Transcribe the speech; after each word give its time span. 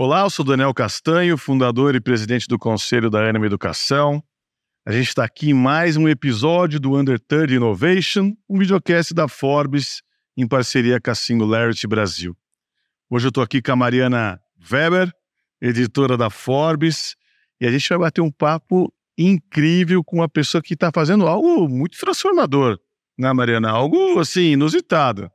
Olá, 0.00 0.20
eu 0.20 0.30
sou 0.30 0.44
Daniel 0.44 0.72
Castanho, 0.72 1.36
fundador 1.36 1.96
e 1.96 2.00
presidente 2.00 2.46
do 2.46 2.56
Conselho 2.56 3.10
da 3.10 3.18
Anima 3.18 3.46
Educação. 3.46 4.22
A 4.86 4.92
gente 4.92 5.08
está 5.08 5.24
aqui 5.24 5.50
em 5.50 5.52
mais 5.52 5.96
um 5.96 6.08
episódio 6.08 6.78
do 6.78 6.94
Under 6.94 7.18
30 7.18 7.54
Innovation, 7.54 8.32
um 8.48 8.60
videocast 8.60 9.12
da 9.12 9.26
Forbes 9.26 10.00
em 10.36 10.46
parceria 10.46 11.00
com 11.00 11.10
a 11.10 11.16
Singularity 11.16 11.88
Brasil. 11.88 12.36
Hoje 13.10 13.26
eu 13.26 13.30
estou 13.30 13.42
aqui 13.42 13.60
com 13.60 13.72
a 13.72 13.74
Mariana 13.74 14.40
Weber, 14.70 15.12
editora 15.60 16.16
da 16.16 16.30
Forbes, 16.30 17.16
e 17.60 17.66
a 17.66 17.70
gente 17.72 17.88
vai 17.88 17.98
bater 17.98 18.20
um 18.20 18.30
papo 18.30 18.94
incrível 19.18 20.04
com 20.04 20.18
uma 20.18 20.28
pessoa 20.28 20.62
que 20.62 20.74
está 20.74 20.92
fazendo 20.94 21.26
algo 21.26 21.68
muito 21.68 21.98
transformador, 21.98 22.78
né, 23.18 23.32
Mariana? 23.32 23.70
Algo 23.70 24.20
assim, 24.20 24.52
inusitado, 24.52 25.28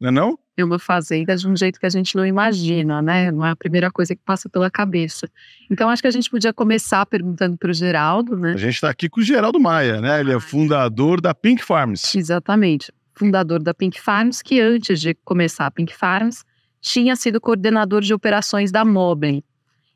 não 0.00 0.08
é 0.08 0.12
não? 0.12 0.43
É 0.56 0.64
uma 0.64 0.78
fazenda 0.78 1.36
de 1.36 1.48
um 1.48 1.56
jeito 1.56 1.80
que 1.80 1.86
a 1.86 1.90
gente 1.90 2.14
não 2.14 2.24
imagina, 2.24 3.02
né? 3.02 3.32
Não 3.32 3.44
é 3.44 3.50
a 3.50 3.56
primeira 3.56 3.90
coisa 3.90 4.14
que 4.14 4.22
passa 4.24 4.48
pela 4.48 4.70
cabeça. 4.70 5.28
Então, 5.68 5.90
acho 5.90 6.00
que 6.00 6.06
a 6.06 6.12
gente 6.12 6.30
podia 6.30 6.52
começar 6.52 7.04
perguntando 7.06 7.56
para 7.56 7.70
o 7.70 7.74
Geraldo, 7.74 8.36
né? 8.36 8.52
A 8.52 8.56
gente 8.56 8.74
está 8.74 8.88
aqui 8.88 9.08
com 9.08 9.20
o 9.20 9.24
Geraldo 9.24 9.58
Maia, 9.58 10.00
né? 10.00 10.20
Ele 10.20 10.32
é 10.32 10.38
fundador 10.38 11.20
da 11.20 11.34
Pink 11.34 11.64
Farms. 11.64 12.14
Exatamente. 12.14 12.92
Fundador 13.14 13.62
da 13.62 13.74
Pink 13.74 14.00
Farms, 14.00 14.42
que 14.42 14.60
antes 14.60 15.00
de 15.00 15.14
começar 15.24 15.66
a 15.66 15.70
Pink 15.70 15.94
Farms, 15.94 16.44
tinha 16.80 17.16
sido 17.16 17.40
coordenador 17.40 18.02
de 18.02 18.14
operações 18.14 18.70
da 18.70 18.84
Moblin. 18.84 19.42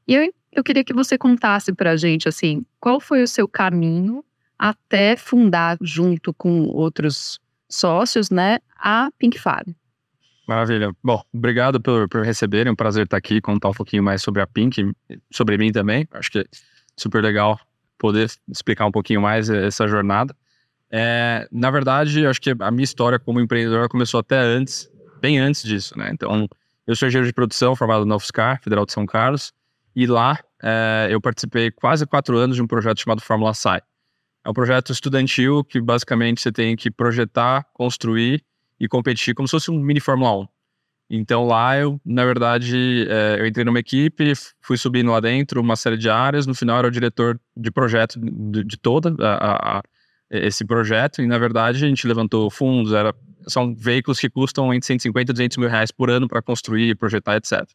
E 0.09 0.15
eu, 0.15 0.33
eu 0.51 0.65
queria 0.65 0.83
que 0.83 0.95
você 0.95 1.17
contasse 1.17 1.73
para 1.73 1.93
a 1.93 1.97
gente, 1.97 2.29
assim, 2.29 2.65
qual 2.81 2.99
foi 2.99 3.23
o 3.23 3.29
seu 3.29 3.47
caminho 3.47 4.25
até 4.59 5.15
fundar, 5.15 5.77
junto 5.81 6.35
com 6.35 6.63
outros 6.65 7.39
sócios, 7.69 8.31
né, 8.31 8.59
a 8.77 9.11
Pink 9.19 9.39
Farm. 9.39 9.69
Maravilha. 10.49 10.97
Bom, 11.05 11.23
obrigado 11.31 11.79
por, 11.79 12.09
por 12.09 12.25
receberem. 12.25 12.71
É 12.71 12.73
um 12.73 12.75
prazer 12.75 13.05
estar 13.05 13.19
aqui 13.19 13.39
contar 13.39 13.69
um 13.69 13.75
pouquinho 13.75 14.03
mais 14.03 14.23
sobre 14.23 14.41
a 14.41 14.47
Pink, 14.47 14.93
sobre 15.31 15.59
mim 15.59 15.71
também. 15.71 16.09
Acho 16.11 16.31
que 16.31 16.39
é 16.39 16.45
super 16.97 17.23
legal 17.23 17.61
poder 17.99 18.31
explicar 18.49 18.87
um 18.87 18.91
pouquinho 18.91 19.21
mais 19.21 19.51
essa 19.51 19.87
jornada. 19.87 20.35
É, 20.91 21.47
na 21.53 21.71
verdade, 21.71 22.27
acho 22.27 22.41
que 22.41 22.55
a 22.59 22.71
minha 22.71 22.85
história 22.85 23.19
como 23.19 23.39
empreendedor 23.41 23.91
começou 23.91 24.21
até 24.21 24.39
antes, 24.39 24.91
bem 25.21 25.39
antes 25.39 25.63
disso, 25.63 25.99
né? 25.99 26.09
Então, 26.15 26.49
eu 26.87 26.97
sou 26.97 27.07
engenheiro 27.09 27.27
de 27.27 27.35
produção 27.35 27.77
formado 27.77 28.07
na 28.07 28.17
UFSCar, 28.17 28.63
Federal 28.63 28.87
de 28.87 28.93
São 28.93 29.05
Carlos, 29.05 29.53
e 29.95 30.07
lá 30.07 30.39
é, 30.63 31.09
eu 31.11 31.21
participei 31.21 31.71
quase 31.71 32.07
quatro 32.07 32.39
anos 32.39 32.57
de 32.57 32.63
um 32.63 32.67
projeto 32.67 33.03
chamado 33.03 33.21
Fórmula 33.21 33.53
SAI. 33.53 33.83
É 34.47 34.49
um 34.49 34.55
projeto 34.55 34.93
estudantil 34.93 35.63
que 35.63 35.79
basicamente 35.79 36.41
você 36.41 36.51
tem 36.51 36.75
que 36.75 36.91
projetar, 36.91 37.67
construir 37.75 38.43
e 38.81 38.89
competir 38.89 39.35
como 39.35 39.49
se 39.49 39.53
fosse 39.53 39.71
um 39.71 39.79
mini 39.79 40.01
Fórmula 40.01 40.43
1. 40.43 40.49
Então 41.11 41.47
lá 41.47 41.79
eu, 41.79 41.99
na 42.05 42.25
verdade, 42.25 43.07
é, 43.09 43.41
eu 43.41 43.47
entrei 43.47 43.65
numa 43.65 43.79
equipe, 43.79 44.33
fui 44.61 44.77
subindo 44.77 45.11
lá 45.11 45.21
dentro 45.21 45.61
uma 45.61 45.75
série 45.75 45.97
de 45.97 46.11
áreas, 46.11 46.47
no 46.47 46.55
final 46.55 46.79
era 46.79 46.89
o 46.89 46.91
diretor 46.91 47.41
de 47.57 47.71
projeto 47.71 48.21
de, 48.21 48.63
de 48.63 48.77
toda 48.77 49.15
a, 49.19 49.79
a, 49.79 49.83
esse 50.31 50.67
projeto, 50.67 51.23
e 51.23 51.27
na 51.27 51.39
verdade 51.39 51.83
a 51.83 51.89
gente 51.89 52.07
levantou 52.07 52.51
fundos, 52.51 52.93
era, 52.93 53.15
são 53.47 53.75
veículos 53.75 54.21
que 54.21 54.29
custam 54.29 54.73
entre 54.75 54.87
150 54.87 55.33
e 55.33 55.35
200 55.35 55.57
mil 55.57 55.69
reais 55.71 55.91
por 55.91 56.11
ano 56.11 56.29
para 56.29 56.43
construir, 56.43 56.95
projetar, 56.95 57.37
etc. 57.37 57.67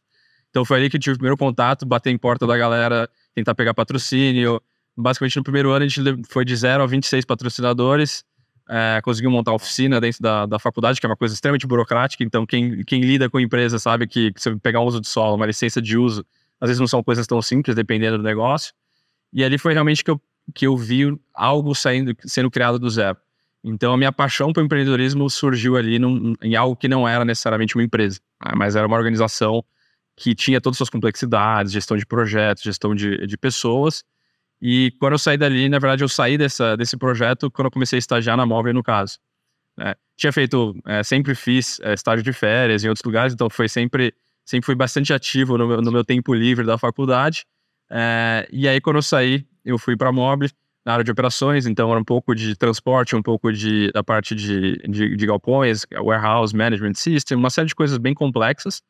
Então 0.50 0.64
foi 0.64 0.78
ali 0.78 0.88
que 0.88 0.96
eu 0.96 1.00
tive 1.00 1.14
o 1.14 1.18
primeiro 1.18 1.36
contato, 1.36 1.84
bater 1.84 2.10
em 2.10 2.18
porta 2.18 2.46
da 2.46 2.56
galera, 2.56 3.10
tentar 3.34 3.56
pegar 3.56 3.74
patrocínio. 3.74 4.62
Basicamente 4.96 5.36
no 5.36 5.42
primeiro 5.42 5.72
ano 5.72 5.84
a 5.84 5.88
gente 5.88 6.22
foi 6.28 6.44
de 6.44 6.54
0 6.54 6.84
a 6.84 6.86
26 6.86 7.24
patrocinadores, 7.24 8.24
é, 8.68 9.00
conseguiu 9.02 9.30
montar 9.30 9.52
oficina 9.52 10.00
dentro 10.00 10.22
da, 10.22 10.46
da 10.46 10.58
faculdade, 10.58 11.00
que 11.00 11.06
é 11.06 11.08
uma 11.08 11.16
coisa 11.16 11.34
extremamente 11.34 11.66
burocrática. 11.66 12.24
Então, 12.24 12.46
quem, 12.46 12.82
quem 12.84 13.02
lida 13.02 13.28
com 13.28 13.38
empresa 13.38 13.78
sabe 13.78 14.06
que, 14.06 14.32
que 14.32 14.40
você 14.40 14.56
pegar 14.56 14.80
um 14.80 14.84
uso 14.84 15.00
de 15.00 15.08
solo, 15.08 15.36
uma 15.36 15.46
licença 15.46 15.80
de 15.80 15.96
uso, 15.98 16.24
às 16.60 16.68
vezes 16.68 16.80
não 16.80 16.86
são 16.86 17.02
coisas 17.02 17.26
tão 17.26 17.40
simples, 17.42 17.76
dependendo 17.76 18.16
do 18.16 18.24
negócio. 18.24 18.72
E 19.32 19.44
ali 19.44 19.58
foi 19.58 19.72
realmente 19.72 20.02
que 20.02 20.10
eu, 20.10 20.20
que 20.54 20.66
eu 20.66 20.76
vi 20.76 21.18
algo 21.34 21.74
saindo, 21.74 22.16
sendo 22.24 22.50
criado 22.50 22.78
do 22.78 22.88
zero. 22.88 23.18
Então, 23.62 23.92
a 23.92 23.96
minha 23.96 24.12
paixão 24.12 24.52
pelo 24.52 24.66
empreendedorismo 24.66 25.28
surgiu 25.30 25.76
ali 25.76 25.98
num, 25.98 26.34
em 26.42 26.54
algo 26.54 26.76
que 26.76 26.86
não 26.86 27.08
era 27.08 27.24
necessariamente 27.24 27.74
uma 27.74 27.82
empresa, 27.82 28.20
né? 28.44 28.52
mas 28.54 28.76
era 28.76 28.86
uma 28.86 28.96
organização 28.96 29.64
que 30.16 30.34
tinha 30.34 30.60
todas 30.60 30.74
as 30.74 30.78
suas 30.78 30.90
complexidades, 30.90 31.72
gestão 31.72 31.96
de 31.96 32.06
projetos, 32.06 32.62
gestão 32.62 32.94
de, 32.94 33.26
de 33.26 33.36
pessoas, 33.36 34.04
e 34.66 34.92
quando 34.92 35.12
eu 35.12 35.18
saí 35.18 35.36
dali, 35.36 35.68
na 35.68 35.78
verdade, 35.78 36.02
eu 36.02 36.08
saí 36.08 36.38
dessa, 36.38 36.74
desse 36.74 36.96
projeto 36.96 37.50
quando 37.50 37.66
eu 37.66 37.70
comecei 37.70 37.98
a 37.98 38.00
estagiar 38.00 38.34
na 38.34 38.46
Móvel, 38.46 38.72
no 38.72 38.82
caso. 38.82 39.18
É, 39.78 39.94
tinha 40.16 40.32
feito, 40.32 40.74
é, 40.86 41.02
sempre 41.02 41.34
fiz 41.34 41.78
é, 41.80 41.92
estágio 41.92 42.24
de 42.24 42.32
férias 42.32 42.82
em 42.82 42.88
outros 42.88 43.04
lugares, 43.04 43.34
então 43.34 43.50
foi 43.50 43.68
sempre, 43.68 44.14
sempre 44.42 44.64
fui 44.64 44.74
bastante 44.74 45.12
ativo 45.12 45.58
no 45.58 45.68
meu, 45.68 45.82
no 45.82 45.92
meu 45.92 46.02
tempo 46.02 46.32
livre 46.32 46.64
da 46.64 46.78
faculdade. 46.78 47.44
É, 47.90 48.48
e 48.50 48.66
aí, 48.66 48.80
quando 48.80 48.96
eu 48.96 49.02
saí, 49.02 49.46
eu 49.66 49.76
fui 49.76 49.98
para 49.98 50.08
a 50.08 50.12
Móvel, 50.12 50.48
na 50.82 50.94
área 50.94 51.04
de 51.04 51.10
operações, 51.10 51.66
então 51.66 51.90
era 51.90 52.00
um 52.00 52.04
pouco 52.04 52.34
de 52.34 52.56
transporte, 52.56 53.14
um 53.14 53.22
pouco 53.22 53.52
de, 53.52 53.92
da 53.92 54.02
parte 54.02 54.34
de, 54.34 54.78
de, 54.88 55.14
de 55.14 55.26
galpões, 55.26 55.84
warehouse 55.92 56.56
management 56.56 56.94
system, 56.94 57.36
uma 57.36 57.50
série 57.50 57.68
de 57.68 57.74
coisas 57.74 57.98
bem 57.98 58.14
complexas. 58.14 58.80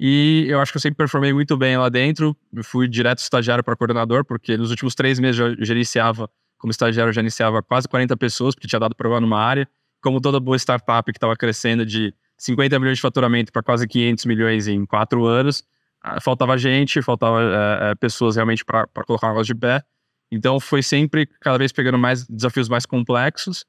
E 0.00 0.46
eu 0.48 0.60
acho 0.60 0.70
que 0.72 0.76
eu 0.76 0.80
sempre 0.80 0.96
performei 0.96 1.32
muito 1.32 1.56
bem 1.56 1.76
lá 1.76 1.88
dentro. 1.88 2.36
Eu 2.52 2.62
fui 2.62 2.86
direto 2.86 3.18
estagiário 3.18 3.64
para 3.64 3.74
coordenador, 3.74 4.24
porque 4.24 4.56
nos 4.56 4.70
últimos 4.70 4.94
três 4.94 5.18
meses 5.18 5.40
eu 5.40 5.56
gerenciava, 5.64 6.30
como 6.56 6.70
estagiário, 6.70 7.10
eu 7.10 7.14
gerenciava 7.14 7.62
quase 7.62 7.88
40 7.88 8.16
pessoas, 8.16 8.54
porque 8.54 8.68
tinha 8.68 8.78
dado 8.78 8.94
prova 8.94 9.20
numa 9.20 9.40
área. 9.40 9.68
Como 10.00 10.20
toda 10.20 10.38
boa 10.38 10.56
startup 10.56 11.10
que 11.10 11.16
estava 11.16 11.36
crescendo 11.36 11.84
de 11.84 12.14
50 12.36 12.78
milhões 12.78 12.98
de 12.98 13.02
faturamento 13.02 13.52
para 13.52 13.62
quase 13.62 13.88
500 13.88 14.24
milhões 14.26 14.68
em 14.68 14.86
quatro 14.86 15.26
anos, 15.26 15.64
ah, 16.00 16.20
faltava 16.20 16.56
gente, 16.56 17.02
faltava 17.02 17.40
é, 17.42 17.94
pessoas 17.96 18.36
realmente 18.36 18.64
para 18.64 18.86
colocar 19.04 19.26
o 19.26 19.30
negócio 19.30 19.52
de 19.52 19.60
pé. 19.60 19.82
Então 20.30 20.60
foi 20.60 20.82
sempre 20.82 21.26
cada 21.40 21.58
vez 21.58 21.72
pegando 21.72 21.98
mais 21.98 22.24
desafios 22.26 22.68
mais 22.68 22.86
complexos. 22.86 23.64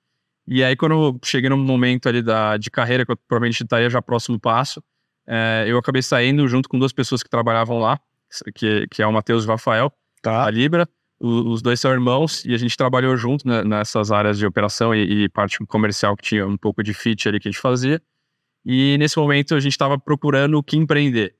E 0.47 0.63
aí, 0.63 0.75
quando 0.75 0.93
eu 0.93 1.19
cheguei 1.23 1.49
num 1.49 1.57
momento 1.57 2.09
ali 2.09 2.21
da, 2.21 2.57
de 2.57 2.69
carreira, 2.71 3.05
que 3.05 3.11
eu 3.11 3.17
provavelmente 3.17 3.63
estaria 3.63 3.89
já 3.89 4.01
próximo 4.01 4.39
passo, 4.39 4.83
é, 5.31 5.65
eu 5.67 5.77
acabei 5.77 6.01
saindo 6.01 6.47
junto 6.47 6.67
com 6.67 6.79
duas 6.79 6.91
pessoas 6.91 7.21
que 7.21 7.29
trabalhavam 7.29 7.77
lá, 7.77 7.99
que, 8.55 8.87
que 8.89 9.03
é 9.03 9.05
o 9.05 9.13
Matheus 9.13 9.43
e 9.43 9.47
o 9.47 9.51
Rafael, 9.51 9.93
tá. 10.23 10.45
a 10.45 10.49
Libra. 10.49 10.89
O, 11.19 11.51
os 11.51 11.61
dois 11.61 11.79
são 11.79 11.91
irmãos 11.91 12.43
e 12.45 12.53
a 12.53 12.57
gente 12.57 12.75
trabalhou 12.75 13.15
junto 13.15 13.47
né, 13.47 13.63
nessas 13.63 14.11
áreas 14.11 14.39
de 14.39 14.45
operação 14.45 14.95
e, 14.95 15.25
e, 15.25 15.29
parte 15.29 15.63
comercial 15.67 16.17
que 16.17 16.23
tinha 16.23 16.47
um 16.47 16.57
pouco 16.57 16.81
de 16.81 16.95
fit 16.95 17.27
ali 17.27 17.39
que 17.39 17.47
a 17.47 17.51
gente 17.51 17.61
fazia. 17.61 18.01
E 18.65 18.97
nesse 18.97 19.19
momento 19.19 19.53
a 19.53 19.59
gente 19.59 19.73
estava 19.73 19.99
procurando 19.99 20.57
o 20.57 20.63
que 20.63 20.75
empreender. 20.77 21.35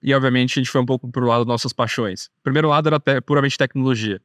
E 0.00 0.14
obviamente 0.14 0.58
a 0.58 0.62
gente 0.62 0.70
foi 0.70 0.80
um 0.80 0.86
pouco 0.86 1.10
para 1.10 1.24
o 1.24 1.26
lado 1.26 1.40
das 1.40 1.48
nossas 1.48 1.72
paixões. 1.72 2.26
O 2.26 2.42
primeiro 2.44 2.68
lado 2.68 2.88
era 2.88 3.00
te, 3.00 3.20
puramente 3.22 3.58
tecnologia. 3.58 4.20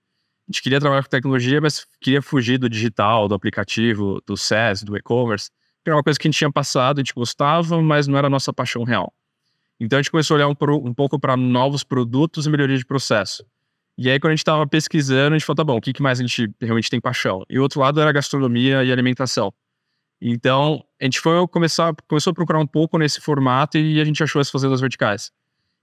A 0.47 0.51
gente 0.51 0.61
queria 0.61 0.79
trabalhar 0.79 1.03
com 1.03 1.09
tecnologia, 1.09 1.59
mas 1.59 1.87
queria 1.99 2.21
fugir 2.21 2.59
do 2.59 2.69
digital, 2.69 3.27
do 3.27 3.33
aplicativo, 3.33 4.21
do 4.27 4.37
SaaS, 4.37 4.83
do 4.83 4.95
e-commerce 4.95 5.49
era 5.89 5.97
uma 5.97 6.03
coisa 6.03 6.19
que 6.19 6.27
a 6.27 6.29
gente 6.29 6.37
tinha 6.37 6.51
passado, 6.51 6.99
a 6.99 7.01
gente 7.01 7.13
gostava, 7.13 7.81
mas 7.81 8.07
não 8.07 8.17
era 8.17 8.27
a 8.27 8.29
nossa 8.29 8.51
paixão 8.53 8.83
real. 8.83 9.13
Então 9.79 9.97
a 9.97 10.01
gente 10.01 10.11
começou 10.11 10.35
a 10.35 10.37
olhar 10.37 10.47
um, 10.47 10.87
um 10.87 10.93
pouco 10.93 11.19
para 11.19 11.37
novos 11.37 11.83
produtos 11.83 12.45
e 12.45 12.49
melhoria 12.49 12.77
de 12.77 12.85
processo. 12.85 13.45
E 13.97 14.11
aí, 14.11 14.19
quando 14.19 14.31
a 14.31 14.35
gente 14.35 14.41
estava 14.41 14.67
pesquisando, 14.67 15.35
a 15.35 15.37
gente 15.37 15.45
falou, 15.45 15.55
tá 15.55 15.63
bom, 15.63 15.77
o 15.77 15.81
que, 15.81 15.91
que 15.91 16.03
mais 16.03 16.19
a 16.19 16.21
gente 16.21 16.53
realmente 16.61 16.87
tem 16.87 17.01
paixão? 17.01 17.43
E 17.49 17.57
o 17.57 17.63
outro 17.63 17.79
lado 17.79 17.99
era 17.99 18.11
gastronomia 18.11 18.83
e 18.83 18.91
alimentação. 18.91 19.51
Então, 20.21 20.83
a 21.01 21.03
gente 21.05 21.19
foi 21.19 21.47
começar, 21.47 21.95
começou 22.07 22.29
a 22.29 22.33
procurar 22.33 22.59
um 22.59 22.67
pouco 22.67 22.97
nesse 22.99 23.19
formato 23.19 23.77
e 23.77 23.99
a 23.99 24.05
gente 24.05 24.21
achou 24.21 24.39
as 24.39 24.51
fazendas 24.51 24.81
verticais. 24.81 25.31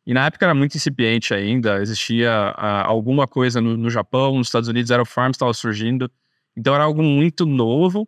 E 0.06 0.14
na 0.14 0.26
época 0.26 0.44
era 0.44 0.54
muito 0.54 0.76
incipiente 0.76 1.32
ainda, 1.34 1.80
existia 1.80 2.54
uh, 2.56 2.86
alguma 2.86 3.26
coisa 3.26 3.60
no, 3.60 3.76
no, 3.76 3.90
Japão, 3.90 4.36
nos 4.36 4.48
Estados 4.48 4.68
Unidos, 4.68 4.90
Aero 4.90 5.06
Farms 5.06 5.36
estava 5.36 5.52
surgindo. 5.52 6.10
Então 6.56 6.74
era 6.74 6.84
algo 6.84 7.02
muito 7.02 7.46
novo 7.46 8.06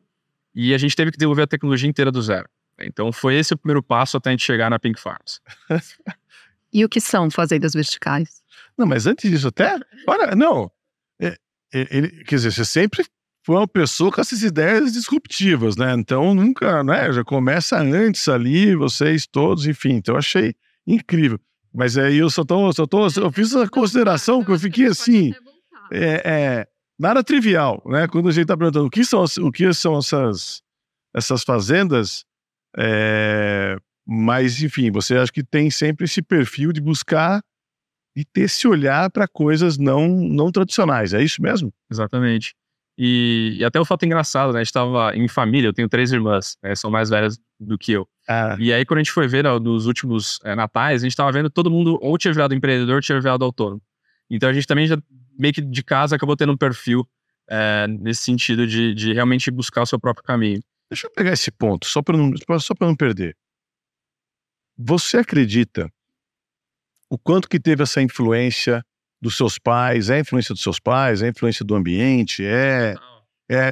e 0.56 0.72
a 0.72 0.78
gente 0.78 0.96
teve 0.96 1.10
que 1.10 1.18
desenvolver 1.18 1.42
a 1.42 1.46
tecnologia 1.46 1.88
inteira 1.88 2.10
do 2.10 2.22
zero. 2.22 2.48
Então 2.80 3.12
foi 3.12 3.36
esse 3.36 3.52
o 3.52 3.58
primeiro 3.58 3.82
passo 3.82 4.16
até 4.16 4.30
a 4.30 4.32
gente 4.32 4.44
chegar 4.44 4.70
na 4.70 4.78
Pink 4.78 4.98
Farms. 4.98 5.40
e 6.72 6.82
o 6.82 6.88
que 6.88 7.00
são 7.00 7.30
fazendas 7.30 7.74
verticais? 7.74 8.42
Não, 8.76 8.86
mas 8.86 9.06
antes 9.06 9.30
disso, 9.30 9.48
até. 9.48 9.78
Olha, 10.06 10.34
não. 10.34 10.70
É, 11.20 11.36
é, 11.74 11.96
ele, 11.96 12.24
quer 12.24 12.36
dizer, 12.36 12.52
você 12.52 12.64
sempre 12.64 13.04
foi 13.44 13.56
uma 13.56 13.68
pessoa 13.68 14.10
com 14.10 14.20
essas 14.20 14.42
ideias 14.42 14.94
disruptivas, 14.94 15.76
né? 15.76 15.92
Então 15.92 16.34
nunca, 16.34 16.82
né? 16.82 17.12
Já 17.12 17.22
começa 17.22 17.78
antes 17.78 18.26
ali, 18.26 18.74
vocês 18.74 19.26
todos, 19.26 19.66
enfim. 19.66 19.92
Então 19.92 20.14
eu 20.14 20.18
achei 20.18 20.54
incrível. 20.86 21.38
Mas 21.72 21.98
aí 21.98 22.16
eu 22.16 22.30
só 22.30 22.44
tô, 22.44 22.72
só 22.72 22.86
tô, 22.86 23.06
eu 23.06 23.30
fiz 23.30 23.52
essa 23.52 23.68
consideração 23.68 24.42
que 24.42 24.50
eu 24.50 24.58
fiquei 24.58 24.86
assim. 24.86 25.34
É, 25.92 26.22
é, 26.24 26.68
nada 26.98 27.22
trivial, 27.22 27.82
né? 27.86 28.06
Quando 28.08 28.28
a 28.28 28.32
gente 28.32 28.42
está 28.42 28.56
perguntando 28.56 28.86
o 28.86 28.90
que 28.90 29.04
são, 29.04 29.24
o 29.40 29.52
que 29.52 29.72
são 29.72 29.98
essas, 29.98 30.62
essas 31.14 31.42
fazendas, 31.42 32.24
é, 32.76 33.76
mas 34.06 34.62
enfim, 34.62 34.90
você 34.90 35.16
acha 35.16 35.32
que 35.32 35.42
tem 35.42 35.70
sempre 35.70 36.04
esse 36.04 36.22
perfil 36.22 36.72
de 36.72 36.80
buscar 36.80 37.42
e 38.14 38.24
ter 38.24 38.42
esse 38.42 38.66
olhar 38.66 39.10
para 39.10 39.28
coisas 39.28 39.76
não, 39.76 40.08
não 40.08 40.50
tradicionais, 40.50 41.12
é 41.12 41.22
isso 41.22 41.42
mesmo? 41.42 41.72
Exatamente. 41.90 42.54
E, 42.98 43.56
e, 43.58 43.64
até 43.64 43.78
o 43.78 43.84
fato 43.84 44.06
engraçado, 44.06 44.54
né? 44.54 44.60
A 44.60 44.64
gente 44.64 44.72
tava 44.72 45.14
em 45.14 45.28
família, 45.28 45.68
eu 45.68 45.72
tenho 45.72 45.88
três 45.88 46.12
irmãs, 46.12 46.56
né, 46.62 46.74
são 46.74 46.90
mais 46.90 47.10
velhas 47.10 47.38
do 47.60 47.76
que 47.76 47.92
eu. 47.92 48.08
Ah. 48.26 48.56
E 48.58 48.72
aí, 48.72 48.86
quando 48.86 48.98
a 48.98 49.02
gente 49.02 49.12
foi 49.12 49.28
ver 49.28 49.44
né, 49.44 49.58
nos 49.58 49.86
últimos 49.86 50.40
é, 50.42 50.54
natais, 50.54 51.02
a 51.02 51.06
gente 51.06 51.14
tava 51.14 51.30
vendo 51.30 51.50
todo 51.50 51.70
mundo 51.70 51.98
ou 52.00 52.16
tinha 52.16 52.32
virado 52.32 52.54
empreendedor 52.54 52.96
ou 52.96 53.00
tinha 53.02 53.20
virado 53.20 53.44
autônomo. 53.44 53.82
Então 54.30 54.48
a 54.48 54.52
gente 54.52 54.66
também 54.66 54.86
já, 54.86 54.96
meio 55.38 55.54
que 55.54 55.60
de 55.60 55.82
casa, 55.82 56.16
acabou 56.16 56.36
tendo 56.36 56.52
um 56.52 56.56
perfil 56.56 57.06
é, 57.48 57.86
nesse 57.88 58.22
sentido 58.22 58.66
de, 58.66 58.94
de 58.94 59.12
realmente 59.12 59.50
buscar 59.50 59.82
o 59.82 59.86
seu 59.86 59.98
próprio 59.98 60.24
caminho. 60.24 60.60
Deixa 60.90 61.06
eu 61.06 61.10
pegar 61.10 61.32
esse 61.32 61.50
ponto, 61.50 61.86
só 61.86 62.02
para 62.02 62.16
não, 62.16 62.32
não 62.80 62.96
perder. 62.96 63.36
Você 64.78 65.18
acredita 65.18 65.90
o 67.08 67.18
quanto 67.18 67.48
que 67.48 67.58
teve 67.58 67.82
essa 67.82 68.02
influência 68.02 68.84
dos 69.20 69.36
seus 69.36 69.58
pais, 69.58 70.10
é 70.10 70.16
a 70.16 70.20
influência 70.20 70.54
dos 70.54 70.62
seus 70.62 70.78
pais, 70.78 71.22
é 71.22 71.26
a 71.26 71.30
influência 71.30 71.64
do 71.64 71.74
ambiente, 71.74 72.44
é. 72.44 72.94
é 73.50 73.70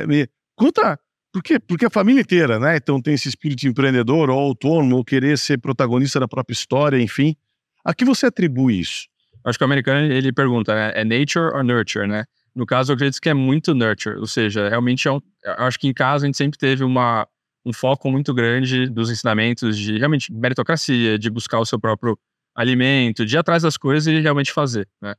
conta. 0.56 0.98
Por 1.32 1.42
quê? 1.42 1.58
Porque 1.58 1.84
a 1.84 1.90
família 1.90 2.20
inteira, 2.20 2.58
né? 2.58 2.76
Então 2.76 3.00
tem 3.02 3.14
esse 3.14 3.28
espírito 3.28 3.66
empreendedor 3.66 4.30
ou 4.30 4.38
autônomo, 4.38 4.96
ou 4.96 5.04
querer 5.04 5.36
ser 5.36 5.58
protagonista 5.58 6.20
da 6.20 6.28
própria 6.28 6.54
história, 6.54 7.00
enfim. 7.00 7.36
A 7.84 7.92
que 7.92 8.04
você 8.04 8.26
atribui 8.26 8.80
isso? 8.80 9.08
Acho 9.44 9.58
que 9.58 9.64
o 9.64 9.66
americano 9.66 10.10
ele 10.12 10.32
pergunta, 10.32 10.74
né? 10.74 10.92
É 10.94 11.04
nature 11.04 11.54
or 11.54 11.62
nurture, 11.62 12.06
né? 12.06 12.24
No 12.54 12.64
caso, 12.64 12.92
eu 12.92 12.94
acredito 12.94 13.20
que 13.20 13.28
é 13.28 13.34
muito 13.34 13.74
nurture, 13.74 14.16
ou 14.16 14.26
seja, 14.26 14.68
realmente 14.68 15.08
é 15.08 15.12
um, 15.12 15.20
acho 15.58 15.78
que 15.78 15.88
em 15.88 15.92
casa 15.92 16.24
a 16.24 16.26
gente 16.26 16.36
sempre 16.36 16.58
teve 16.58 16.84
uma, 16.84 17.26
um 17.66 17.72
foco 17.72 18.10
muito 18.10 18.32
grande 18.32 18.88
dos 18.88 19.10
ensinamentos 19.10 19.76
de 19.76 19.98
realmente 19.98 20.32
meritocracia, 20.32 21.18
de 21.18 21.28
buscar 21.30 21.58
o 21.58 21.66
seu 21.66 21.80
próprio 21.80 22.16
alimento, 22.54 23.26
de 23.26 23.34
ir 23.34 23.38
atrás 23.38 23.62
das 23.64 23.76
coisas 23.76 24.06
e 24.06 24.20
realmente 24.20 24.52
fazer, 24.52 24.88
né? 25.02 25.14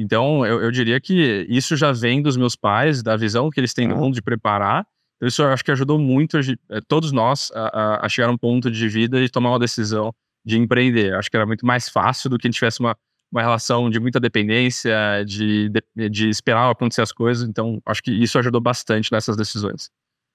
Então, 0.00 0.46
eu, 0.46 0.62
eu 0.62 0.70
diria 0.70 1.00
que 1.00 1.44
isso 1.48 1.76
já 1.76 1.90
vem 1.90 2.22
dos 2.22 2.36
meus 2.36 2.54
pais, 2.54 3.02
da 3.02 3.16
visão 3.16 3.50
que 3.50 3.58
eles 3.58 3.74
têm 3.74 3.88
do 3.88 3.96
mundo 3.96 4.14
de 4.14 4.22
preparar. 4.22 4.86
Então, 5.16 5.26
isso 5.26 5.42
eu 5.42 5.48
acho 5.48 5.64
que 5.64 5.72
ajudou 5.72 5.98
muito 5.98 6.38
eh, 6.38 6.80
todos 6.86 7.10
nós 7.10 7.50
a, 7.52 8.06
a, 8.06 8.08
chegar 8.08 8.28
a 8.28 8.30
um 8.30 8.38
ponto 8.38 8.70
de 8.70 8.88
vida 8.88 9.20
e 9.20 9.28
tomar 9.28 9.50
uma 9.50 9.58
decisão 9.58 10.14
de 10.44 10.56
empreender. 10.56 11.14
Acho 11.14 11.28
que 11.28 11.36
era 11.36 11.44
muito 11.44 11.66
mais 11.66 11.88
fácil 11.88 12.30
do 12.30 12.38
que 12.38 12.46
a 12.46 12.48
gente 12.48 12.54
tivesse 12.54 12.78
uma, 12.78 12.96
uma 13.30 13.42
relação 13.42 13.90
de 13.90 14.00
muita 14.00 14.18
dependência, 14.18 15.24
de, 15.26 15.70
de, 15.94 16.08
de 16.08 16.28
esperar 16.28 16.70
acontecer 16.70 17.02
as 17.02 17.12
coisas. 17.12 17.48
Então, 17.48 17.80
acho 17.86 18.02
que 18.02 18.10
isso 18.10 18.38
ajudou 18.38 18.60
bastante 18.60 19.12
nessas 19.12 19.36
decisões. 19.36 19.90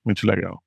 Muito 0.05 0.27
legal. 0.27 0.61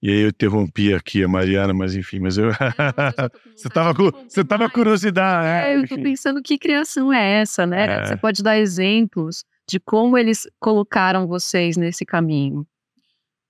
E 0.00 0.10
aí 0.10 0.20
eu 0.20 0.28
interrompi 0.28 0.94
aqui 0.94 1.24
a 1.24 1.28
Mariana, 1.28 1.74
mas 1.74 1.96
enfim, 1.96 2.20
mas 2.20 2.38
eu. 2.38 2.50
você 3.56 3.68
tava 3.68 3.92
com 3.94 4.10
você 4.28 4.44
tava 4.44 4.70
curiosidade, 4.70 5.44
né? 5.44 5.72
É, 5.72 5.76
eu 5.76 5.88
tô 5.88 5.96
pensando 5.96 6.40
que 6.40 6.56
criação 6.56 7.12
é 7.12 7.40
essa, 7.40 7.66
né? 7.66 7.84
É. 7.84 8.06
Você 8.06 8.16
pode 8.16 8.40
dar 8.40 8.56
exemplos 8.56 9.44
de 9.68 9.80
como 9.80 10.16
eles 10.16 10.48
colocaram 10.60 11.26
vocês 11.26 11.76
nesse 11.76 12.06
caminho. 12.06 12.64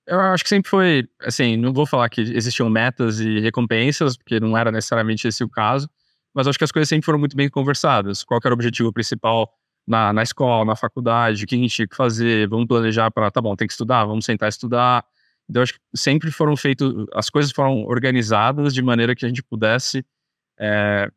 Eu 0.07 0.19
acho 0.19 0.43
que 0.43 0.49
sempre 0.49 0.67
foi, 0.67 1.07
assim, 1.21 1.55
não 1.55 1.71
vou 1.71 1.85
falar 1.85 2.09
que 2.09 2.19
existiam 2.19 2.67
metas 2.67 3.19
e 3.19 3.39
recompensas, 3.39 4.17
porque 4.17 4.39
não 4.39 4.57
era 4.57 4.71
necessariamente 4.71 5.27
esse 5.27 5.43
o 5.43 5.49
caso, 5.49 5.87
mas 6.33 6.47
acho 6.47 6.57
que 6.57 6.63
as 6.63 6.71
coisas 6.71 6.89
sempre 6.89 7.05
foram 7.05 7.19
muito 7.19 7.35
bem 7.35 7.49
conversadas. 7.49 8.23
Qual 8.23 8.39
era 8.43 8.53
o 8.53 8.55
objetivo 8.55 8.93
principal 8.93 9.51
na, 9.87 10.13
na 10.13 10.23
escola, 10.23 10.65
na 10.65 10.75
faculdade, 10.75 11.43
o 11.43 11.47
que 11.47 11.55
a 11.55 11.57
gente 11.57 11.75
tinha 11.75 11.87
que 11.87 11.95
fazer, 11.95 12.47
vamos 12.47 12.67
planejar 12.67 13.11
para, 13.11 13.31
tá 13.31 13.41
bom, 13.41 13.55
tem 13.55 13.67
que 13.67 13.73
estudar, 13.73 14.05
vamos 14.05 14.25
sentar 14.25 14.47
e 14.47 14.49
estudar, 14.49 15.03
então, 15.49 15.63
acho 15.63 15.73
que 15.73 15.79
sempre 15.95 16.31
foram 16.31 16.55
feitos, 16.55 17.07
as 17.13 17.29
coisas 17.29 17.51
foram 17.51 17.83
organizadas 17.85 18.73
de 18.73 18.83
maneira 18.83 19.15
que 19.15 19.25
a 19.25 19.27
gente 19.27 19.41
pudesse 19.41 20.05
é, 20.59 21.09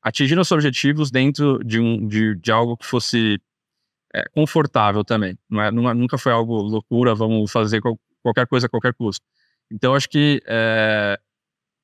atingir 0.00 0.36
nossos 0.36 0.52
objetivos 0.52 1.10
dentro 1.10 1.62
de, 1.64 1.80
um, 1.80 2.06
de, 2.06 2.36
de 2.36 2.52
algo 2.52 2.76
que 2.76 2.86
fosse 2.86 3.40
é, 4.14 4.22
confortável 4.28 5.04
também. 5.04 5.36
É, 5.52 5.72
não, 5.72 5.92
nunca 5.92 6.16
foi 6.16 6.30
algo 6.30 6.54
loucura, 6.62 7.16
vamos 7.16 7.50
fazer 7.50 7.80
qual, 7.80 7.98
qualquer 8.22 8.46
coisa 8.46 8.66
a 8.66 8.70
qualquer 8.70 8.94
custo. 8.94 9.26
Então, 9.70 9.94
acho 9.94 10.08
que. 10.08 10.40
É, 10.46 11.18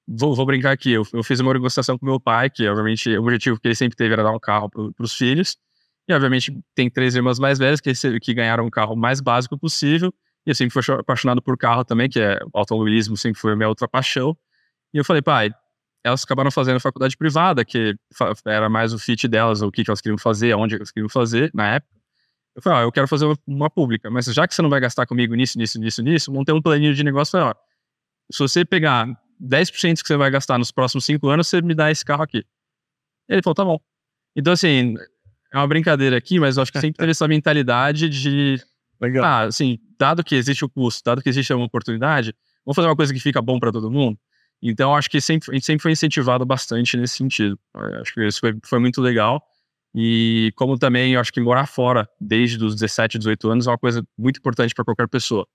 vou, 0.06 0.34
vou, 0.34 0.46
brincar 0.46 0.72
aqui. 0.72 0.92
Eu, 0.92 1.06
eu, 1.12 1.22
fiz 1.22 1.40
uma 1.40 1.52
negociação 1.52 1.98
com 1.98 2.06
meu 2.06 2.20
pai, 2.20 2.50
que 2.50 2.66
obviamente 2.68 3.16
o 3.16 3.22
objetivo 3.22 3.60
que 3.60 3.68
ele 3.68 3.74
sempre 3.74 3.96
teve 3.96 4.12
era 4.12 4.22
dar 4.22 4.32
um 4.32 4.38
carro 4.38 4.70
para 4.70 5.04
os 5.04 5.14
filhos. 5.14 5.56
E, 6.08 6.12
obviamente, 6.14 6.56
tem 6.74 6.88
três 6.88 7.16
irmãs 7.16 7.38
mais 7.38 7.58
velhas 7.58 7.80
que, 7.80 7.92
que 8.20 8.34
ganharam 8.34 8.64
um 8.64 8.70
carro 8.70 8.94
mais 8.94 9.20
básico 9.20 9.58
possível. 9.58 10.14
E 10.46 10.50
eu 10.50 10.54
sempre 10.54 10.72
fui 10.72 10.94
apaixonado 10.94 11.42
por 11.42 11.58
carro 11.58 11.84
também, 11.84 12.08
que 12.08 12.20
é 12.20 12.38
automobilismo 12.54 13.16
sempre 13.16 13.40
foi 13.40 13.52
a 13.52 13.56
minha 13.56 13.68
outra 13.68 13.88
paixão. 13.88 14.36
E 14.94 14.98
eu 14.98 15.04
falei, 15.04 15.20
pai, 15.20 15.50
elas 16.04 16.22
acabaram 16.22 16.52
fazendo 16.52 16.78
faculdade 16.78 17.16
privada, 17.16 17.64
que 17.64 17.96
era 18.46 18.68
mais 18.70 18.92
o 18.92 18.98
fit 18.98 19.26
delas, 19.26 19.60
o 19.60 19.72
que, 19.72 19.82
elas 19.86 20.00
queriam 20.00 20.16
fazer, 20.16 20.54
onde 20.54 20.76
elas 20.76 20.92
queriam 20.92 21.08
fazer 21.08 21.50
na 21.52 21.74
época. 21.74 21.96
Eu 22.54 22.62
falei, 22.62 22.78
ó, 22.78 22.82
eu 22.82 22.92
quero 22.92 23.08
fazer 23.08 23.26
uma, 23.44 23.68
pública, 23.68 24.08
mas 24.08 24.26
já 24.26 24.46
que 24.46 24.54
você 24.54 24.62
não 24.62 24.70
vai 24.70 24.80
gastar 24.80 25.04
comigo 25.04 25.34
nisso, 25.34 25.58
nisso, 25.58 25.80
nisso, 25.80 26.02
nisso, 26.02 26.30
vamos 26.30 26.46
ter 26.46 26.52
um 26.52 26.62
planinho 26.62 26.94
de 26.94 27.02
negócio. 27.02 27.32
Falei, 27.32 27.48
ó, 27.48 27.54
se 28.32 28.38
você 28.38 28.64
pegar 28.64 29.08
10% 29.42 30.02
que 30.02 30.06
você 30.06 30.16
vai 30.16 30.30
gastar 30.30 30.58
nos 30.58 30.70
próximos 30.70 31.04
5 31.04 31.28
anos, 31.28 31.48
você 31.48 31.60
me 31.60 31.74
dá 31.74 31.90
esse 31.90 32.04
carro 32.04 32.22
aqui. 32.22 32.44
Ele 33.28 33.42
falou, 33.42 33.54
tá 33.54 33.64
bom. 33.64 33.80
Então, 34.34 34.52
assim, 34.52 34.94
é 35.52 35.56
uma 35.56 35.66
brincadeira 35.66 36.16
aqui, 36.16 36.38
mas 36.38 36.56
eu 36.56 36.62
acho 36.62 36.72
que 36.72 36.80
sempre 36.80 36.98
teve 36.98 37.10
essa 37.10 37.26
mentalidade 37.26 38.08
de 38.08 38.60
Legal. 39.00 39.24
Ah, 39.24 39.42
assim, 39.42 39.78
dado 39.98 40.24
que 40.24 40.34
existe 40.34 40.64
o 40.64 40.68
custo, 40.68 41.02
dado 41.04 41.22
que 41.22 41.28
existe 41.28 41.52
uma 41.52 41.64
oportunidade, 41.64 42.34
vamos 42.64 42.74
fazer 42.74 42.88
uma 42.88 42.96
coisa 42.96 43.12
que 43.12 43.20
fica 43.20 43.42
bom 43.42 43.58
para 43.58 43.70
todo 43.70 43.90
mundo. 43.90 44.18
Então, 44.62 44.94
acho 44.94 45.10
que 45.10 45.20
sempre, 45.20 45.50
a 45.50 45.54
gente 45.54 45.66
sempre 45.66 45.82
foi 45.82 45.92
incentivado 45.92 46.44
bastante 46.46 46.96
nesse 46.96 47.16
sentido. 47.16 47.58
Acho 48.00 48.14
que 48.14 48.26
isso 48.26 48.40
foi, 48.40 48.58
foi 48.64 48.78
muito 48.78 49.02
legal. 49.02 49.42
E 49.94 50.50
como 50.56 50.78
também, 50.78 51.12
eu 51.12 51.20
acho 51.20 51.32
que 51.32 51.40
morar 51.40 51.66
fora 51.66 52.08
desde 52.20 52.62
os 52.64 52.74
17, 52.74 53.18
18 53.18 53.50
anos 53.50 53.66
é 53.66 53.70
uma 53.70 53.78
coisa 53.78 54.02
muito 54.16 54.38
importante 54.38 54.74
para 54.74 54.84
qualquer 54.84 55.08
pessoa. 55.08 55.46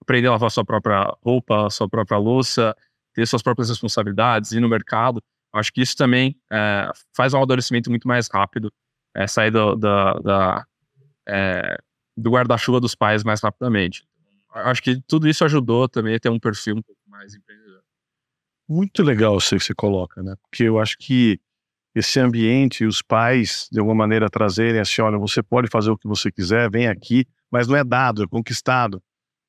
Aprender 0.00 0.28
a 0.28 0.32
lavar 0.32 0.50
sua 0.50 0.64
própria 0.64 1.14
roupa, 1.22 1.68
sua 1.70 1.88
própria 1.88 2.18
louça, 2.18 2.76
ter 3.14 3.26
suas 3.26 3.42
próprias 3.42 3.68
responsabilidades, 3.68 4.52
ir 4.52 4.60
no 4.60 4.68
mercado. 4.68 5.22
Acho 5.52 5.72
que 5.72 5.80
isso 5.80 5.96
também 5.96 6.36
é, 6.52 6.90
faz 7.14 7.34
um 7.34 7.38
amadurecimento 7.38 7.90
muito 7.90 8.06
mais 8.06 8.28
rápido. 8.28 8.72
É, 9.14 9.26
sair 9.26 9.50
do, 9.50 9.76
é, 11.28 11.76
do 12.16 12.30
guarda-chuva 12.30 12.80
dos 12.80 12.94
pais 12.94 13.24
mais 13.24 13.40
rapidamente. 13.40 14.06
Acho 14.52 14.82
que 14.82 15.00
tudo 15.06 15.28
isso 15.28 15.44
ajudou 15.44 15.88
também 15.88 16.14
a 16.14 16.20
ter 16.20 16.28
um 16.28 16.38
perfil 16.38 16.76
um 16.76 16.82
pouco 16.82 17.00
mais 17.08 17.34
empreendedor. 17.34 17.82
Muito 18.68 19.02
legal 19.02 19.36
isso 19.38 19.56
que 19.56 19.64
você 19.64 19.74
coloca, 19.74 20.22
né? 20.22 20.36
Porque 20.42 20.64
eu 20.64 20.78
acho 20.78 20.96
que 20.98 21.40
esse 21.94 22.20
ambiente 22.20 22.84
os 22.84 23.02
pais, 23.02 23.68
de 23.70 23.80
alguma 23.80 23.96
maneira, 23.96 24.30
trazerem 24.30 24.80
assim: 24.80 25.02
olha, 25.02 25.18
você 25.18 25.42
pode 25.42 25.68
fazer 25.68 25.90
o 25.90 25.98
que 25.98 26.06
você 26.06 26.30
quiser, 26.30 26.70
vem 26.70 26.86
aqui, 26.86 27.26
mas 27.50 27.66
não 27.66 27.76
é 27.76 27.84
dado, 27.84 28.22
é 28.22 28.28
conquistado. 28.28 28.98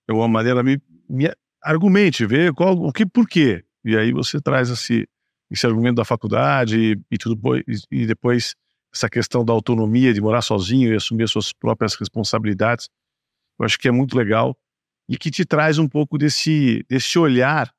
De 0.08 0.14
alguma 0.14 0.28
maneira, 0.28 0.64
me, 0.64 0.82
me 1.08 1.32
argumente, 1.64 2.26
vê 2.26 2.52
qual, 2.52 2.76
o 2.78 2.92
que, 2.92 3.06
por 3.06 3.28
quê. 3.28 3.64
E 3.84 3.96
aí 3.96 4.12
você 4.12 4.40
traz 4.40 4.70
esse, 4.70 5.08
esse 5.50 5.66
argumento 5.66 5.96
da 5.96 6.06
faculdade 6.06 6.78
e, 6.78 7.00
e 7.12 7.18
tudo, 7.18 7.58
e, 7.58 7.64
e 7.92 8.06
depois 8.06 8.56
essa 8.94 9.10
questão 9.10 9.46
da 9.46 9.54
autonomia, 9.54 10.14
de 10.14 10.22
morar 10.22 10.42
sozinho 10.42 10.92
e 10.92 10.96
assumir 10.96 11.24
as 11.24 11.32
suas 11.32 11.54
próprias 11.54 11.96
responsabilidades, 11.96 12.90
eu 13.60 13.66
acho 13.66 13.78
que 13.78 13.88
é 13.88 13.92
muito 13.92 14.18
legal 14.18 14.58
e 15.08 15.18
que 15.18 15.32
te 15.32 15.46
traz 15.46 15.78
um 15.78 15.88
pouco 15.88 16.18
desse, 16.18 16.86
desse 16.90 17.18
olhar 17.18 17.72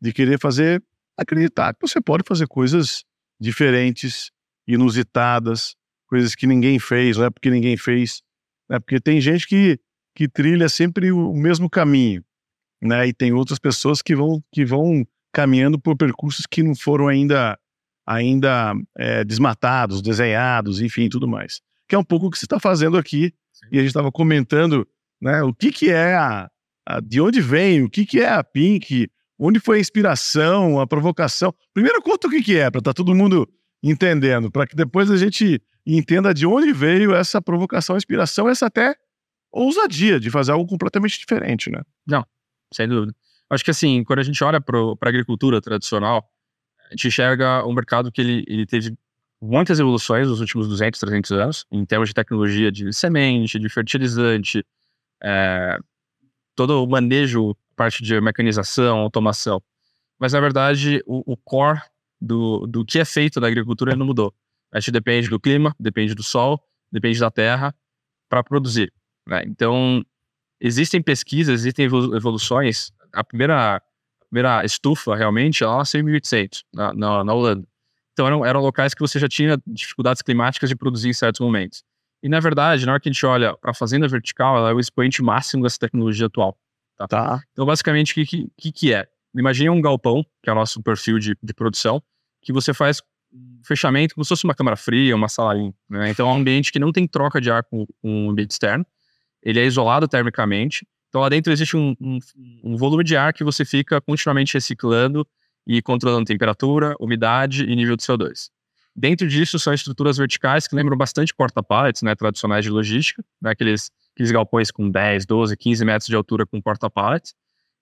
de 0.00 0.12
querer 0.12 0.38
fazer, 0.38 0.82
acreditar 1.16 1.74
que 1.74 1.80
você 1.80 2.00
pode 2.00 2.24
fazer 2.26 2.46
coisas 2.46 3.04
diferentes, 3.40 4.30
inusitadas, 4.66 5.74
coisas 6.06 6.34
que 6.34 6.46
ninguém 6.46 6.78
fez, 6.78 7.16
não 7.16 7.26
é 7.26 7.30
porque 7.30 7.50
ninguém 7.50 7.76
fez, 7.76 8.22
né? 8.68 8.78
porque 8.78 9.00
tem 9.00 9.20
gente 9.20 9.46
que, 9.46 9.78
que 10.14 10.28
trilha 10.28 10.68
sempre 10.68 11.12
o 11.12 11.32
mesmo 11.32 11.70
caminho, 11.70 12.22
né? 12.82 13.06
E 13.06 13.12
tem 13.12 13.32
outras 13.32 13.58
pessoas 13.58 14.02
que 14.02 14.14
vão, 14.14 14.42
que 14.52 14.64
vão 14.64 15.06
caminhando 15.32 15.78
por 15.78 15.96
percursos 15.96 16.46
que 16.46 16.62
não 16.62 16.74
foram 16.74 17.08
ainda 17.08 17.58
ainda 18.04 18.74
é, 18.98 19.24
desmatados, 19.24 20.02
desenhados, 20.02 20.80
enfim, 20.80 21.08
tudo 21.08 21.28
mais. 21.28 21.60
Que 21.88 21.94
é 21.94 21.98
um 21.98 22.04
pouco 22.04 22.26
o 22.26 22.30
que 22.30 22.38
você 22.38 22.44
está 22.44 22.58
fazendo 22.58 22.98
aqui. 22.98 23.32
Sim. 23.52 23.66
E 23.70 23.76
a 23.76 23.80
gente 23.80 23.90
estava 23.90 24.10
comentando 24.10 24.86
né, 25.20 25.40
o 25.42 25.54
que, 25.54 25.70
que 25.70 25.88
é 25.88 26.16
a, 26.16 26.50
a, 26.84 27.00
de 27.00 27.20
onde 27.20 27.40
vem, 27.40 27.82
o 27.82 27.88
que, 27.88 28.04
que 28.04 28.20
é 28.20 28.28
a 28.28 28.42
Pink, 28.42 29.08
onde 29.38 29.60
foi 29.60 29.78
a 29.78 29.80
inspiração, 29.80 30.80
a 30.80 30.86
provocação. 30.86 31.54
Primeiro 31.72 32.02
conta 32.02 32.26
o 32.26 32.30
que, 32.30 32.42
que 32.42 32.56
é, 32.56 32.70
para 32.70 32.80
estar 32.80 32.90
tá 32.90 32.94
todo 32.94 33.14
mundo 33.14 33.48
entendendo, 33.82 34.50
para 34.50 34.66
que 34.66 34.74
depois 34.74 35.10
a 35.10 35.16
gente 35.16 35.62
entenda 35.86 36.34
de 36.34 36.46
onde 36.46 36.72
veio 36.72 37.14
essa 37.14 37.40
provocação, 37.40 37.96
inspiração, 37.96 38.48
essa 38.48 38.66
até 38.66 38.94
ousadia 39.50 40.18
de 40.18 40.30
fazer 40.30 40.52
algo 40.52 40.66
completamente 40.66 41.18
diferente, 41.18 41.70
né? 41.70 41.82
Não, 42.06 42.24
sem 42.72 42.88
dúvida. 42.88 43.14
Acho 43.50 43.64
que 43.64 43.70
assim, 43.70 44.02
quando 44.04 44.20
a 44.20 44.22
gente 44.22 44.42
olha 44.42 44.60
para 44.60 44.78
a 44.78 45.08
agricultura 45.08 45.60
tradicional, 45.60 46.28
a 46.86 46.90
gente 46.90 47.08
enxerga 47.08 47.64
um 47.66 47.72
mercado 47.72 48.10
que 48.10 48.20
ele, 48.20 48.44
ele 48.46 48.66
teve 48.66 48.96
muitas 49.40 49.80
evoluções 49.80 50.28
nos 50.28 50.40
últimos 50.40 50.68
200, 50.68 50.98
300 51.00 51.32
anos, 51.32 51.66
em 51.70 51.84
termos 51.84 52.08
de 52.08 52.14
tecnologia 52.14 52.70
de 52.70 52.92
semente, 52.92 53.58
de 53.58 53.68
fertilizante, 53.68 54.64
é, 55.22 55.78
todo 56.54 56.82
o 56.82 56.86
manejo, 56.86 57.56
parte 57.76 58.02
de 58.02 58.20
mecanização, 58.20 58.98
automação. 58.98 59.62
Mas, 60.18 60.32
na 60.32 60.40
verdade, 60.40 61.02
o, 61.06 61.32
o 61.32 61.36
core 61.36 61.80
do, 62.20 62.66
do 62.66 62.84
que 62.84 63.00
é 63.00 63.04
feito 63.04 63.40
na 63.40 63.48
agricultura 63.48 63.96
não 63.96 64.06
mudou. 64.06 64.32
A 64.72 64.78
gente 64.78 64.92
depende 64.92 65.28
do 65.28 65.40
clima, 65.40 65.74
depende 65.78 66.14
do 66.14 66.22
sol, 66.22 66.62
depende 66.90 67.18
da 67.18 67.30
terra 67.30 67.74
para 68.28 68.42
produzir. 68.44 68.92
Né? 69.26 69.42
Então, 69.46 70.04
existem 70.62 71.02
pesquisas, 71.02 71.60
existem 71.60 71.84
evoluções. 71.84 72.92
A 73.12 73.24
primeira, 73.24 73.76
a 73.76 74.24
primeira 74.30 74.64
estufa, 74.64 75.16
realmente, 75.16 75.64
ela 75.64 75.78
nasceu 75.78 76.00
em 76.00 76.04
1800, 76.04 76.64
na, 76.72 76.94
na, 76.94 77.24
na 77.24 77.34
Holanda. 77.34 77.66
Então, 78.12 78.26
eram, 78.26 78.46
eram 78.46 78.60
locais 78.60 78.94
que 78.94 79.00
você 79.00 79.18
já 79.18 79.28
tinha 79.28 79.60
dificuldades 79.66 80.22
climáticas 80.22 80.68
de 80.68 80.76
produzir 80.76 81.08
em 81.08 81.12
certos 81.12 81.40
momentos. 81.40 81.82
E, 82.22 82.28
na 82.28 82.38
verdade, 82.38 82.86
na 82.86 82.92
hora 82.92 83.00
que 83.00 83.08
a 83.08 83.12
gente 83.12 83.26
olha 83.26 83.56
para 83.56 83.72
a 83.72 83.74
fazenda 83.74 84.06
vertical, 84.06 84.56
ela 84.56 84.70
é 84.70 84.72
o 84.72 84.78
expoente 84.78 85.20
máximo 85.22 85.64
dessa 85.64 85.78
tecnologia 85.78 86.26
atual. 86.26 86.56
Tá? 86.96 87.08
Tá. 87.08 87.42
Então, 87.52 87.66
basicamente, 87.66 88.12
o 88.12 88.14
que, 88.14 88.48
que, 88.56 88.72
que 88.72 88.94
é? 88.94 89.08
Imagine 89.34 89.70
um 89.70 89.80
galpão, 89.80 90.24
que 90.42 90.48
é 90.48 90.52
o 90.52 90.54
nosso 90.54 90.80
perfil 90.82 91.18
de, 91.18 91.36
de 91.42 91.54
produção, 91.54 92.00
que 92.40 92.52
você 92.52 92.72
faz 92.72 93.02
fechamento 93.64 94.14
como 94.14 94.24
se 94.24 94.28
fosse 94.28 94.44
uma 94.44 94.54
câmara 94.54 94.76
fria, 94.76 95.16
uma 95.16 95.28
sala 95.28 95.54
né? 95.88 96.10
Então, 96.10 96.28
é 96.28 96.32
um 96.32 96.36
ambiente 96.36 96.70
que 96.70 96.78
não 96.78 96.92
tem 96.92 97.08
troca 97.08 97.40
de 97.40 97.50
ar 97.50 97.64
com, 97.64 97.86
com 98.00 98.26
o 98.26 98.30
ambiente 98.30 98.50
externo. 98.52 98.86
Ele 99.42 99.60
é 99.60 99.64
isolado 99.64 100.06
termicamente. 100.06 100.86
Então, 101.08 101.20
lá 101.20 101.28
dentro 101.28 101.52
existe 101.52 101.76
um, 101.76 101.94
um, 102.00 102.18
um 102.64 102.76
volume 102.76 103.04
de 103.04 103.16
ar 103.16 103.32
que 103.32 103.44
você 103.44 103.64
fica 103.64 104.00
continuamente 104.00 104.54
reciclando 104.54 105.26
e 105.66 105.82
controlando 105.82 106.24
temperatura, 106.24 106.94
umidade 106.98 107.64
e 107.64 107.76
nível 107.76 107.96
de 107.96 108.02
CO2. 108.02 108.48
Dentro 108.94 109.26
disso 109.26 109.58
são 109.58 109.72
estruturas 109.72 110.18
verticais 110.18 110.66
que 110.66 110.76
lembram 110.76 110.96
bastante 110.96 111.34
porta-pallets, 111.34 112.02
né, 112.02 112.14
tradicionais 112.14 112.64
de 112.64 112.70
logística, 112.70 113.24
né, 113.40 113.50
aqueles, 113.50 113.90
aqueles 114.14 114.30
galpões 114.30 114.70
com 114.70 114.90
10, 114.90 115.24
12, 115.24 115.56
15 115.56 115.84
metros 115.84 116.06
de 116.06 116.14
altura 116.14 116.46
com 116.46 116.60
porta-pallets. 116.60 117.34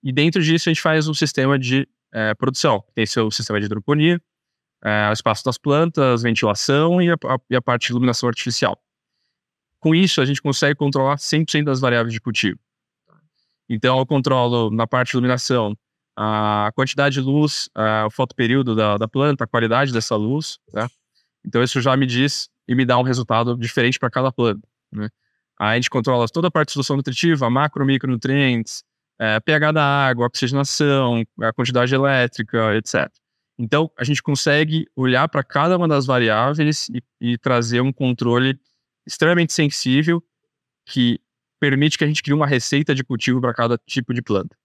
E 0.02 0.12
dentro 0.12 0.42
disso 0.42 0.68
a 0.68 0.72
gente 0.72 0.80
faz 0.80 1.08
um 1.08 1.14
sistema 1.14 1.58
de 1.58 1.86
é, 2.12 2.34
produção. 2.34 2.82
Tem 2.94 3.04
seu 3.06 3.30
sistema 3.30 3.58
de 3.58 3.66
hidroponia, 3.66 4.20
é, 4.84 5.08
o 5.10 5.12
espaço 5.12 5.44
das 5.44 5.58
plantas, 5.58 6.22
ventilação 6.22 7.02
e 7.02 7.10
a, 7.10 7.14
a, 7.14 7.38
e 7.50 7.56
a 7.56 7.62
parte 7.62 7.88
de 7.88 7.92
iluminação 7.92 8.28
artificial. 8.28 8.80
Com 9.80 9.94
isso, 9.94 10.20
a 10.20 10.26
gente 10.26 10.40
consegue 10.40 10.74
controlar 10.76 11.16
100% 11.16 11.64
das 11.64 11.80
variáveis 11.80 12.12
de 12.12 12.20
cultivo. 12.20 12.58
Então, 13.68 13.98
eu 13.98 14.06
controlo 14.06 14.70
na 14.70 14.86
parte 14.86 15.10
de 15.10 15.16
iluminação 15.16 15.76
a 16.16 16.70
quantidade 16.74 17.14
de 17.14 17.20
luz, 17.20 17.70
a, 17.74 18.06
o 18.06 18.10
fotoperíodo 18.10 18.74
da, 18.74 18.98
da 18.98 19.08
planta, 19.08 19.44
a 19.44 19.46
qualidade 19.46 19.92
dessa 19.92 20.16
luz, 20.16 20.58
né? 20.72 20.86
Então, 21.44 21.62
isso 21.62 21.80
já 21.80 21.96
me 21.96 22.04
diz 22.04 22.50
e 22.68 22.74
me 22.74 22.84
dá 22.84 22.98
um 22.98 23.02
resultado 23.02 23.56
diferente 23.56 23.98
para 23.98 24.10
cada 24.10 24.30
planta, 24.30 24.60
né? 24.92 25.08
Aí 25.58 25.72
a 25.72 25.74
gente 25.76 25.90
controla 25.90 26.26
toda 26.26 26.48
a 26.48 26.50
parte 26.50 26.68
de 26.68 26.72
solução 26.74 26.96
nutritiva, 26.96 27.48
macro, 27.48 27.84
micronutrientes, 27.84 28.82
é, 29.18 29.38
pH 29.40 29.72
da 29.72 29.84
água, 29.84 30.26
oxigenação, 30.26 31.22
a 31.40 31.52
quantidade 31.52 31.94
elétrica, 31.94 32.74
etc. 32.76 33.10
Então, 33.58 33.90
a 33.98 34.02
gente 34.02 34.22
consegue 34.22 34.86
olhar 34.96 35.28
para 35.28 35.44
cada 35.44 35.76
uma 35.76 35.86
das 35.86 36.06
variáveis 36.06 36.88
e, 36.88 37.02
e, 37.20 37.36
trazer 37.36 37.82
um 37.82 37.92
controle 37.92 38.58
extremamente 39.10 39.52
sensível 39.52 40.22
que 40.86 41.20
permite 41.58 41.98
que 41.98 42.04
a 42.04 42.06
gente 42.06 42.22
crie 42.22 42.32
uma 42.32 42.46
receita 42.46 42.94
de 42.94 43.02
cultivo 43.02 43.40
para 43.40 43.52
cada 43.52 43.76
tipo 43.86 44.14
de 44.14 44.22
planta. 44.22 44.56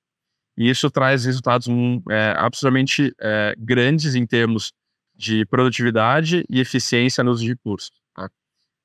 E 0.56 0.70
isso 0.70 0.90
traz 0.90 1.25
resultados 1.25 1.68
um, 1.68 2.02
é, 2.10 2.34
absolutamente 2.38 3.14
é, 3.20 3.56
grandes 3.58 4.16
em 4.16 4.25
termos 4.25 4.72
de 5.14 5.46
produtividade 5.48 6.46
e 6.50 6.60
eficiência 6.60 7.24
nos 7.24 7.42
recursos. 7.42 7.92
Tá? 8.14 8.30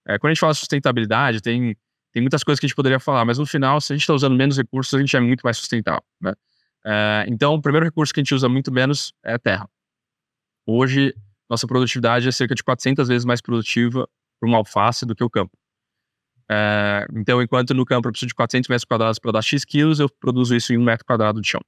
É, 0.09 0.19
quando 0.19 0.31
a 0.31 0.35
gente 0.35 0.41
fala 0.41 0.55
sustentabilidade, 0.55 1.41
tem, 1.41 1.77
tem 2.11 2.23
muitas 2.23 2.43
coisas 2.43 2.59
que 2.59 2.67
a 2.67 2.69
gente 2.69 2.77
poderia 2.77 2.99
falar, 2.99 3.25
mas 3.25 3.39
no 3.39 3.47
final, 3.47 3.81
se 3.81 3.93
a 3.93 3.97
gente 3.97 4.03
está 4.03 4.15
usando 4.15 4.35
menos 4.35 4.57
recursos, 4.57 4.93
a 4.95 4.99
gente 4.99 5.15
é 5.15 5.21
muito 5.21 5.43
mais 5.43 5.59
sustentável. 5.59 6.03
Né? 6.21 6.33
É, 6.85 7.27
então, 7.29 7.55
o 7.55 7.63
primeiro 7.63 7.85
recurso 7.85 8.13
que 8.13 8.21
a 8.21 8.23
gente 8.23 8.35
usa 8.35 8.49
muito 8.49 8.73
menos 8.73 9.13
é 9.25 9.35
a 9.35 9.39
terra. 9.39 9.69
Hoje, 10.67 11.15
nossa 11.49 11.67
produtividade 11.67 12.27
é 12.27 12.33
cerca 12.33 12.55
de 12.55 12.65
400 12.65 13.07
vezes 13.07 13.25
mais 13.25 13.41
produtiva 13.41 14.09
para 14.41 14.49
uma 14.49 14.59
alface 14.59 15.05
do 15.05 15.15
que 15.15 15.23
o 15.23 15.31
campo. 15.31 15.53
É, 16.51 17.07
então, 17.15 17.41
enquanto 17.41 17.75
no 17.75 17.85
campo 17.85 18.09
eu 18.09 18.13
preciso 18.13 18.29
de 18.29 18.35
400 18.35 18.69
metros 18.69 18.85
quadrados 18.85 19.19
para 19.19 19.33
dar 19.33 19.43
X 19.43 19.65
quilos, 19.65 20.01
eu 20.01 20.09
produzo 20.09 20.57
isso 20.57 20.73
em 20.73 20.79
um 20.79 20.83
metro 20.83 21.05
quadrado 21.05 21.41
de 21.41 21.49
chão. 21.49 21.61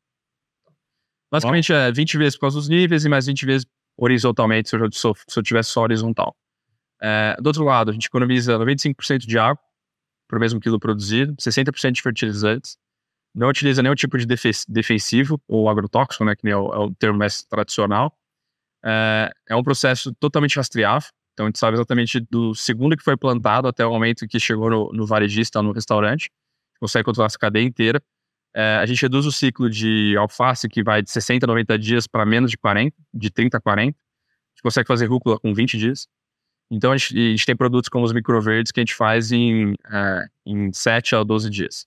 Basicamente, 1.31 1.73
é 1.73 1.93
20 1.93 2.19
vezes 2.19 2.35
por 2.35 2.43
causa 2.43 2.59
dos 2.59 2.69
níveis 2.69 3.05
e 3.05 3.09
mais 3.09 3.26
20 3.26 3.47
vezes 3.47 3.67
horizontalmente 3.97 4.69
se 4.69 4.76
eu, 4.76 4.91
se 4.91 5.38
eu 5.38 5.43
tivesse 5.43 5.71
só 5.71 5.83
horizontal. 5.83 6.35
É, 7.00 7.37
do 7.41 7.47
outro 7.47 7.64
lado, 7.64 7.91
a 7.91 7.95
gente 7.95 8.07
economiza 8.07 8.59
95% 8.59 9.19
de 9.19 9.38
água 9.38 9.62
por 10.33 10.41
mesmo 10.41 10.59
quilo 10.59 10.81
produzido, 10.81 11.35
60% 11.37 11.93
de 11.93 12.00
fertilizantes, 12.00 12.79
não 13.35 13.49
utiliza 13.50 13.83
nenhum 13.83 13.95
tipo 13.95 14.17
de 14.17 14.25
defensivo 14.67 15.38
ou 15.47 15.69
agrotóxico, 15.69 16.25
né, 16.25 16.35
que 16.35 16.49
é 16.49 16.57
o, 16.57 16.73
é 16.73 16.79
o 16.79 16.95
termo 16.95 17.19
mais 17.19 17.43
tradicional. 17.43 18.17
É, 18.83 19.31
é 19.50 19.55
um 19.55 19.62
processo 19.62 20.11
totalmente 20.14 20.57
rastreável, 20.57 21.11
então 21.33 21.47
a 21.47 21.49
gente 21.49 21.59
sabe 21.59 21.77
exatamente 21.77 22.21
do 22.31 22.55
segundo 22.55 22.97
que 22.97 23.03
foi 23.03 23.17
plantado 23.17 23.67
até 23.67 23.85
o 23.87 23.91
momento 23.91 24.27
que 24.27 24.39
chegou 24.39 24.69
no, 24.69 24.93
no 24.93 25.07
varejista, 25.07 25.62
no 25.62 25.73
restaurante. 25.73 26.31
Consegue 26.79 27.05
controlar 27.05 27.27
essa 27.27 27.39
cadeia 27.39 27.65
inteira. 27.65 28.03
É, 28.55 28.77
a 28.77 28.87
gente 28.87 29.01
reduz 29.01 29.25
o 29.25 29.33
ciclo 29.33 29.71
de 29.71 30.15
alface, 30.17 30.69
que 30.69 30.83
vai 30.83 31.03
de 31.03 31.11
60 31.11 31.47
a 31.47 31.49
90 31.49 31.79
dias, 31.79 32.07
para 32.07 32.27
menos 32.27 32.51
de 32.51 32.59
40, 32.59 32.95
de 33.15 33.31
30 33.31 33.57
a 33.57 33.61
40. 33.61 33.97
A 33.97 34.01
gente 34.55 34.62
consegue 34.62 34.87
fazer 34.87 35.07
rúcula 35.07 35.39
com 35.39 35.55
20 35.55 35.79
dias. 35.79 36.07
Então 36.71 36.93
a 36.93 36.97
gente, 36.97 37.17
a 37.17 37.31
gente 37.31 37.47
tem 37.47 37.57
produtos 37.57 37.89
como 37.89 38.05
os 38.05 38.12
microverdes 38.12 38.73
que 38.73 38.81
a 38.81 38.83
gente 38.83 38.95
faz 38.95 39.33
em, 39.33 39.75
é, 39.91 40.27
em 40.45 40.73
7 40.73 41.17
a 41.17 41.23
12 41.23 41.49
dias. 41.49 41.87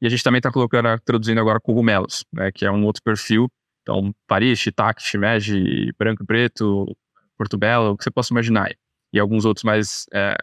E 0.00 0.06
a 0.06 0.10
gente 0.10 0.22
também 0.22 0.38
está 0.38 0.50
colocando, 0.50 0.98
traduzindo 1.04 1.40
agora 1.40 1.60
cogumelos, 1.60 2.24
né, 2.32 2.50
que 2.50 2.64
é 2.64 2.70
um 2.70 2.84
outro 2.84 3.02
perfil. 3.02 3.50
Então, 3.82 4.14
Paris, 4.26 4.58
shiitake, 4.58 5.02
shimeji, 5.02 5.92
branco 5.98 6.22
e 6.22 6.26
preto, 6.26 6.96
Portobello, 7.40 7.92
o 7.92 7.96
que 7.96 8.04
você 8.04 8.10
possa 8.10 8.34
imaginar. 8.34 8.70
E 9.10 9.18
alguns 9.18 9.46
outros 9.46 9.64
mais 9.64 10.04
é, 10.12 10.36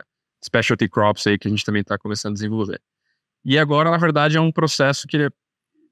specialty 0.43 0.89
crops 0.89 1.27
aí 1.27 1.37
que 1.37 1.47
a 1.47 1.51
gente 1.51 1.63
também 1.63 1.81
está 1.81 1.95
começando 1.95 2.31
a 2.31 2.33
desenvolver. 2.33 2.81
E 3.45 3.55
agora, 3.55 3.91
na 3.91 3.97
verdade, 3.97 4.35
é 4.35 4.41
um 4.41 4.51
processo 4.51 5.07
que 5.07 5.15
ele 5.15 5.25
é, 5.25 5.29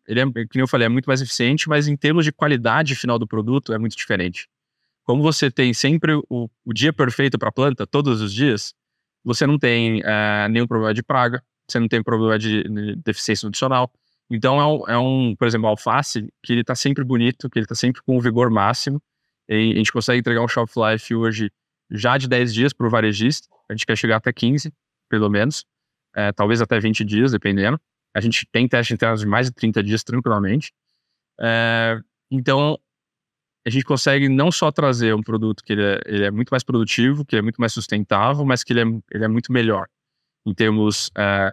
ele 0.08 0.20
é, 0.20 0.24
como 0.24 0.48
eu 0.56 0.68
falei, 0.68 0.88
é 0.88 0.90
muito 0.90 1.06
mais 1.06 1.22
eficiente, 1.22 1.70
mas 1.70 1.88
em 1.88 1.96
termos 1.96 2.26
de 2.26 2.32
qualidade 2.32 2.96
final 2.96 3.20
do 3.20 3.28
produto 3.28 3.72
é 3.72 3.78
muito 3.78 3.96
diferente. 3.96 4.50
Como 5.04 5.22
você 5.22 5.52
tem 5.52 5.76
sempre 5.76 6.16
o, 6.28 6.50
o 6.66 6.74
dia 6.74 6.92
perfeito 6.92 7.38
para 7.38 7.50
a 7.50 7.52
planta, 7.52 7.86
todos 7.86 8.20
os 8.20 8.34
dias, 8.34 8.74
você 9.24 9.46
não 9.46 9.60
tem 9.60 10.02
é, 10.04 10.50
nenhum 10.50 10.66
problema 10.66 10.94
de 10.94 11.04
praga, 11.04 11.44
você 11.68 11.80
não 11.80 11.88
tem 11.88 12.02
problema 12.02 12.40
de, 12.40 12.64
de 12.64 12.96
deficiência 12.96 13.46
nutricional. 13.46 13.92
Então 14.28 14.60
é 14.60 14.66
um, 14.66 14.90
é 14.90 14.98
um, 14.98 15.36
por 15.36 15.48
exemplo, 15.48 15.68
alface 15.68 16.28
que 16.42 16.52
ele 16.52 16.62
está 16.62 16.74
sempre 16.74 17.04
bonito, 17.04 17.48
que 17.48 17.60
ele 17.60 17.66
está 17.66 17.76
sempre 17.76 18.02
com 18.02 18.18
o 18.18 18.22
vigor 18.22 18.50
máximo, 18.50 19.00
a 19.50 19.54
gente 19.54 19.92
consegue 19.92 20.20
entregar 20.20 20.42
um 20.42 20.48
shelf 20.48 20.74
life 20.78 21.14
hoje 21.14 21.52
já 21.90 22.18
de 22.18 22.28
10 22.28 22.54
dias 22.54 22.74
para 22.74 22.88
o 22.88 22.90
varejista. 22.90 23.48
A 23.70 23.74
gente 23.74 23.86
quer 23.86 23.96
chegar 23.96 24.18
até 24.18 24.32
15, 24.34 24.74
pelo 25.10 25.30
menos. 25.30 25.66
É, 26.16 26.32
talvez 26.32 26.62
até 26.62 26.80
20 26.80 27.04
dias, 27.04 27.32
dependendo. 27.32 27.80
A 28.14 28.22
gente 28.22 28.48
tem 28.52 28.68
teste 28.68 28.94
interno 28.94 29.18
de 29.18 29.26
mais 29.26 29.48
de 29.48 29.54
30 29.54 29.84
dias 29.84 30.04
tranquilamente. 30.04 30.72
É, 31.40 32.00
então, 32.32 32.80
a 33.66 33.70
gente 33.70 33.84
consegue 33.84 34.30
não 34.30 34.52
só 34.52 34.72
trazer 34.72 35.14
um 35.14 35.22
produto 35.22 35.64
que 35.64 35.74
ele 35.74 35.84
é, 35.84 36.00
ele 36.06 36.24
é, 36.26 36.32
muito 36.32 36.50
mais 36.50 36.64
produtivo, 36.64 37.26
que 37.26 37.36
é 37.36 37.42
muito 37.42 37.58
mais 37.58 37.74
sustentável, 37.74 38.46
mas 38.46 38.64
que 38.64 38.74
ele 38.74 38.82
é, 38.82 38.86
ele 39.12 39.26
é 39.26 39.28
muito 39.28 39.52
melhor 39.52 39.88
em 40.46 40.54
termos 40.54 41.10
é, 41.18 41.52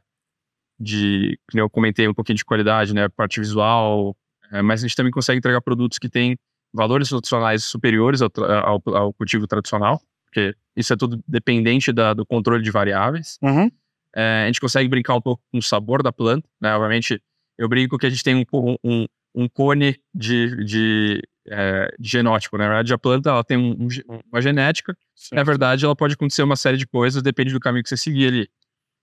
de, 0.79 1.39
como 1.51 1.63
eu 1.63 1.71
comentei, 1.71 2.07
um 2.07 2.15
pouquinho 2.15 2.37
de 2.37 2.45
qualidade, 2.45 2.95
né, 2.95 3.09
parte 3.09 3.41
visual, 3.41 4.15
é, 4.51 4.61
mas 4.61 4.81
a 4.81 4.87
gente 4.87 4.97
também 4.97 5.11
consegue 5.11 5.39
entregar 5.39 5.63
produtos 5.63 5.99
que 5.99 6.09
têm 6.09 6.37
valores 6.73 7.11
nutricionais 7.11 7.65
superiores 7.65 8.23
ao, 8.23 8.31
ao, 8.65 8.83
ao, 8.95 9.13
cultivo 9.13 9.47
tradicional, 9.47 10.01
porque 10.25 10.55
isso 10.75 10.93
é 10.93 10.97
tudo 10.97 11.23
dependente 11.29 11.93
da, 11.93 12.15
do 12.15 12.25
controle 12.25 12.63
de 12.63 12.71
variáveis. 12.71 13.39
Uhum. 13.43 13.71
É, 14.15 14.45
a 14.45 14.47
gente 14.47 14.61
consegue 14.61 14.89
brincar 14.89 15.15
um 15.15 15.21
pouco 15.21 15.43
com 15.51 15.59
o 15.59 15.63
sabor 15.63 16.03
da 16.03 16.13
planta, 16.13 16.49
né? 16.61 16.75
Obviamente, 16.75 17.23
eu 17.59 17.69
brinco 17.69 17.99
que 17.99 18.07
a 18.07 18.11
gente 18.11 18.25
tem 18.25 18.35
um, 18.35 18.77
um, 18.85 19.07
um 19.35 19.49
cone 19.49 19.99
de, 20.15 20.65
de, 20.65 21.23
é, 21.49 21.95
de, 21.99 22.09
genótipo, 22.09 22.57
né? 22.57 22.65
Na 22.65 22.71
verdade, 22.71 22.95
a 22.95 22.99
planta 22.99 23.31
ela 23.31 23.45
tem 23.45 23.57
um, 23.57 23.89
uma 24.31 24.41
genética, 24.41 24.97
certo. 25.15 25.35
na 25.35 25.45
verdade, 25.45 25.85
ela 25.85 25.97
pode 25.97 26.15
acontecer 26.15 26.43
uma 26.43 26.57
série 26.57 26.77
de 26.77 26.87
coisas, 26.87 27.23
depende 27.23 27.53
do 27.53 27.61
caminho 27.61 27.83
que 27.83 27.89
você 27.89 27.97
seguir 27.97 28.29
ali. 28.29 28.49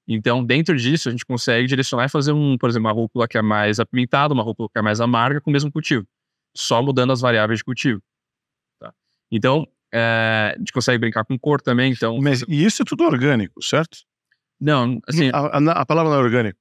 Então, 0.08 0.44
dentro 0.44 0.76
disso, 0.76 1.08
a 1.08 1.12
gente 1.12 1.26
consegue 1.26 1.68
direcionar 1.68 2.06
e 2.06 2.10
fazer, 2.10 2.32
um, 2.32 2.58
por 2.58 2.70
exemplo, 2.70 2.88
uma 2.88 2.94
rúcula 2.94 3.28
que 3.28 3.38
é 3.38 3.42
mais 3.44 3.80
apimentada, 3.80 4.34
uma 4.34 4.42
rúcula 4.42 4.68
que 4.72 4.80
é 4.80 4.82
mais 4.82 5.00
amarga 5.00 5.40
com 5.40 5.52
o 5.52 5.54
mesmo 5.54 5.72
cultivo 5.72 6.08
só 6.60 6.82
mudando 6.82 7.12
as 7.12 7.22
variáveis 7.22 7.60
de 7.60 7.64
cultivo. 7.64 8.02
Tá? 8.80 8.94
Então, 9.32 9.68
é, 9.94 10.54
a 10.56 10.60
gente 10.60 10.72
consegue 10.72 10.98
brincar 10.98 11.26
com 11.26 11.38
cor 11.38 11.62
também. 11.62 11.92
Então, 11.92 12.20
Mas 12.22 12.44
e 12.48 12.66
isso 12.66 12.82
é 12.82 12.86
tudo 12.86 13.04
orgânico, 13.04 13.64
certo? 13.64 14.00
Não, 14.60 15.00
assim. 15.08 15.30
A, 15.34 15.40
a, 15.40 15.82
a 15.82 15.86
palavra 15.86 16.12
não 16.12 16.20
é 16.20 16.24
orgânico. 16.24 16.60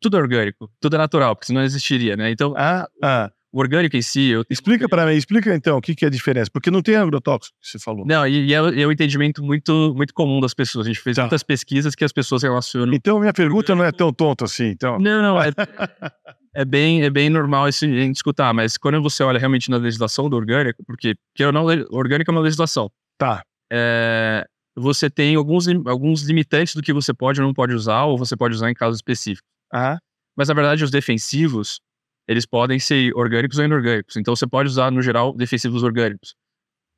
Tudo 0.00 0.16
orgânico, 0.16 0.70
tudo 0.80 0.96
é 0.96 0.98
natural, 0.98 1.34
porque 1.34 1.46
senão 1.46 1.60
não 1.60 1.66
existiria, 1.66 2.16
né? 2.16 2.30
Então, 2.30 2.54
ah, 2.56 2.88
ah. 3.02 3.32
O 3.56 3.60
orgânico 3.60 3.96
em 3.96 4.02
si. 4.02 4.32
Explica 4.50 4.86
para 4.86 5.06
mim, 5.06 5.14
explica 5.14 5.54
então 5.54 5.78
o 5.78 5.80
que, 5.80 5.94
que 5.94 6.04
é 6.04 6.08
a 6.08 6.10
diferença, 6.10 6.50
porque 6.50 6.70
não 6.70 6.82
tem 6.82 6.94
agrotóxico 6.96 7.56
que 7.60 7.68
você 7.68 7.78
falou. 7.78 8.04
Não, 8.06 8.26
e, 8.26 8.48
e 8.48 8.54
é, 8.54 8.56
é 8.58 8.86
um 8.86 8.92
entendimento 8.92 9.42
muito, 9.42 9.94
muito 9.96 10.12
comum 10.12 10.40
das 10.40 10.52
pessoas. 10.52 10.86
A 10.86 10.90
gente 10.90 11.00
fez 11.00 11.16
tá. 11.16 11.22
muitas 11.22 11.42
pesquisas 11.42 11.94
que 11.94 12.04
as 12.04 12.12
pessoas 12.12 12.42
relacionam. 12.42 12.92
Então, 12.92 13.18
minha 13.18 13.32
pergunta 13.32 13.74
não 13.74 13.82
é 13.82 13.90
tão 13.90 14.12
tonta 14.12 14.44
assim. 14.44 14.66
Então. 14.66 14.98
Não, 14.98 15.22
não. 15.22 15.42
É, 15.42 15.48
é 16.54 16.64
bem, 16.66 17.02
é 17.02 17.08
bem 17.08 17.30
normal 17.30 17.66
isso 17.68 17.86
em 17.86 18.10
escutar, 18.10 18.52
mas 18.52 18.76
quando 18.76 19.00
você 19.02 19.22
olha 19.22 19.38
realmente 19.38 19.70
na 19.70 19.78
legislação 19.78 20.28
do 20.28 20.36
orgânico, 20.36 20.84
porque 20.84 21.14
que 21.34 21.42
eu 21.42 21.50
não, 21.50 21.64
orgânico 21.90 22.30
é 22.30 22.32
uma 22.32 22.42
legislação. 22.42 22.90
Tá. 23.16 23.42
É, 23.72 24.46
você 24.76 25.08
tem 25.08 25.34
alguns, 25.34 25.66
alguns 25.86 26.22
limitantes 26.24 26.74
do 26.74 26.82
que 26.82 26.92
você 26.92 27.14
pode 27.14 27.40
ou 27.40 27.46
não 27.46 27.54
pode 27.54 27.72
usar, 27.72 28.04
ou 28.04 28.18
você 28.18 28.36
pode 28.36 28.54
usar 28.54 28.70
em 28.70 28.74
casos 28.74 28.98
específicos. 28.98 29.48
Ah. 29.72 29.98
Mas 30.36 30.48
na 30.48 30.54
verdade, 30.54 30.84
os 30.84 30.90
defensivos, 30.90 31.80
eles 32.26 32.44
podem 32.44 32.78
ser 32.78 33.14
orgânicos 33.14 33.58
ou 33.58 33.64
inorgânicos. 33.64 34.16
Então 34.16 34.34
você 34.34 34.46
pode 34.46 34.68
usar, 34.68 34.90
no 34.90 35.00
geral, 35.02 35.34
defensivos 35.34 35.82
orgânicos. 35.82 36.34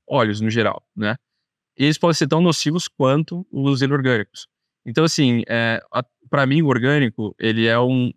Óleos, 0.09 0.41
no 0.41 0.51
geral, 0.51 0.83
né? 0.97 1.17
E 1.77 1.85
eles 1.85 1.99
podem 1.99 2.15
ser 2.15 2.27
tão 2.27 2.41
nocivos 2.41 2.89
quanto 2.89 3.47
os 3.53 3.83
inorgânicos. 3.83 4.49
Então, 4.85 5.05
assim, 5.05 5.43
é, 5.47 5.81
para 6.31 6.47
mim, 6.47 6.63
o 6.63 6.67
orgânico, 6.67 7.35
ele 7.39 7.67
é 7.67 7.79
um 7.79 8.11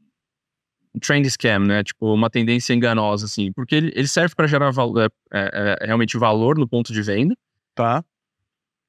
trend 1.01 1.29
scam, 1.29 1.59
né? 1.59 1.83
Tipo, 1.83 2.13
uma 2.13 2.29
tendência 2.29 2.73
enganosa, 2.73 3.25
assim. 3.25 3.51
Porque 3.51 3.75
ele, 3.75 3.91
ele 3.93 4.07
serve 4.07 4.33
para 4.35 4.47
gerar 4.47 4.71
é, 4.71 5.05
é, 5.33 5.77
é, 5.81 5.85
realmente 5.85 6.17
valor 6.17 6.57
no 6.57 6.67
ponto 6.67 6.91
de 6.93 7.01
venda. 7.01 7.35
Tá. 7.75 8.03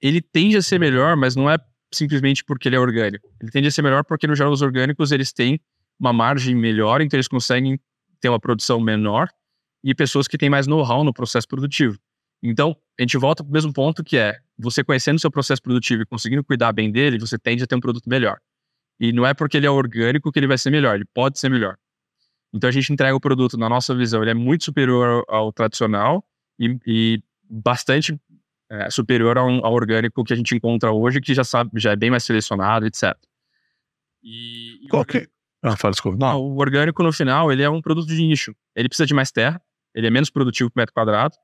Ele 0.01 0.21
tende 0.21 0.57
a 0.57 0.63
ser 0.63 0.79
melhor, 0.79 1.17
mas 1.17 1.37
não 1.37 1.51
é 1.51 1.59
simplesmente 1.93 2.45
porque 2.45 2.69
ele 2.69 2.77
é 2.77 2.81
orgânico. 2.81 3.29
Ele 3.41 3.51
tende 3.51 3.69
a 3.69 3.71
ser 3.71 3.83
melhor 3.83 4.05
porque, 4.05 4.27
no 4.27 4.35
geral, 4.35 4.53
os 4.53 4.63
orgânicos, 4.63 5.13
eles 5.13 5.33
têm 5.33 5.61
uma 5.99 6.13
margem 6.13 6.55
melhor, 6.55 7.01
então 7.01 7.17
eles 7.17 7.29
conseguem 7.29 7.79
ter 8.23 8.29
uma 8.29 8.41
produção 8.41 8.81
menor 8.81 9.29
e 9.85 9.95
pessoas 9.95 10.29
que 10.29 10.39
têm 10.39 10.49
mais 10.49 10.67
know-how 10.67 11.05
no 11.05 11.13
processo 11.13 11.47
produtivo. 11.47 11.99
Então, 12.43 12.77
a 12.99 13.03
gente 13.03 13.19
volta 13.19 13.43
para 13.43 13.51
o 13.51 13.53
mesmo 13.53 13.73
ponto 13.73 14.03
que 14.03 14.17
é, 14.17 14.39
você 14.57 14.83
conhecendo 14.83 15.17
o 15.17 15.21
seu 15.21 15.31
processo 15.31 15.61
produtivo 15.61 16.03
e 16.03 16.07
conseguindo 16.07 16.43
cuidar 16.43 16.73
bem 16.73 16.91
dele, 16.91 17.19
você 17.19 17.39
tende 17.39 17.65
a 17.65 17.67
ter 17.67 17.75
um 17.75 17.81
produto 17.81 18.09
melhor. 18.09 18.39
E 18.99 19.13
não 19.13 19.27
é 19.27 19.35
porque 19.35 19.57
ele 19.57 19.67
é 19.67 19.71
orgânico 19.71 20.31
que 20.31 20.39
ele 20.39 20.47
vai 20.47 20.57
ser 20.57 20.71
melhor, 20.71 20.95
ele 20.95 21.05
pode 21.13 21.39
ser 21.39 21.49
melhor. 21.49 21.77
Então 22.55 22.69
a 22.69 22.73
gente 22.73 22.93
entrega 22.93 23.15
o 23.15 23.21
produto, 23.21 23.57
na 23.59 23.69
nossa 23.69 23.95
visão, 23.95 24.23
ele 24.23 24.31
é 24.31 24.35
muito 24.35 24.65
superior 24.65 25.25
ao, 25.29 25.37
ao 25.37 25.53
tradicional 25.53 26.25
e, 26.59 26.79
e 26.87 27.23
bastante 27.49 28.19
é, 28.71 28.91
superior 28.91 29.37
ao, 29.37 29.49
ao, 29.65 29.73
orgânico 29.73 30.23
que 30.23 30.33
a 30.33 30.37
gente 30.37 30.55
encontra 30.55 30.93
hoje, 30.93 31.21
que 31.21 31.35
já 31.35 31.45
sabe, 31.45 31.71
já 31.77 31.93
é 31.93 31.97
bem 31.97 32.11
mais 32.11 32.25
selecionado, 32.25 32.87
etc. 32.87 33.17
E, 34.23 34.87
Qual 34.89 35.05
que... 35.05 35.29
Ah, 35.63 35.77
desculpa. 35.91 36.19
Não. 36.19 36.41
O 36.41 36.59
orgânico, 36.59 37.03
no 37.03 37.13
final, 37.13 37.53
ele 37.53 37.63
é 37.63 37.71
um 37.71 37.81
produto 37.81 38.09
de 38.09 38.17
nicho. 38.17 38.55
Ele 38.75 38.89
precisa 38.89 39.07
de 39.07 39.15
mais 39.15 39.31
terra, 39.31 39.63
ele 39.95 40.07
é 40.07 40.11
menos 40.11 40.29
produtivo 40.29 40.71
por 40.71 40.81
metro 40.81 40.93
quadrado. 40.93 41.37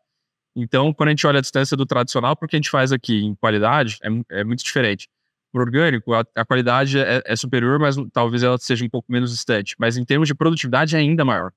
Então, 0.57 0.93
quando 0.93 1.09
a 1.09 1.13
gente 1.13 1.27
olha 1.27 1.39
a 1.39 1.41
distância 1.41 1.77
do 1.77 1.87
tradicional, 1.87 2.37
porque 2.37 2.57
a 2.57 2.59
gente 2.59 2.71
faz 2.71 2.91
aqui 2.91 3.25
em 3.25 3.35
qualidade, 3.37 3.99
é, 4.03 4.41
é 4.41 4.45
muito 4.45 4.65
diferente. 4.65 5.09
O 5.53 5.59
orgânico, 5.59 6.13
a, 6.13 6.25
a 6.35 6.45
qualidade 6.45 6.99
é, 6.99 7.23
é, 7.25 7.37
superior, 7.37 7.79
mas 7.79 7.97
talvez 8.13 8.43
ela 8.43 8.59
seja 8.59 8.85
um 8.85 8.89
pouco 8.89 9.11
menos 9.11 9.31
distante. 9.31 9.77
Mas 9.79 9.97
em 9.97 10.05
termos 10.05 10.27
de 10.27 10.35
produtividade, 10.35 10.97
é 10.97 10.99
ainda 10.99 11.25
maior. 11.25 11.53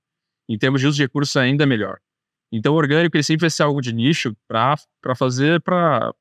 Em 0.47 0.57
termos 0.57 0.81
de 0.81 0.87
uso 0.87 0.97
de 0.97 1.03
recursos, 1.03 1.35
é 1.35 1.41
ainda 1.41 1.65
melhor. 1.65 1.97
Então, 2.51 2.73
o 2.73 2.77
orgânico 2.77 3.15
ele 3.15 3.23
sempre 3.23 3.41
vai 3.41 3.49
ser 3.49 3.63
algo 3.63 3.81
de 3.81 3.93
nicho 3.93 4.35
para 4.47 4.77
fazer 5.15 5.61
para 5.61 6.13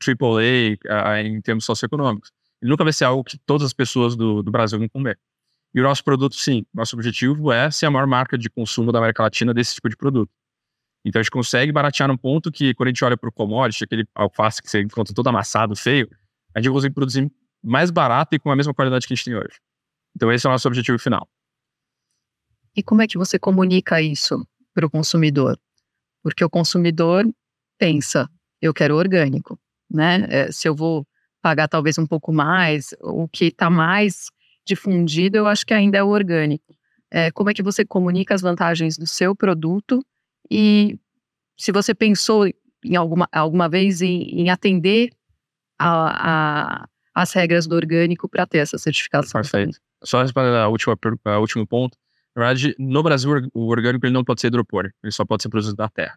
AAA 0.00 1.20
em 1.22 1.40
termos 1.40 1.64
socioeconômicos. 1.64 2.30
Ele 2.62 2.70
nunca 2.70 2.84
vai 2.84 2.92
ser 2.92 3.06
algo 3.06 3.24
que 3.24 3.38
todas 3.38 3.66
as 3.66 3.72
pessoas 3.72 4.14
do, 4.14 4.42
do 4.42 4.50
Brasil 4.50 4.78
vão 4.78 4.88
comer. 4.88 5.18
E 5.72 5.80
o 5.80 5.82
nosso 5.84 6.02
produto, 6.02 6.34
sim, 6.34 6.64
nosso 6.74 6.96
objetivo 6.96 7.52
é 7.52 7.70
ser 7.70 7.86
a 7.86 7.90
maior 7.90 8.06
marca 8.06 8.36
de 8.36 8.50
consumo 8.50 8.90
da 8.90 8.98
América 8.98 9.22
Latina 9.22 9.54
desse 9.54 9.74
tipo 9.74 9.88
de 9.88 9.96
produto. 9.96 10.30
Então 11.04 11.20
a 11.20 11.22
gente 11.22 11.30
consegue 11.30 11.72
baratear 11.72 12.08
num 12.08 12.16
ponto 12.16 12.50
que, 12.50 12.74
quando 12.74 12.88
a 12.88 12.90
gente 12.90 13.04
olha 13.04 13.16
para 13.16 13.28
o 13.28 13.32
commodity, 13.32 13.84
aquele 13.84 14.06
alface 14.14 14.60
que 14.60 14.68
você 14.68 14.80
encontra 14.80 15.14
todo 15.14 15.28
amassado, 15.28 15.74
feio, 15.76 16.10
a 16.54 16.60
gente 16.60 16.72
consegue 16.72 16.94
produzir 16.94 17.30
mais 17.62 17.90
barato 17.90 18.34
e 18.34 18.38
com 18.38 18.50
a 18.50 18.56
mesma 18.56 18.74
qualidade 18.74 19.06
que 19.06 19.12
a 19.12 19.16
gente 19.16 19.24
tem 19.24 19.34
hoje. 19.34 19.60
Então 20.14 20.30
esse 20.32 20.46
é 20.46 20.48
o 20.48 20.52
nosso 20.52 20.66
objetivo 20.66 20.98
final. 20.98 21.28
E 22.76 22.82
como 22.82 23.02
é 23.02 23.06
que 23.06 23.16
você 23.16 23.38
comunica 23.38 24.00
isso 24.02 24.46
para 24.74 24.86
o 24.86 24.90
consumidor? 24.90 25.58
Porque 26.22 26.44
o 26.44 26.50
consumidor 26.50 27.24
pensa, 27.78 28.28
eu 28.60 28.74
quero 28.74 28.96
orgânico, 28.96 29.58
né? 29.90 30.26
É, 30.28 30.52
se 30.52 30.68
eu 30.68 30.74
vou 30.74 31.06
pagar 31.40 31.68
talvez 31.68 31.96
um 31.96 32.06
pouco 32.06 32.32
mais, 32.32 32.94
o 33.00 33.26
que 33.28 33.46
está 33.46 33.70
mais 33.70 34.30
difundido, 34.70 35.36
eu 35.36 35.46
acho 35.46 35.66
que 35.66 35.74
ainda 35.74 35.98
é 35.98 36.02
o 36.02 36.08
orgânico. 36.08 36.74
É, 37.10 37.30
como 37.32 37.50
é 37.50 37.54
que 37.54 37.62
você 37.62 37.84
comunica 37.84 38.34
as 38.34 38.40
vantagens 38.40 38.96
do 38.96 39.06
seu 39.06 39.34
produto 39.34 40.04
e 40.48 40.96
se 41.58 41.72
você 41.72 41.92
pensou 41.92 42.46
em 42.84 42.96
alguma, 42.96 43.28
alguma 43.32 43.68
vez 43.68 44.00
em, 44.00 44.22
em 44.40 44.48
atender 44.48 45.10
a, 45.78 46.82
a, 46.82 46.88
as 47.14 47.32
regras 47.32 47.66
do 47.66 47.74
orgânico 47.74 48.28
para 48.28 48.46
ter 48.46 48.58
essa 48.58 48.78
certificação. 48.78 49.40
Perfeito. 49.40 49.78
Só 50.04 50.22
respondendo 50.22 50.54
a 50.54 50.68
última, 50.68 50.96
a 51.24 51.38
último 51.38 51.66
ponto. 51.66 51.98
Na 52.34 52.44
verdade, 52.44 52.74
no 52.78 53.02
Brasil, 53.02 53.30
o 53.52 53.66
orgânico 53.66 54.06
ele 54.06 54.12
não 54.12 54.24
pode 54.24 54.40
ser 54.40 54.46
hidropônico, 54.46 54.94
ele 55.02 55.12
só 55.12 55.24
pode 55.24 55.42
ser 55.42 55.48
produzido 55.48 55.76
da 55.76 55.88
terra. 55.88 56.16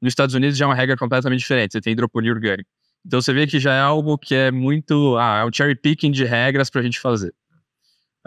Nos 0.00 0.10
Estados 0.12 0.34
Unidos 0.34 0.58
já 0.58 0.66
é 0.66 0.68
uma 0.68 0.74
regra 0.74 0.96
completamente 0.96 1.40
diferente, 1.40 1.72
você 1.72 1.80
tem 1.80 1.94
hidroponia 1.94 2.32
orgânica. 2.32 2.68
Então 3.06 3.20
você 3.20 3.32
vê 3.32 3.46
que 3.46 3.58
já 3.58 3.74
é 3.74 3.80
algo 3.80 4.16
que 4.18 4.34
é 4.34 4.50
muito. 4.50 5.16
Ah, 5.16 5.38
é 5.38 5.44
um 5.44 5.52
cherry 5.52 5.74
picking 5.74 6.10
de 6.10 6.24
regras 6.24 6.70
para 6.70 6.80
a 6.80 6.84
gente 6.84 7.00
fazer. 7.00 7.34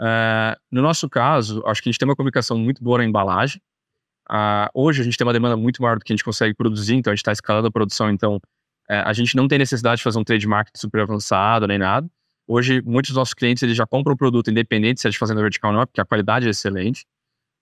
Uh, 0.00 0.58
no 0.70 0.82
nosso 0.82 1.08
caso, 1.08 1.62
acho 1.66 1.82
que 1.82 1.88
a 1.88 1.92
gente 1.92 1.98
tem 1.98 2.08
uma 2.08 2.16
comunicação 2.16 2.56
muito 2.56 2.82
boa 2.82 2.98
na 2.98 3.04
embalagem. 3.04 3.60
Uh, 4.30 4.68
hoje 4.74 5.00
a 5.00 5.04
gente 5.04 5.16
tem 5.16 5.26
uma 5.26 5.32
demanda 5.32 5.56
muito 5.56 5.82
maior 5.82 5.98
do 5.98 6.04
que 6.04 6.12
a 6.12 6.16
gente 6.16 6.24
consegue 6.24 6.54
produzir, 6.54 6.94
então 6.94 7.10
a 7.10 7.14
gente 7.14 7.22
está 7.22 7.32
escalando 7.32 7.68
a 7.68 7.70
produção, 7.70 8.10
então 8.10 8.36
uh, 8.36 8.40
a 9.04 9.12
gente 9.12 9.34
não 9.36 9.48
tem 9.48 9.58
necessidade 9.58 9.98
de 9.98 10.04
fazer 10.04 10.18
um 10.18 10.24
trademark 10.24 10.68
super 10.76 11.00
avançado 11.00 11.66
nem 11.66 11.78
nada. 11.78 12.08
Hoje, 12.46 12.82
muitos 12.82 13.10
dos 13.10 13.16
nossos 13.16 13.34
clientes 13.34 13.62
eles 13.62 13.76
já 13.76 13.86
compram 13.86 14.14
o 14.14 14.16
produto 14.16 14.50
independente 14.50 15.00
se 15.00 15.08
é 15.08 15.10
de 15.10 15.18
fazenda 15.18 15.42
vertical 15.42 15.70
ou 15.70 15.76
não, 15.78 15.86
porque 15.86 16.00
a 16.00 16.04
qualidade 16.04 16.46
é 16.46 16.50
excelente. 16.50 17.06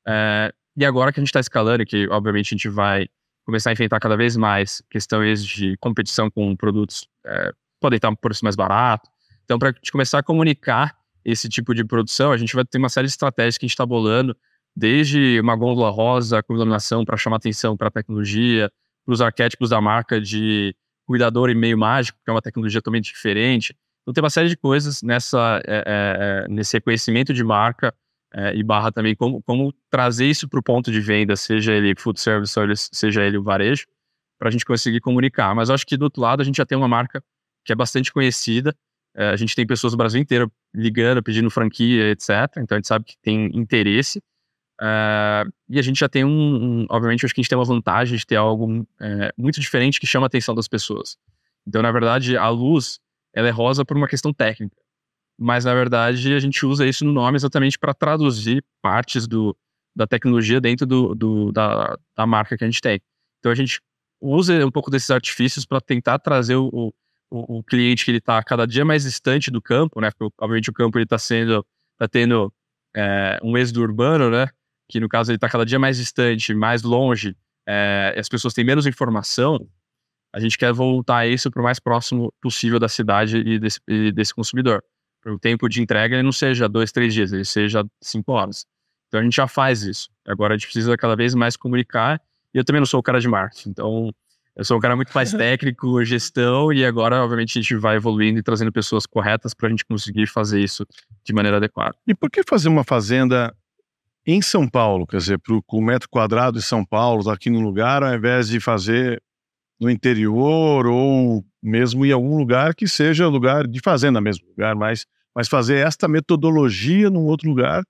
Uh, 0.06 0.52
e 0.76 0.84
agora 0.84 1.12
que 1.12 1.18
a 1.18 1.22
gente 1.22 1.30
está 1.30 1.40
escalando, 1.40 1.84
que 1.86 2.06
obviamente 2.08 2.54
a 2.54 2.56
gente 2.56 2.68
vai 2.68 3.08
começar 3.46 3.70
a 3.70 3.72
enfrentar 3.72 3.98
cada 4.00 4.16
vez 4.16 4.36
mais 4.36 4.82
questões 4.90 5.44
de 5.44 5.76
competição 5.78 6.28
com 6.28 6.54
produtos 6.56 7.08
é, 7.24 7.52
podem 7.80 7.96
estar 7.96 8.10
por 8.10 8.18
preço 8.18 8.44
mais 8.44 8.56
barato. 8.56 9.08
Então, 9.44 9.58
para 9.58 9.70
a 9.70 9.72
gente 9.72 9.92
começar 9.92 10.18
a 10.18 10.22
comunicar 10.22 10.98
esse 11.26 11.48
tipo 11.48 11.74
de 11.74 11.84
produção, 11.84 12.30
a 12.30 12.36
gente 12.36 12.54
vai 12.54 12.64
ter 12.64 12.78
uma 12.78 12.88
série 12.88 13.08
de 13.08 13.12
estratégias 13.12 13.58
que 13.58 13.64
a 13.64 13.66
gente 13.66 13.74
está 13.74 13.84
bolando, 13.84 14.36
desde 14.74 15.40
uma 15.40 15.56
gôndola 15.56 15.90
rosa 15.90 16.40
com 16.40 16.54
iluminação 16.54 17.04
para 17.04 17.16
chamar 17.16 17.38
atenção 17.38 17.76
para 17.76 17.88
a 17.88 17.90
tecnologia, 17.90 18.70
para 19.04 19.12
os 19.12 19.20
arquétipos 19.20 19.70
da 19.70 19.80
marca 19.80 20.20
de 20.20 20.74
cuidador 21.04 21.50
e 21.50 21.54
meio 21.54 21.76
mágico, 21.76 22.18
que 22.24 22.30
é 22.30 22.32
uma 22.32 22.42
tecnologia 22.42 22.80
totalmente 22.80 23.12
diferente. 23.12 23.76
Então 24.02 24.14
tem 24.14 24.22
uma 24.22 24.30
série 24.30 24.48
de 24.48 24.56
coisas 24.56 25.02
nessa, 25.02 25.60
é, 25.66 26.44
é, 26.46 26.48
nesse 26.48 26.76
reconhecimento 26.76 27.34
de 27.34 27.42
marca 27.42 27.92
é, 28.32 28.54
e 28.54 28.62
barra 28.62 28.92
também 28.92 29.16
como, 29.16 29.42
como 29.42 29.74
trazer 29.90 30.26
isso 30.26 30.48
para 30.48 30.60
o 30.60 30.62
ponto 30.62 30.92
de 30.92 31.00
venda, 31.00 31.34
seja 31.34 31.72
ele 31.72 31.92
food 31.98 32.20
service, 32.20 32.54
seja 32.92 33.24
ele 33.24 33.36
o 33.36 33.42
varejo, 33.42 33.84
para 34.38 34.48
a 34.48 34.52
gente 34.52 34.64
conseguir 34.64 35.00
comunicar. 35.00 35.52
Mas 35.56 35.70
acho 35.70 35.84
que 35.84 35.96
do 35.96 36.02
outro 36.02 36.22
lado 36.22 36.40
a 36.40 36.44
gente 36.44 36.56
já 36.56 36.66
tem 36.66 36.78
uma 36.78 36.86
marca 36.86 37.20
que 37.64 37.72
é 37.72 37.74
bastante 37.74 38.12
conhecida, 38.12 38.76
é, 39.16 39.30
a 39.30 39.36
gente 39.36 39.56
tem 39.56 39.66
pessoas 39.66 39.94
do 39.94 39.96
Brasil 39.96 40.20
inteiro 40.20 40.52
ligando, 40.74 41.22
pedindo 41.22 41.48
franquia, 41.50 42.10
etc. 42.10 42.30
Então 42.58 42.76
a 42.76 42.78
gente 42.78 42.86
sabe 42.86 43.06
que 43.06 43.16
tem 43.22 43.46
interesse. 43.56 44.22
É, 44.78 45.44
e 45.70 45.78
a 45.78 45.82
gente 45.82 45.98
já 45.98 46.08
tem 46.08 46.22
um, 46.22 46.82
um, 46.82 46.86
Obviamente, 46.90 47.24
acho 47.24 47.34
que 47.34 47.40
a 47.40 47.42
gente 47.42 47.48
tem 47.48 47.56
uma 47.56 47.64
vantagem 47.64 48.18
de 48.18 48.26
ter 48.26 48.36
algo 48.36 48.86
é, 49.00 49.32
muito 49.36 49.58
diferente 49.58 49.98
que 49.98 50.06
chama 50.06 50.26
a 50.26 50.28
atenção 50.28 50.54
das 50.54 50.68
pessoas. 50.68 51.16
Então, 51.66 51.80
na 51.80 51.90
verdade, 51.90 52.36
a 52.36 52.48
luz 52.50 53.00
ela 53.34 53.48
é 53.48 53.50
rosa 53.50 53.84
por 53.84 53.96
uma 53.96 54.06
questão 54.06 54.34
técnica. 54.34 54.76
Mas, 55.38 55.64
na 55.64 55.74
verdade, 55.74 56.34
a 56.34 56.38
gente 56.38 56.64
usa 56.64 56.86
isso 56.86 57.04
no 57.04 57.12
nome 57.12 57.36
exatamente 57.36 57.78
para 57.78 57.94
traduzir 57.94 58.64
partes 58.82 59.26
do, 59.26 59.56
da 59.94 60.06
tecnologia 60.06 60.60
dentro 60.60 60.86
do, 60.86 61.14
do 61.14 61.52
da, 61.52 61.96
da 62.14 62.26
marca 62.26 62.56
que 62.56 62.64
a 62.64 62.66
gente 62.66 62.80
tem. 62.80 63.00
Então, 63.38 63.50
a 63.50 63.54
gente 63.54 63.80
usa 64.20 64.64
um 64.64 64.70
pouco 64.70 64.90
desses 64.90 65.10
artifícios 65.10 65.64
para 65.64 65.80
tentar 65.80 66.18
trazer 66.18 66.56
o, 66.56 66.68
o, 66.72 66.92
o 67.30 67.62
cliente 67.62 68.04
que 68.04 68.10
ele 68.10 68.18
está 68.18 68.42
cada 68.42 68.66
dia 68.66 68.84
mais 68.84 69.02
distante 69.02 69.50
do 69.50 69.60
campo, 69.60 70.00
né? 70.00 70.10
Porque, 70.10 70.32
obviamente, 70.38 70.70
o 70.70 70.72
campo 70.72 70.98
está 70.98 71.18
sendo, 71.18 71.66
está 71.94 72.08
tendo 72.08 72.52
é, 72.94 73.38
um 73.42 73.56
êxodo 73.56 73.82
urbano, 73.82 74.30
né? 74.30 74.48
Que 74.88 75.00
no 75.00 75.08
caso 75.08 75.30
ele 75.30 75.36
está 75.36 75.48
cada 75.48 75.64
dia 75.64 75.78
mais 75.78 75.96
distante, 75.96 76.54
mais 76.54 76.82
longe, 76.82 77.36
é, 77.66 78.14
as 78.16 78.28
pessoas 78.28 78.54
têm 78.54 78.64
menos 78.64 78.86
informação. 78.86 79.68
A 80.32 80.38
gente 80.38 80.56
quer 80.56 80.72
voltar 80.72 81.26
isso 81.26 81.50
para 81.50 81.60
o 81.60 81.64
mais 81.64 81.80
próximo 81.80 82.32
possível 82.40 82.78
da 82.78 82.88
cidade 82.88 83.38
e 83.38 83.58
desse, 83.58 83.80
e 83.88 84.12
desse 84.12 84.34
consumidor. 84.34 84.82
Para 85.20 85.34
o 85.34 85.38
tempo 85.38 85.68
de 85.68 85.82
entrega 85.82 86.14
ele 86.14 86.22
não 86.22 86.32
seja 86.32 86.68
dois, 86.68 86.92
três 86.92 87.12
dias, 87.12 87.32
ele 87.32 87.44
seja 87.44 87.84
cinco 88.00 88.32
horas. 88.32 88.64
Então 89.08 89.20
a 89.20 89.22
gente 89.22 89.34
já 89.34 89.48
faz 89.48 89.82
isso. 89.82 90.08
Agora 90.26 90.54
a 90.54 90.56
gente 90.56 90.66
precisa 90.66 90.96
cada 90.96 91.16
vez 91.16 91.34
mais 91.34 91.56
comunicar. 91.56 92.20
E 92.54 92.58
eu 92.58 92.64
também 92.64 92.80
não 92.80 92.86
sou 92.86 93.00
o 93.00 93.02
cara 93.02 93.20
de 93.20 93.28
marketing, 93.28 93.70
então 93.70 94.14
eu 94.56 94.64
sou 94.64 94.78
um 94.78 94.80
cara 94.80 94.96
muito 94.96 95.12
mais 95.12 95.32
técnico, 95.34 96.02
gestão, 96.04 96.72
e 96.72 96.84
agora, 96.84 97.22
obviamente, 97.22 97.58
a 97.58 97.62
gente 97.62 97.76
vai 97.76 97.96
evoluindo 97.96 98.38
e 98.38 98.42
trazendo 98.42 98.72
pessoas 98.72 99.04
corretas 99.04 99.52
para 99.52 99.68
a 99.68 99.70
gente 99.70 99.84
conseguir 99.84 100.26
fazer 100.26 100.60
isso 100.60 100.86
de 101.24 101.32
maneira 101.32 101.58
adequada. 101.58 101.94
E 102.06 102.14
por 102.14 102.30
que 102.30 102.42
fazer 102.42 102.68
uma 102.68 102.82
fazenda 102.82 103.54
em 104.26 104.40
São 104.40 104.66
Paulo? 104.66 105.06
Quer 105.06 105.18
dizer, 105.18 105.38
para 105.38 105.54
o 105.54 105.80
metro 105.82 106.08
quadrado 106.08 106.58
de 106.58 106.64
São 106.64 106.84
Paulo, 106.84 107.28
aqui 107.30 107.50
no 107.50 107.60
lugar, 107.60 108.02
ao 108.02 108.14
invés 108.14 108.48
de 108.48 108.58
fazer 108.58 109.22
no 109.78 109.90
interior 109.90 110.86
ou 110.86 111.44
mesmo 111.62 112.06
em 112.06 112.12
algum 112.12 112.38
lugar 112.38 112.74
que 112.74 112.88
seja 112.88 113.28
lugar 113.28 113.66
de 113.66 113.80
fazenda 113.80 114.20
mesmo, 114.20 114.48
lugar 114.48 114.74
mais, 114.74 115.04
mas 115.34 115.48
fazer 115.48 115.86
esta 115.86 116.08
metodologia 116.08 117.10
num 117.10 117.26
outro 117.26 117.48
lugar, 117.48 117.82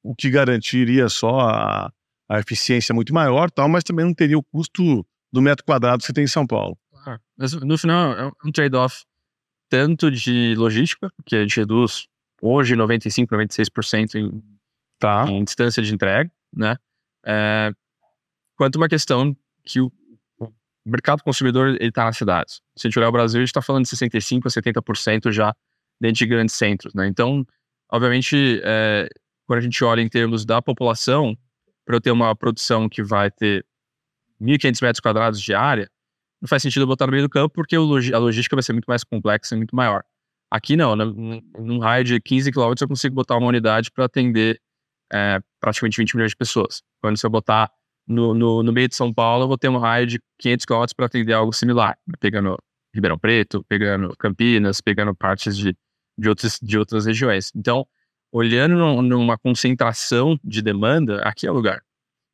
o 0.00 0.14
que 0.14 0.30
garantiria 0.30 1.08
só 1.08 1.40
a, 1.40 1.92
a 2.28 2.38
eficiência 2.38 2.94
muito 2.94 3.12
maior, 3.12 3.50
tal, 3.50 3.68
mas 3.68 3.82
também 3.82 4.04
não 4.04 4.14
teria 4.14 4.38
o 4.38 4.44
custo 4.44 5.04
do 5.32 5.42
metro 5.42 5.64
quadrado 5.64 5.98
que 5.98 6.06
você 6.06 6.12
tem 6.12 6.24
em 6.24 6.28
São 6.28 6.46
Paulo. 6.46 6.76
Claro. 6.90 7.20
Mas 7.36 7.52
no 7.52 7.78
final 7.78 8.12
é 8.12 8.30
um 8.44 8.52
trade-off 8.52 9.04
tanto 9.68 10.10
de 10.10 10.54
logística, 10.56 11.12
que 11.26 11.36
a 11.36 11.42
gente 11.42 11.56
reduz 11.58 12.06
hoje 12.40 12.74
95, 12.74 13.34
96% 13.34 14.14
em, 14.14 14.42
Tá. 14.98 15.26
em 15.28 15.44
distância 15.44 15.82
de 15.82 15.94
entrega, 15.94 16.30
né? 16.52 16.76
É, 17.24 17.72
quanto 18.56 18.76
uma 18.76 18.88
questão 18.88 19.36
que 19.64 19.80
o, 19.80 19.92
mercado 20.84 21.22
consumidor 21.22 21.76
está 21.80 22.04
nas 22.04 22.16
cidades. 22.16 22.62
Se 22.74 22.86
a 22.86 22.90
gente 22.90 22.98
olhar 22.98 23.10
o 23.10 23.12
Brasil, 23.12 23.38
a 23.38 23.42
gente 23.42 23.50
está 23.50 23.60
falando 23.60 23.84
de 23.84 23.90
65% 23.90 24.46
a 24.46 24.48
70% 24.48 25.30
já 25.30 25.54
dentro 26.00 26.18
de 26.18 26.26
grandes 26.26 26.54
centros, 26.54 26.94
né? 26.94 27.06
Então, 27.06 27.46
obviamente, 27.90 28.60
é, 28.64 29.08
quando 29.46 29.58
a 29.58 29.62
gente 29.62 29.84
olha 29.84 30.00
em 30.00 30.08
termos 30.08 30.44
da 30.46 30.62
população, 30.62 31.36
para 31.84 31.96
eu 31.96 32.00
ter 32.00 32.10
uma 32.10 32.34
produção 32.34 32.88
que 32.88 33.02
vai 33.02 33.30
ter 33.30 33.64
1.500 34.40 34.82
metros 34.82 35.00
quadrados 35.00 35.40
de 35.40 35.54
área, 35.54 35.90
não 36.40 36.48
faz 36.48 36.62
sentido 36.62 36.86
botar 36.86 37.06
no 37.06 37.12
meio 37.12 37.24
do 37.24 37.28
campo 37.28 37.54
porque 37.54 37.76
a 37.76 37.80
logística 37.80 38.54
vai 38.54 38.62
ser 38.62 38.72
muito 38.72 38.86
mais 38.86 39.02
complexa 39.04 39.54
e 39.54 39.58
muito 39.58 39.74
maior. 39.74 40.02
Aqui 40.50 40.76
não, 40.76 40.96
né? 40.96 41.04
num 41.04 41.78
raio 41.78 42.04
de 42.04 42.20
15 42.20 42.50
km 42.52 42.72
eu 42.80 42.88
consigo 42.88 43.14
botar 43.14 43.36
uma 43.36 43.48
unidade 43.48 43.90
para 43.90 44.04
atender 44.06 44.60
é, 45.12 45.40
praticamente 45.60 45.98
20 45.98 46.14
milhões 46.14 46.30
de 46.30 46.36
pessoas. 46.36 46.82
Quando 47.00 47.18
se 47.18 47.26
eu 47.26 47.30
botar 47.30 47.70
no, 48.06 48.32
no, 48.32 48.62
no, 48.62 48.72
meio 48.72 48.88
de 48.88 48.94
São 48.94 49.12
Paulo, 49.12 49.44
eu 49.44 49.48
vou 49.48 49.58
ter 49.58 49.68
um 49.68 49.78
raio 49.78 50.06
de 50.06 50.18
500 50.38 50.64
km 50.64 50.84
para 50.96 51.06
atender 51.06 51.32
algo 51.34 51.52
similar, 51.52 51.98
pegando 52.18 52.56
Ribeirão 52.94 53.18
Preto, 53.18 53.62
pegando 53.68 54.16
Campinas, 54.16 54.80
pegando 54.80 55.14
partes 55.14 55.56
de, 55.56 55.76
de, 56.16 56.28
outras, 56.28 56.58
de 56.62 56.78
outras 56.78 57.04
regiões. 57.04 57.52
Então, 57.54 57.86
olhando 58.32 59.02
numa 59.02 59.36
concentração 59.36 60.38
de 60.42 60.62
demanda, 60.62 61.20
aqui 61.22 61.46
é 61.46 61.50
o 61.50 61.54
lugar. 61.54 61.82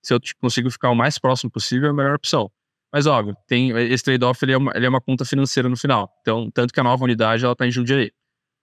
Se 0.05 0.13
eu 0.13 0.21
consigo 0.39 0.71
ficar 0.71 0.91
o 0.91 0.95
mais 0.95 1.19
próximo 1.19 1.51
possível, 1.51 1.89
é 1.89 1.91
a 1.91 1.95
melhor 1.95 2.15
opção. 2.15 2.51
Mas, 2.93 3.07
óbvio, 3.07 3.35
tem, 3.49 3.71
esse 3.71 4.05
trade-off 4.05 4.45
ele 4.45 4.53
é, 4.53 4.57
uma, 4.57 4.73
ele 4.77 4.87
é 4.87 4.89
uma 4.89 5.01
conta 5.01 5.25
financeira 5.25 5.69
no 5.69 5.77
final. 5.77 6.15
Então, 6.21 6.51
tanto 6.53 6.73
que 6.73 6.79
a 6.79 6.83
nova 6.85 7.03
unidade 7.03 7.43
ela 7.43 7.53
está 7.53 7.67
em 7.67 7.71
Jundiaí. 7.71 8.13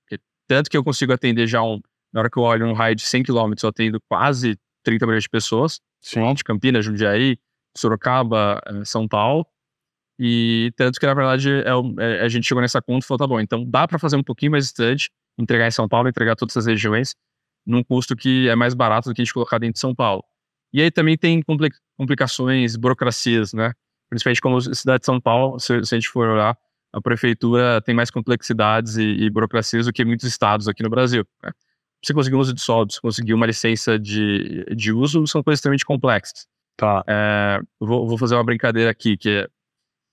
Porque, 0.04 0.23
tanto 0.47 0.69
que 0.69 0.77
eu 0.77 0.84
consigo 0.84 1.12
atender 1.12 1.47
já 1.47 1.62
um. 1.62 1.82
Na 2.13 2.21
hora 2.21 2.30
que 2.30 2.38
eu 2.38 2.43
olho 2.43 2.65
um 2.67 2.73
raio 2.73 2.95
de 2.95 3.01
100 3.01 3.23
km, 3.23 3.54
eu 3.62 3.69
atendo 3.69 3.99
quase 4.08 4.58
30 4.84 5.06
milhões 5.06 5.23
de 5.23 5.30
pessoas. 5.30 5.82
Sim. 5.99 6.34
De 6.34 6.43
Campinas, 6.43 6.86
Jundiaí, 6.86 7.38
Sorocaba, 7.75 8.62
eh, 8.65 8.86
São 8.86 9.08
Paulo. 9.08 9.45
E 10.19 10.71
tanto 10.77 10.99
que, 10.99 11.06
na 11.06 11.13
verdade, 11.13 11.49
é, 11.51 11.63
é, 11.99 12.21
a 12.21 12.30
gente 12.30 12.47
chegou 12.47 12.62
nessa 12.62 12.82
conta 12.82 13.04
e 13.04 13.08
falou: 13.08 13.19
tá 13.19 13.27
bom, 13.27 13.39
então 13.39 13.65
dá 13.67 13.88
para 13.88 13.97
fazer 13.97 14.15
um 14.15 14.23
pouquinho 14.23 14.51
mais 14.51 14.65
distante, 14.65 15.10
entregar 15.38 15.67
em 15.67 15.71
São 15.71 15.88
Paulo, 15.88 16.08
entregar 16.08 16.36
todas 16.36 16.56
as 16.56 16.67
regiões, 16.67 17.15
num 17.65 17.84
custo 17.84 18.15
que 18.15 18.47
é 18.47 18.56
mais 18.56 18.73
barato 18.73 19.10
do 19.10 19.15
que 19.15 19.21
a 19.21 19.25
gente 19.25 19.34
colocar 19.34 19.58
dentro 19.58 19.73
de 19.73 19.80
São 19.80 19.95
Paulo. 19.95 20.23
E 20.74 20.82
aí 20.82 20.92
também 20.92 21.18
tem 21.18 21.42
complicações, 21.98 22.76
burocracias, 22.76 23.54
né? 23.54 23.74
principalmente 24.12 24.42
como 24.42 24.62
cidade 24.62 25.00
de 25.00 25.06
São 25.06 25.20
Paulo, 25.20 25.58
se, 25.58 25.84
se 25.86 25.96
a 25.96 25.98
gente 25.98 26.10
for 26.10 26.28
olhar, 26.28 26.58
a 26.92 27.02
prefeitura 27.02 27.82
tem 27.82 27.96
mais 27.96 28.12
complexidades 28.12 28.98
e, 28.98 29.04
e, 29.04 29.30
burocracias 29.30 29.86
do 29.86 29.94
que 29.94 30.04
muitos 30.04 30.28
estados 30.28 30.68
aqui 30.68 30.84
no 30.84 30.90
Brasil. 30.90 31.26
Né? 31.42 31.52
Você 32.04 32.14
conseguir 32.14 32.36
um 32.36 32.40
uso 32.40 32.54
de 32.54 32.60
solo, 32.60 32.92
você 32.92 33.00
conseguir 33.00 33.34
uma 33.34 33.46
licença 33.46 33.98
de, 33.98 34.66
de 34.76 34.92
uso, 34.92 35.26
são 35.28 35.42
coisas 35.42 35.60
extremamente 35.60 35.86
complexas. 35.86 36.46
Tá. 36.76 37.04
É, 37.08 37.62
vou, 37.80 38.06
vou, 38.08 38.18
fazer 38.18 38.36
uma 38.36 38.44
brincadeira 38.44 38.90
aqui, 38.90 39.16
que 39.16 39.30
é, 39.30 39.48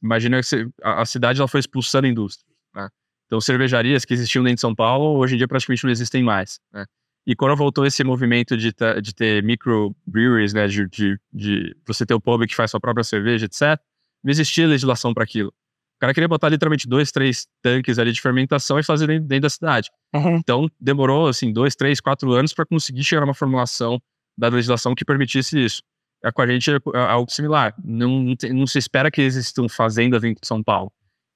imagina 0.03 0.41
que 0.41 0.71
a, 0.83 1.03
a, 1.03 1.05
cidade 1.05 1.41
ela 1.41 1.49
foi 1.49 1.59
expulsando 1.59 2.07
a 2.07 2.11
indústria. 2.11 2.47
Né? 2.75 2.89
Então, 3.27 3.41
cervejarias 3.41 4.05
que 4.05 4.15
existiam 4.15 4.45
dentro 4.45 4.57
de 4.57 4.61
São 4.61 4.75
Paulo, 4.75 5.19
hoje 5.19 5.35
em 5.35 5.39
dia 5.39 5.49
praticamente 5.49 5.83
não 5.83 5.91
existem 5.91 6.23
mais. 6.23 6.61
Né? 6.73 6.85
E 7.29 7.37
quando 7.37 7.55
voltou 7.55 7.85
esse 7.85 8.03
movimento 8.03 8.57
de, 8.57 8.75
de 9.03 9.15
ter 9.15 9.43
microbreweries, 9.43 10.55
né, 10.55 10.67
de, 10.67 10.89
de, 10.89 11.21
de, 11.31 11.77
você 11.87 12.07
ter 12.07 12.15
o 12.15 12.21
pub 12.21 12.47
que 12.47 12.57
faz 12.57 12.71
sua 12.71 12.81
própria 12.81 13.05
cerveja, 13.05 13.45
etc., 13.45 13.79
não 14.25 14.31
existia 14.31 14.67
legislação 14.67 15.13
para 15.13 15.25
aquilo. 15.25 15.51
O 15.51 16.01
cara 16.01 16.15
queria 16.15 16.27
botar 16.27 16.49
literalmente 16.49 16.89
dois, 16.89 17.13
três 17.13 17.47
tanques 17.61 17.99
ali 17.99 18.13
de 18.13 18.21
fermentação 18.23 18.79
e 18.79 18.83
fazer 18.83 19.09
dentro, 19.09 19.29
dentro 19.29 19.43
da 19.43 19.51
cidade. 19.51 19.91
Uhum. 20.15 20.37
Então, 20.37 20.71
demorou, 20.81 21.29
assim, 21.29 21.53
dois, 21.53 21.77
três, 21.77 22.01
quatro 22.01 22.33
anos 22.33 22.55
para 22.55 22.65
conseguir 22.65 23.05
chegar 23.05 23.21
a 23.21 23.25
uma 23.27 23.35
formulação 23.35 24.01
da 24.35 24.49
legislação 24.49 24.95
que 24.95 25.05
permitisse 25.05 25.63
isso. 25.63 25.83
É, 26.25 26.33
com 26.33 26.41
a 26.41 26.47
gente 26.47 26.71
é, 26.71 26.77
é 26.95 26.99
algo 26.99 27.31
similar. 27.31 27.75
Não, 27.85 28.23
não, 28.23 28.35
não 28.55 28.67
se 28.67 28.79
espera 28.79 29.11
que 29.11 29.21
existam 29.21 29.69
fazendas 29.69 30.23
dentro 30.23 30.41
de 30.41 30.49
São 30.49 30.63
Paulo. 30.63 30.91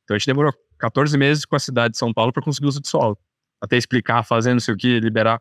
Então, 0.05 0.15
a 0.15 0.19
gente 0.19 0.27
demorou 0.27 0.55
14 0.79 1.19
meses 1.19 1.45
com 1.45 1.55
a 1.55 1.59
cidade 1.59 1.93
de 1.93 1.99
São 1.99 2.15
Paulo 2.15 2.33
para 2.33 2.43
conseguir 2.43 2.65
o 2.65 2.71
uso 2.71 2.81
de 2.81 2.89
solo. 2.89 3.19
Até 3.61 3.77
explicar, 3.77 4.23
fazer 4.23 4.55
não 4.55 4.61
sei 4.61 4.73
o 4.73 4.77
que, 4.77 4.99
liberar. 4.99 5.39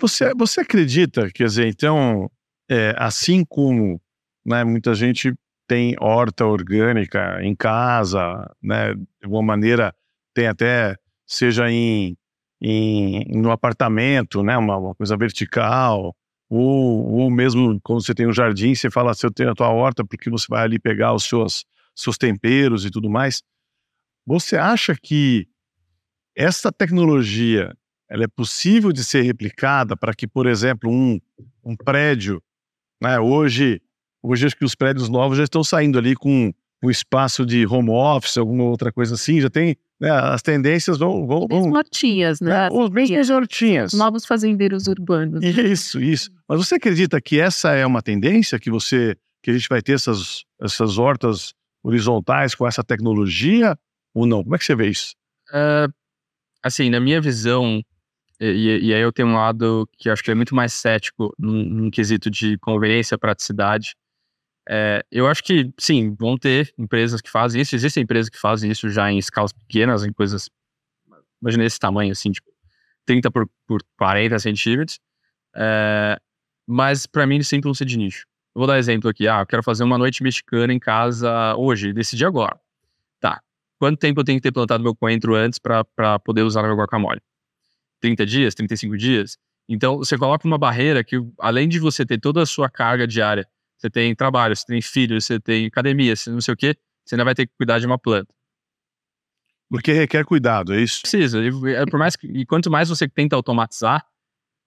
Você, 0.00 0.32
você 0.34 0.60
acredita, 0.60 1.30
quer 1.32 1.44
dizer, 1.44 1.66
então, 1.68 2.30
é, 2.68 2.94
assim 2.98 3.44
como 3.44 4.00
né, 4.44 4.62
muita 4.62 4.94
gente 4.94 5.34
tem 5.66 5.96
horta 5.98 6.44
orgânica 6.44 7.38
em 7.42 7.54
casa, 7.56 8.20
né, 8.62 8.94
de 8.94 9.06
alguma 9.24 9.42
maneira 9.42 9.94
tem 10.34 10.46
até, 10.46 10.96
seja 11.26 11.70
em, 11.70 12.16
em 12.60 13.24
no 13.40 13.50
apartamento, 13.50 14.42
né, 14.42 14.56
uma, 14.56 14.76
uma 14.76 14.94
coisa 14.94 15.16
vertical, 15.16 16.14
ou, 16.48 17.22
ou 17.22 17.30
mesmo 17.30 17.80
quando 17.82 18.04
você 18.04 18.14
tem 18.14 18.26
um 18.26 18.32
jardim, 18.32 18.74
você 18.74 18.90
fala, 18.90 19.14
se 19.14 19.26
eu 19.26 19.32
tenho 19.32 19.50
a 19.50 19.54
tua 19.54 19.70
horta, 19.70 20.04
porque 20.04 20.30
você 20.30 20.46
vai 20.48 20.62
ali 20.62 20.78
pegar 20.78 21.14
os 21.14 21.24
seus, 21.24 21.64
seus 21.94 22.18
temperos 22.18 22.84
e 22.84 22.90
tudo 22.90 23.08
mais. 23.10 23.42
Você 24.26 24.56
acha 24.56 24.94
que 24.94 25.48
essa 26.36 26.70
tecnologia 26.70 27.74
ela 28.08 28.24
é 28.24 28.28
possível 28.28 28.92
de 28.92 29.04
ser 29.04 29.22
replicada 29.22 29.96
para 29.96 30.14
que, 30.14 30.26
por 30.26 30.46
exemplo, 30.46 30.90
um, 30.90 31.20
um 31.64 31.76
prédio, 31.76 32.42
né, 33.02 33.18
hoje, 33.18 33.80
hoje 34.22 34.46
acho 34.46 34.56
que 34.56 34.64
os 34.64 34.74
prédios 34.74 35.08
novos 35.08 35.38
já 35.38 35.44
estão 35.44 35.64
saindo 35.64 35.98
ali 35.98 36.14
com 36.14 36.52
um 36.82 36.90
espaço 36.90 37.44
de 37.44 37.66
home 37.66 37.90
office, 37.90 38.36
alguma 38.36 38.64
outra 38.64 38.92
coisa 38.92 39.14
assim, 39.14 39.40
já 39.40 39.50
tem, 39.50 39.76
né, 40.00 40.10
as 40.10 40.42
tendências 40.42 40.98
vão... 40.98 41.26
vão, 41.26 41.46
vão 41.48 41.72
hortinhas, 41.72 42.40
né? 42.40 42.66
É, 42.66 42.72
os 42.72 42.90
mesmos 42.90 43.30
hortinhas. 43.30 43.92
Novos 43.92 44.24
fazendeiros 44.24 44.86
urbanos. 44.86 45.42
Isso, 45.42 46.00
isso. 46.00 46.30
Mas 46.48 46.58
você 46.58 46.76
acredita 46.76 47.20
que 47.20 47.40
essa 47.40 47.72
é 47.72 47.84
uma 47.84 48.02
tendência, 48.02 48.58
que 48.58 48.70
você, 48.70 49.16
que 49.42 49.50
a 49.50 49.54
gente 49.54 49.68
vai 49.68 49.82
ter 49.82 49.92
essas, 49.92 50.44
essas 50.60 50.98
hortas 50.98 51.54
horizontais 51.82 52.54
com 52.54 52.66
essa 52.66 52.84
tecnologia 52.84 53.76
ou 54.14 54.26
não? 54.26 54.42
Como 54.42 54.54
é 54.54 54.58
que 54.58 54.64
você 54.64 54.74
vê 54.74 54.88
isso? 54.88 55.14
Uh, 55.50 55.92
assim, 56.62 56.90
na 56.90 57.00
minha 57.00 57.20
visão, 57.20 57.82
e, 58.40 58.80
e, 58.82 58.94
aí 58.94 59.00
eu 59.00 59.12
tenho 59.12 59.28
um 59.28 59.34
lado 59.34 59.88
que 59.96 60.10
acho 60.10 60.22
que 60.22 60.30
é 60.30 60.34
muito 60.34 60.54
mais 60.54 60.72
cético 60.72 61.34
num, 61.38 61.64
num 61.64 61.90
quesito 61.90 62.30
de 62.30 62.58
conveniência, 62.58 63.16
praticidade. 63.16 63.94
É, 64.68 65.04
eu 65.10 65.26
acho 65.26 65.42
que, 65.42 65.72
sim, 65.78 66.14
vão 66.18 66.36
ter 66.36 66.72
empresas 66.76 67.20
que 67.20 67.30
fazem 67.30 67.62
isso. 67.62 67.74
Existem 67.74 68.02
empresas 68.02 68.28
que 68.28 68.38
fazem 68.38 68.70
isso 68.70 68.90
já 68.90 69.10
em 69.10 69.18
escalas 69.18 69.52
pequenas, 69.52 70.04
em 70.04 70.12
coisas... 70.12 70.50
Imagina 71.40 71.64
esse 71.64 71.78
tamanho, 71.78 72.12
assim, 72.12 72.32
tipo 72.32 72.50
30 73.06 73.30
por, 73.30 73.48
por 73.66 73.82
40 73.96 74.38
centímetros. 74.38 74.98
É, 75.54 76.18
mas 76.66 77.06
para 77.06 77.26
mim 77.26 77.42
sempre 77.42 77.64
vão 77.68 77.74
ser 77.74 77.84
de 77.84 77.96
nicho. 77.96 78.26
Eu 78.54 78.60
vou 78.60 78.66
dar 78.66 78.78
exemplo 78.78 79.08
aqui. 79.08 79.28
Ah, 79.28 79.40
eu 79.40 79.46
quero 79.46 79.62
fazer 79.62 79.84
uma 79.84 79.96
noite 79.96 80.22
mexicana 80.22 80.72
em 80.72 80.78
casa 80.78 81.54
hoje, 81.56 81.92
decidi 81.92 82.24
agora. 82.24 82.58
Tá. 83.20 83.40
Quanto 83.78 83.98
tempo 83.98 84.20
eu 84.20 84.24
tenho 84.24 84.38
que 84.38 84.42
ter 84.42 84.52
plantado 84.52 84.82
meu 84.82 84.94
coentro 84.94 85.34
antes 85.34 85.58
para 85.58 86.18
poder 86.18 86.42
usar 86.42 86.62
meu 86.62 86.76
guacamole? 86.76 87.20
30 88.00 88.26
dias, 88.26 88.54
35 88.54 88.96
dias. 88.96 89.38
Então, 89.68 89.98
você 89.98 90.16
coloca 90.16 90.46
uma 90.46 90.58
barreira 90.58 91.02
que, 91.02 91.16
além 91.38 91.68
de 91.68 91.78
você 91.78 92.06
ter 92.06 92.18
toda 92.18 92.42
a 92.42 92.46
sua 92.46 92.70
carga 92.70 93.06
diária, 93.06 93.46
você 93.76 93.90
tem 93.90 94.14
trabalho, 94.14 94.54
você 94.54 94.64
tem 94.66 94.80
filhos, 94.80 95.26
você 95.26 95.40
tem 95.40 95.66
academia, 95.66 96.14
você 96.14 96.30
não 96.30 96.40
sei 96.40 96.54
o 96.54 96.56
quê, 96.56 96.76
você 97.04 97.14
ainda 97.14 97.24
vai 97.24 97.34
ter 97.34 97.46
que 97.46 97.52
cuidar 97.56 97.78
de 97.78 97.86
uma 97.86 97.98
planta. 97.98 98.32
Porque 99.68 99.92
requer 99.92 100.24
cuidado, 100.24 100.72
é 100.72 100.80
isso? 100.80 101.00
Precisa. 101.00 101.44
E, 101.44 101.50
por 101.90 101.98
mais 101.98 102.14
que, 102.14 102.26
e 102.26 102.46
quanto 102.46 102.70
mais 102.70 102.88
você 102.88 103.08
tenta 103.08 103.34
automatizar, 103.34 104.06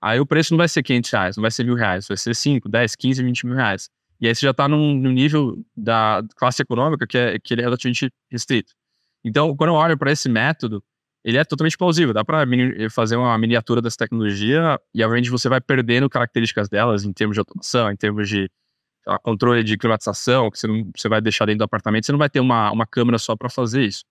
aí 0.01 0.19
o 0.19 0.25
preço 0.25 0.53
não 0.53 0.57
vai 0.57 0.67
ser 0.67 0.83
500 0.83 1.11
reais, 1.11 1.37
não 1.37 1.41
vai 1.41 1.51
ser 1.51 1.63
mil 1.63 1.75
reais, 1.75 2.07
vai 2.07 2.17
ser 2.17 2.35
5, 2.35 2.67
10, 2.67 2.95
15, 2.95 3.23
20 3.23 3.45
mil 3.45 3.55
reais. 3.55 3.89
E 4.19 4.27
aí 4.27 4.35
você 4.35 4.45
já 4.45 4.51
está 4.51 4.67
num, 4.67 4.95
num, 4.95 5.11
nível 5.11 5.63
da 5.75 6.21
classe 6.35 6.61
econômica 6.61 7.07
que, 7.07 7.17
é, 7.17 7.39
que 7.39 7.53
ele 7.53 7.61
é 7.61 7.63
relativamente 7.63 8.11
restrito. 8.29 8.73
Então, 9.23 9.55
quando 9.55 9.69
eu 9.69 9.75
olho 9.75 9.97
para 9.97 10.11
esse 10.11 10.27
método, 10.27 10.83
ele 11.23 11.37
é 11.37 11.43
totalmente 11.43 11.77
plausível. 11.77 12.13
Dá 12.13 12.23
para 12.23 12.45
fazer 12.89 13.15
uma 13.15 13.37
miniatura 13.37 13.81
dessa 13.81 13.97
tecnologia 13.97 14.79
e, 14.93 15.03
obviamente, 15.03 15.29
você 15.29 15.49
vai 15.49 15.59
perdendo 15.59 16.09
características 16.09 16.69
delas 16.69 17.03
em 17.03 17.11
termos 17.11 17.35
de 17.35 17.39
automação, 17.39 17.91
em 17.91 17.95
termos 17.95 18.29
de 18.29 18.49
lá, 19.05 19.19
controle 19.19 19.63
de 19.63 19.77
climatização, 19.77 20.49
que 20.49 20.59
você, 20.59 20.67
não, 20.67 20.89
você 20.95 21.09
vai 21.09 21.21
deixar 21.21 21.45
dentro 21.45 21.59
do 21.59 21.63
apartamento, 21.63 22.05
você 22.05 22.11
não 22.11 22.19
vai 22.19 22.29
ter 22.29 22.39
uma, 22.39 22.71
uma 22.71 22.85
câmera 22.85 23.17
só 23.17 23.35
para 23.35 23.49
fazer 23.49 23.83
isso. 23.83 24.05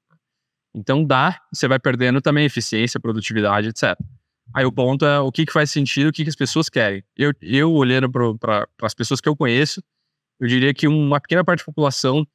Então, 0.75 1.05
dá, 1.05 1.41
você 1.53 1.67
vai 1.67 1.79
perdendo 1.79 2.21
também 2.21 2.45
eficiência, 2.45 3.01
produtividade, 3.01 3.69
etc. 3.69 3.99
Aí 4.55 4.65
o 4.65 4.73
ponto 4.73 5.05
é 5.05 5.21
o 5.21 5.31
que, 5.31 5.47
que 5.47 5.53
faz 5.53 5.71
sentido, 5.71 6.09
o 6.09 6.13
que, 6.13 6.25
que 6.25 6.31
as 6.31 6.37
pessoas 6.37 6.69
querem. 6.69 7.03
Eu, 7.17 7.33
eu 7.41 7.73
olhando 7.73 8.11
para 8.39 8.67
as 8.83 8.95
pessoas 8.95 9.21
que 9.21 9.29
eu 9.29 9.37
conheço, 9.37 9.83
eu 10.41 10.47
diria 10.47 10.73
que 10.73 10.87
uma 10.87 11.21
pequena 11.21 11.45
parte 11.45 11.61
da 11.61 11.65
população 11.65 12.27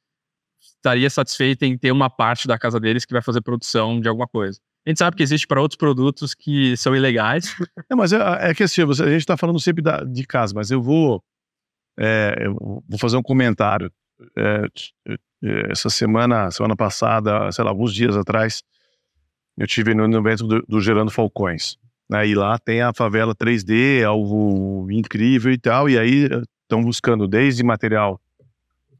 estaria 0.76 1.08
satisfeita 1.08 1.64
em 1.64 1.76
ter 1.76 1.92
uma 1.92 2.10
parte 2.10 2.46
da 2.46 2.58
casa 2.58 2.78
deles 2.78 3.04
que 3.04 3.12
vai 3.12 3.22
fazer 3.22 3.40
produção 3.40 4.00
de 4.00 4.08
alguma 4.08 4.26
coisa. 4.26 4.60
A 4.86 4.90
gente 4.90 4.98
sabe 4.98 5.16
que 5.16 5.22
existe 5.22 5.46
para 5.46 5.60
outros 5.60 5.78
produtos 5.78 6.34
que 6.34 6.76
são 6.76 6.94
ilegais. 6.94 7.54
É, 7.90 7.94
mas 7.94 8.12
é, 8.12 8.50
é 8.50 8.54
que 8.54 8.62
assim, 8.62 8.82
a 8.82 8.86
gente 8.86 9.16
está 9.16 9.36
falando 9.36 9.60
sempre 9.60 9.82
da, 9.82 10.02
de 10.02 10.24
casa, 10.26 10.54
mas 10.54 10.70
eu 10.70 10.80
vou, 10.80 11.22
é, 11.98 12.34
eu 12.40 12.54
vou 12.88 12.98
fazer 12.98 13.16
um 13.16 13.22
comentário. 13.22 13.92
É, 14.36 14.66
é, 15.08 15.16
essa 15.70 15.90
semana, 15.90 16.50
semana 16.50 16.74
passada, 16.74 17.50
sei 17.52 17.62
lá, 17.62 17.70
alguns 17.70 17.92
dias 17.94 18.16
atrás, 18.16 18.62
eu 19.58 19.66
tive 19.66 19.94
no 19.94 20.18
evento 20.18 20.46
do, 20.46 20.62
do 20.62 20.80
Gerando 20.80 21.10
Falcões. 21.10 21.76
Né? 22.08 22.28
E 22.28 22.34
lá 22.34 22.58
tem 22.58 22.80
a 22.80 22.92
favela 22.92 23.34
3D, 23.34 24.04
algo 24.04 24.90
incrível 24.90 25.52
e 25.52 25.58
tal. 25.58 25.88
E 25.88 25.98
aí 25.98 26.28
estão 26.62 26.82
buscando 26.82 27.28
desde 27.28 27.62
material 27.62 28.20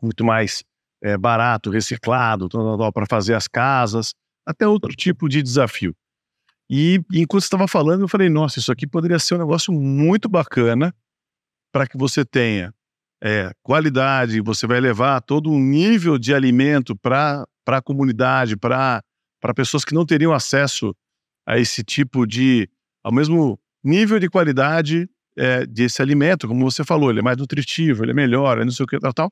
muito 0.03 0.24
mais 0.24 0.62
é, 1.05 1.19
barato, 1.19 1.71
reciclado, 1.71 2.49
para 2.95 3.05
fazer 3.07 3.35
as 3.35 3.47
casas, 3.47 4.14
até 4.47 4.67
outro 4.67 4.90
tipo 4.97 5.29
de 5.29 5.43
desafio. 5.43 5.95
E 6.69 6.99
enquanto 7.12 7.43
você 7.43 7.47
estava 7.47 7.69
falando, 7.69 8.01
eu 8.01 8.09
falei, 8.09 8.31
nossa, 8.31 8.59
isso 8.59 8.73
aqui 8.73 8.87
poderia 8.87 9.19
ser 9.19 9.35
um 9.35 9.38
negócio 9.38 9.71
muito 9.71 10.31
bacana 10.31 10.95
para 11.71 11.87
que 11.87 11.99
você 11.99 12.25
tenha 12.25 12.73
é, 13.23 13.53
qualidade, 13.62 14.40
você 14.40 14.67
vai 14.67 14.81
levar 14.81 15.21
todo 15.21 15.51
um 15.51 15.61
nível 15.61 16.19
de 16.19 16.35
alimento 16.35 16.97
para 16.97 17.45
a 17.67 17.83
comunidade, 17.83 18.57
para 18.57 19.03
pessoas 19.55 19.85
que 19.85 19.95
não 19.95 20.07
teriam 20.07 20.33
acesso 20.33 20.97
a 21.47 21.59
esse 21.59 21.85
tipo 21.85 22.27
de, 22.27 22.67
ao 23.03 23.12
mesmo 23.12 23.61
nível 23.83 24.19
de 24.19 24.31
qualidade 24.31 25.07
é, 25.37 25.67
desse 25.67 26.01
alimento, 26.01 26.49
como 26.49 26.71
você 26.71 26.83
falou, 26.83 27.11
ele 27.11 27.19
é 27.19 27.23
mais 27.23 27.37
nutritivo, 27.37 28.05
ele 28.05 28.12
é 28.12 28.14
melhor, 28.14 28.59
é 28.59 28.64
não 28.64 28.71
sei 28.71 28.85
o 28.85 28.87
que, 28.87 28.99
tal, 28.99 29.12
tal. 29.12 29.31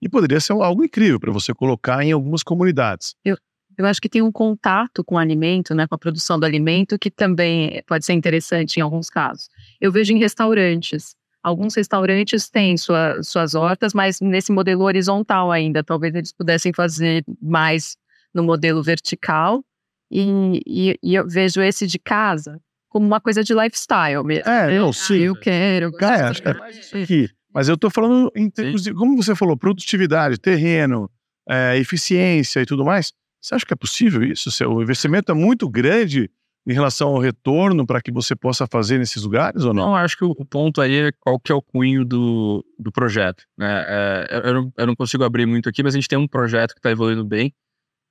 E 0.00 0.08
poderia 0.08 0.40
ser 0.40 0.52
algo 0.52 0.84
incrível 0.84 1.18
para 1.18 1.32
você 1.32 1.52
colocar 1.52 2.04
em 2.04 2.12
algumas 2.12 2.42
comunidades. 2.42 3.14
Eu, 3.24 3.36
eu 3.76 3.86
acho 3.86 4.00
que 4.00 4.08
tem 4.08 4.22
um 4.22 4.32
contato 4.32 5.04
com 5.04 5.16
o 5.16 5.18
alimento, 5.18 5.74
né, 5.74 5.86
com 5.86 5.94
a 5.94 5.98
produção 5.98 6.38
do 6.38 6.46
alimento, 6.46 6.98
que 6.98 7.10
também 7.10 7.82
pode 7.86 8.04
ser 8.04 8.12
interessante 8.12 8.76
em 8.76 8.80
alguns 8.80 9.10
casos. 9.10 9.48
Eu 9.80 9.90
vejo 9.90 10.12
em 10.12 10.18
restaurantes. 10.18 11.14
Alguns 11.42 11.74
restaurantes 11.76 12.48
têm 12.48 12.76
sua, 12.76 13.22
suas 13.22 13.54
hortas, 13.54 13.94
mas 13.94 14.20
nesse 14.20 14.52
modelo 14.52 14.84
horizontal 14.84 15.50
ainda. 15.50 15.82
Talvez 15.84 16.14
eles 16.14 16.32
pudessem 16.32 16.72
fazer 16.72 17.24
mais 17.40 17.96
no 18.34 18.42
modelo 18.42 18.82
vertical. 18.82 19.64
E, 20.10 20.60
e, 20.66 20.98
e 21.02 21.14
eu 21.14 21.28
vejo 21.28 21.60
esse 21.60 21.86
de 21.86 21.98
casa 21.98 22.60
como 22.88 23.06
uma 23.06 23.20
coisa 23.20 23.44
de 23.44 23.54
lifestyle 23.54 24.24
mesmo. 24.24 24.50
É, 24.50 24.76
eu 24.76 24.92
sim. 24.92 25.14
Ah, 25.14 25.26
eu 25.26 25.36
quero. 25.36 25.92
É, 26.00 26.22
acho 26.22 26.42
que 26.42 26.48
é. 26.48 27.37
Mas 27.52 27.68
eu 27.68 27.74
estou 27.74 27.90
falando 27.90 28.30
em 28.34 28.50
termos 28.50 28.82
de, 28.82 28.92
como 28.92 29.16
você 29.16 29.34
falou, 29.34 29.56
produtividade, 29.56 30.38
terreno, 30.38 31.10
é, 31.48 31.76
eficiência 31.78 32.60
e 32.60 32.66
tudo 32.66 32.84
mais. 32.84 33.12
Você 33.40 33.54
acha 33.54 33.64
que 33.64 33.72
é 33.72 33.76
possível 33.76 34.22
isso? 34.22 34.50
O 34.68 34.82
investimento 34.82 35.32
é 35.32 35.34
muito 35.34 35.68
grande 35.68 36.30
em 36.66 36.72
relação 36.74 37.08
ao 37.08 37.18
retorno 37.18 37.86
para 37.86 38.02
que 38.02 38.12
você 38.12 38.36
possa 38.36 38.66
fazer 38.66 38.98
nesses 38.98 39.22
lugares 39.22 39.64
ou 39.64 39.72
não? 39.72 39.86
Não, 39.86 39.96
acho 39.96 40.18
que 40.18 40.24
o, 40.24 40.34
ponto 40.44 40.82
aí 40.82 40.96
é 40.96 41.12
qual 41.18 41.40
que 41.40 41.50
é 41.50 41.54
o 41.54 41.62
cunho 41.62 42.04
do, 42.04 42.62
do 42.78 42.92
projeto. 42.92 43.44
Né? 43.56 43.84
É, 43.88 44.42
eu, 44.44 44.54
não, 44.54 44.72
eu 44.76 44.86
não 44.86 44.94
consigo 44.94 45.24
abrir 45.24 45.46
muito 45.46 45.68
aqui, 45.68 45.82
mas 45.82 45.94
a 45.94 45.98
gente 45.98 46.08
tem 46.08 46.18
um 46.18 46.28
projeto 46.28 46.74
que 46.74 46.78
está 46.78 46.90
evoluindo 46.90 47.24
bem, 47.24 47.54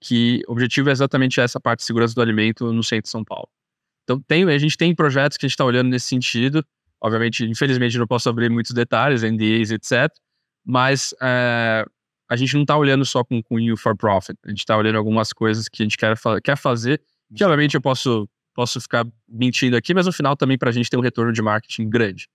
que 0.01 0.41
o 0.47 0.53
objetivo 0.53 0.89
é 0.89 0.91
exatamente 0.91 1.39
essa 1.39 1.59
parte 1.59 1.79
de 1.79 1.85
segurança 1.85 2.15
do 2.15 2.21
alimento 2.21 2.73
no 2.73 2.81
centro 2.81 3.03
de 3.03 3.09
São 3.09 3.23
Paulo. 3.23 3.47
Então, 4.03 4.19
tem, 4.21 4.43
a 4.45 4.57
gente 4.57 4.75
tem 4.75 4.95
projetos 4.95 5.37
que 5.37 5.45
a 5.45 5.47
gente 5.47 5.53
está 5.53 5.65
olhando 5.65 5.89
nesse 5.89 6.07
sentido. 6.07 6.65
Obviamente, 7.01 7.45
infelizmente, 7.45 7.97
não 7.97 8.07
posso 8.07 8.29
abrir 8.29 8.49
muitos 8.49 8.71
detalhes, 8.71 9.23
NDAs, 9.23 9.71
etc. 9.71 10.11
Mas 10.65 11.13
é, 11.21 11.85
a 12.29 12.35
gente 12.35 12.53
não 12.55 12.63
está 12.63 12.75
olhando 12.75 13.05
só 13.05 13.23
com 13.23 13.41
cunho 13.41 13.77
for 13.77 13.95
profit. 13.95 14.37
A 14.45 14.49
gente 14.49 14.59
está 14.59 14.75
olhando 14.75 14.97
algumas 14.97 15.31
coisas 15.31 15.67
que 15.67 15.81
a 15.81 15.85
gente 15.85 15.97
quer, 15.97 16.15
quer 16.43 16.57
fazer, 16.57 17.01
que 17.35 17.43
obviamente 17.43 17.75
eu 17.75 17.81
posso, 17.81 18.27
posso 18.53 18.81
ficar 18.81 19.05
mentindo 19.27 19.77
aqui, 19.77 19.93
mas 19.93 20.05
no 20.05 20.11
final 20.11 20.35
também 20.35 20.57
para 20.57 20.69
a 20.69 20.73
gente 20.73 20.89
tem 20.89 20.99
um 20.99 21.03
retorno 21.03 21.31
de 21.31 21.41
marketing 21.41 21.89
grande. 21.89 22.27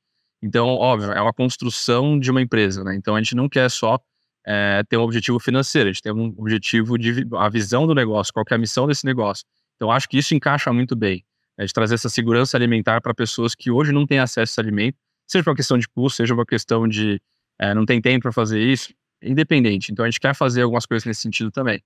Então, 0.42 0.68
óbvio, 0.68 1.12
é 1.12 1.20
uma 1.20 1.32
construção 1.32 2.18
de 2.18 2.30
uma 2.30 2.42
empresa, 2.42 2.82
né? 2.82 2.94
Então 2.96 3.14
a 3.14 3.18
gente 3.22 3.36
não 3.36 3.48
quer 3.48 3.70
só 3.70 3.98
é, 4.44 4.82
ter 4.88 4.96
um 4.96 5.02
objetivo 5.02 5.38
financeiro, 5.38 5.88
a 5.88 5.92
gente 5.92 6.02
tem 6.02 6.12
um 6.12 6.34
objetivo 6.36 6.98
de 6.98 7.26
a 7.36 7.48
visão 7.48 7.86
do 7.86 7.94
negócio, 7.94 8.32
qual 8.32 8.44
é 8.50 8.54
a 8.54 8.58
missão 8.58 8.86
desse 8.86 9.04
negócio. 9.04 9.44
Então 9.76 9.90
acho 9.90 10.08
que 10.08 10.18
isso 10.18 10.34
encaixa 10.34 10.72
muito 10.72 10.96
bem, 10.96 11.24
é 11.58 11.64
de 11.64 11.72
trazer 11.72 11.94
essa 11.94 12.08
segurança 12.08 12.56
alimentar 12.56 13.00
para 13.00 13.14
pessoas 13.14 13.54
que 13.54 13.70
hoje 13.70 13.92
não 13.92 14.06
têm 14.06 14.18
acesso 14.18 14.60
a 14.60 14.62
alimento, 14.62 14.96
seja 15.26 15.44
por 15.44 15.50
uma 15.50 15.56
questão 15.56 15.78
de 15.78 15.88
custo, 15.88 16.16
seja 16.16 16.34
por 16.34 16.40
uma 16.40 16.46
questão 16.46 16.88
de 16.88 17.20
é, 17.60 17.74
não 17.74 17.84
tem 17.84 18.00
tempo 18.00 18.22
para 18.22 18.32
fazer 18.32 18.60
isso 18.60 18.92
independente. 19.22 19.92
Então 19.92 20.04
a 20.04 20.10
gente 20.10 20.20
quer 20.20 20.34
fazer 20.34 20.62
algumas 20.62 20.84
coisas 20.84 21.06
nesse 21.06 21.20
sentido 21.20 21.50
também. 21.50 21.82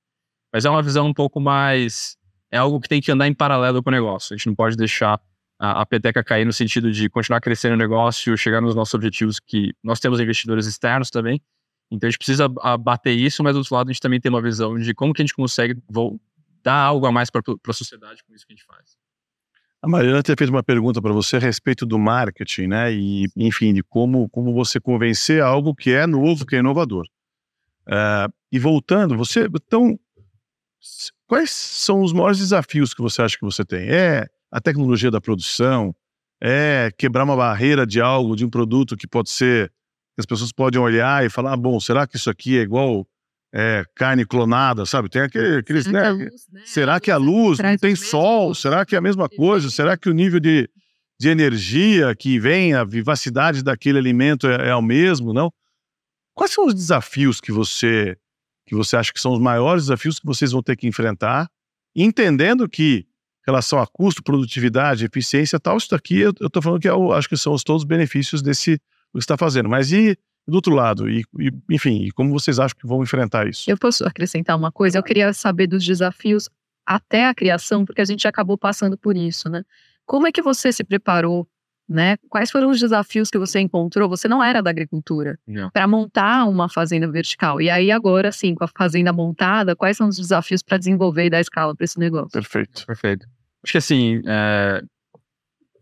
Mas 0.52 0.64
é 0.64 0.70
uma 0.70 0.82
visão 0.82 1.06
um 1.06 1.12
pouco 1.12 1.40
mais. 1.40 2.16
É 2.50 2.56
algo 2.56 2.80
que 2.80 2.88
tem 2.88 3.00
que 3.00 3.12
andar 3.12 3.26
em 3.26 3.34
paralelo 3.34 3.82
com 3.82 3.90
o 3.90 3.92
negócio. 3.92 4.34
A 4.34 4.36
gente 4.36 4.46
não 4.46 4.54
pode 4.54 4.76
deixar 4.76 5.20
a, 5.58 5.82
a 5.82 5.86
peteca 5.86 6.22
cair 6.24 6.44
no 6.44 6.52
sentido 6.52 6.90
de 6.90 7.08
continuar 7.10 7.40
crescendo 7.40 7.74
o 7.74 7.76
negócio, 7.76 8.36
chegar 8.36 8.60
nos 8.60 8.74
nossos 8.74 8.94
objetivos, 8.94 9.38
que 9.38 9.74
nós 9.82 10.00
temos 10.00 10.20
investidores 10.20 10.66
externos 10.66 11.10
também. 11.10 11.40
Então 11.90 12.08
a 12.08 12.10
gente 12.10 12.18
precisa 12.18 12.48
bater 12.48 13.12
isso, 13.12 13.44
mas 13.44 13.54
do 13.54 13.58
outro 13.58 13.74
lado 13.74 13.88
a 13.88 13.92
gente 13.92 14.00
também 14.00 14.20
tem 14.20 14.30
uma 14.30 14.42
visão 14.42 14.76
de 14.78 14.94
como 14.94 15.12
que 15.12 15.22
a 15.22 15.24
gente 15.24 15.34
consegue 15.34 15.76
dar 16.62 16.74
algo 16.74 17.06
a 17.06 17.12
mais 17.12 17.30
para 17.30 17.42
a 17.44 17.72
sociedade 17.72 18.24
com 18.24 18.34
isso 18.34 18.46
que 18.46 18.52
a 18.52 18.56
gente 18.56 18.64
faz. 18.64 18.96
A 19.86 19.88
Mariana 19.88 20.20
tinha 20.20 20.34
feito 20.36 20.50
uma 20.50 20.64
pergunta 20.64 21.00
para 21.00 21.12
você 21.12 21.36
a 21.36 21.38
respeito 21.38 21.86
do 21.86 21.96
marketing, 21.96 22.66
né? 22.66 22.92
E, 22.92 23.28
enfim, 23.36 23.72
de 23.72 23.84
como, 23.84 24.28
como 24.30 24.52
você 24.52 24.80
convencer 24.80 25.40
algo 25.40 25.76
que 25.76 25.92
é 25.92 26.08
novo, 26.08 26.44
que 26.44 26.56
é 26.56 26.58
inovador. 26.58 27.06
Uh, 27.86 28.26
e 28.50 28.58
voltando, 28.58 29.16
você. 29.16 29.44
Então, 29.44 29.96
quais 31.28 31.52
são 31.52 32.02
os 32.02 32.12
maiores 32.12 32.38
desafios 32.38 32.92
que 32.92 33.00
você 33.00 33.22
acha 33.22 33.38
que 33.38 33.44
você 33.44 33.64
tem? 33.64 33.88
É 33.88 34.26
a 34.50 34.60
tecnologia 34.60 35.08
da 35.08 35.20
produção? 35.20 35.94
É 36.42 36.90
quebrar 36.98 37.22
uma 37.22 37.36
barreira 37.36 37.86
de 37.86 38.00
algo, 38.00 38.34
de 38.34 38.44
um 38.44 38.50
produto 38.50 38.96
que 38.96 39.06
pode 39.06 39.30
ser. 39.30 39.68
que 40.16 40.20
as 40.20 40.26
pessoas 40.26 40.50
podem 40.50 40.80
olhar 40.80 41.24
e 41.24 41.30
falar: 41.30 41.52
ah, 41.52 41.56
bom, 41.56 41.78
será 41.78 42.08
que 42.08 42.16
isso 42.16 42.28
aqui 42.28 42.58
é 42.58 42.62
igual 42.62 43.06
é, 43.58 43.86
carne 43.94 44.26
clonada, 44.26 44.84
sabe? 44.84 45.08
Tem 45.08 45.22
aquele, 45.22 45.56
aqueles. 45.56 45.84
Será, 45.84 46.12
né? 46.12 46.18
que, 46.18 46.30
luz, 46.30 46.46
né? 46.52 46.62
será 46.66 47.00
que 47.00 47.10
a 47.10 47.16
luz 47.16 47.58
não 47.58 47.76
tem 47.78 47.96
sol? 47.96 48.54
Será 48.54 48.84
que 48.84 48.94
é 48.94 48.98
a 48.98 49.00
mesma 49.00 49.30
coisa? 49.30 49.70
Será 49.70 49.96
que 49.96 50.10
o 50.10 50.12
nível 50.12 50.38
de, 50.38 50.68
de 51.18 51.28
energia 51.30 52.14
que 52.14 52.38
vem, 52.38 52.74
a 52.74 52.84
vivacidade 52.84 53.62
daquele 53.62 53.96
alimento 53.96 54.46
é, 54.46 54.68
é 54.68 54.74
o 54.74 54.82
mesmo? 54.82 55.32
Não? 55.32 55.50
Quais 56.34 56.52
são 56.52 56.66
os 56.66 56.74
desafios 56.74 57.40
que 57.40 57.50
você 57.50 58.18
que 58.66 58.74
você 58.74 58.96
acha 58.96 59.12
que 59.12 59.20
são 59.20 59.32
os 59.32 59.40
maiores 59.40 59.84
desafios 59.84 60.18
que 60.18 60.26
vocês 60.26 60.50
vão 60.50 60.60
ter 60.60 60.76
que 60.76 60.88
enfrentar, 60.88 61.48
entendendo 61.94 62.68
que 62.68 63.06
em 63.06 63.06
relação 63.46 63.78
a 63.78 63.86
custo, 63.86 64.24
produtividade, 64.24 65.06
eficiência, 65.06 65.58
tal, 65.60 65.78
isso 65.78 65.88
daqui 65.88 66.18
eu 66.18 66.30
estou 66.30 66.60
falando 66.60 66.80
que 66.80 66.88
eu 66.88 67.14
é 67.14 67.16
acho 67.16 67.28
que 67.28 67.36
são 67.36 67.54
os, 67.54 67.62
todos 67.62 67.82
os 67.82 67.88
benefícios 67.88 68.42
desse 68.42 68.74
do 69.14 69.18
que 69.18 69.18
está 69.20 69.36
fazendo. 69.38 69.68
Mas 69.68 69.92
e 69.92 70.18
do 70.46 70.54
outro 70.54 70.74
lado, 70.74 71.08
e, 71.08 71.24
e, 71.38 71.52
enfim, 71.70 72.04
e 72.04 72.12
como 72.12 72.30
vocês 72.30 72.58
acham 72.58 72.76
que 72.78 72.86
vão 72.86 73.02
enfrentar 73.02 73.48
isso? 73.48 73.68
Eu 73.68 73.76
posso 73.76 74.06
acrescentar 74.06 74.56
uma 74.56 74.70
coisa? 74.70 74.98
Eu 74.98 75.02
queria 75.02 75.32
saber 75.32 75.66
dos 75.66 75.84
desafios 75.84 76.48
até 76.84 77.26
a 77.26 77.34
criação, 77.34 77.84
porque 77.84 78.00
a 78.00 78.04
gente 78.04 78.28
acabou 78.28 78.56
passando 78.56 78.96
por 78.96 79.16
isso, 79.16 79.48
né? 79.48 79.64
Como 80.04 80.26
é 80.26 80.32
que 80.32 80.40
você 80.40 80.72
se 80.72 80.84
preparou 80.84 81.48
né? 81.88 82.16
Quais 82.28 82.50
foram 82.50 82.70
os 82.70 82.80
desafios 82.80 83.30
que 83.30 83.38
você 83.38 83.60
encontrou? 83.60 84.08
Você 84.08 84.26
não 84.26 84.42
era 84.42 84.60
da 84.60 84.70
agricultura 84.70 85.38
para 85.72 85.86
montar 85.86 86.44
uma 86.46 86.68
fazenda 86.68 87.08
vertical. 87.10 87.60
E 87.60 87.70
aí 87.70 87.90
agora, 87.90 88.32
sim, 88.32 88.54
com 88.54 88.64
a 88.64 88.68
fazenda 88.68 89.12
montada, 89.12 89.76
quais 89.76 89.96
são 89.96 90.08
os 90.08 90.16
desafios 90.16 90.62
para 90.62 90.78
desenvolver 90.78 91.26
e 91.26 91.30
dar 91.30 91.40
escala 91.40 91.74
para 91.74 91.84
esse 91.84 91.98
negócio? 91.98 92.30
Perfeito, 92.30 92.84
perfeito. 92.86 93.26
Acho 93.62 93.72
que 93.72 93.78
assim, 93.78 94.20
é, 94.26 94.82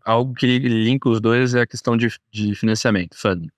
algo 0.05 0.33
que 0.33 0.59
linka 0.59 1.09
os 1.09 1.19
dois 1.19 1.55
é 1.55 1.61
a 1.61 1.67
questão 1.67 1.97
de, 1.97 2.07
de 2.31 2.53
financiamento, 2.55 3.17
funding. 3.17 3.49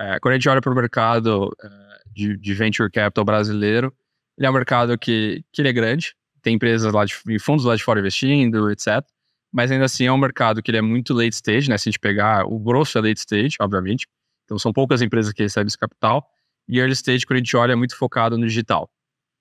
É, 0.00 0.18
quando 0.18 0.32
a 0.32 0.36
gente 0.36 0.48
olha 0.48 0.60
para 0.60 0.72
o 0.72 0.74
mercado 0.74 1.54
é, 1.62 1.68
de, 2.12 2.36
de, 2.36 2.54
venture 2.54 2.90
capital 2.90 3.24
brasileiro, 3.24 3.94
ele 4.38 4.46
é 4.46 4.50
um 4.50 4.54
mercado 4.54 4.96
que, 4.98 5.44
que 5.52 5.62
é 5.62 5.72
grande, 5.72 6.14
tem 6.40 6.54
empresas 6.54 6.92
lá 6.92 7.04
de 7.04 7.38
fundos 7.38 7.66
lá 7.66 7.76
de 7.76 7.84
fora 7.84 8.00
investindo, 8.00 8.70
etc 8.70 9.04
mas 9.52 9.70
ainda 9.70 9.84
assim 9.84 10.06
é 10.06 10.12
um 10.12 10.18
mercado 10.18 10.62
que 10.62 10.70
ele 10.70 10.78
é 10.78 10.82
muito 10.82 11.12
late 11.12 11.34
stage, 11.34 11.68
né? 11.68 11.76
Se 11.76 11.88
a 11.88 11.90
gente 11.90 11.98
pegar, 11.98 12.46
o 12.46 12.58
grosso 12.58 12.96
é 12.98 13.00
late 13.00 13.18
stage, 13.18 13.56
obviamente. 13.60 14.06
Então 14.44 14.58
são 14.58 14.72
poucas 14.72 15.02
empresas 15.02 15.32
que 15.32 15.42
recebem 15.42 15.66
esse 15.66 15.78
capital. 15.78 16.26
E 16.68 16.78
early 16.78 16.92
stage, 16.92 17.26
quando 17.26 17.36
a 17.36 17.38
gente 17.38 17.56
olha, 17.56 17.72
é 17.72 17.76
muito 17.76 17.96
focado 17.96 18.38
no 18.38 18.46
digital. 18.46 18.88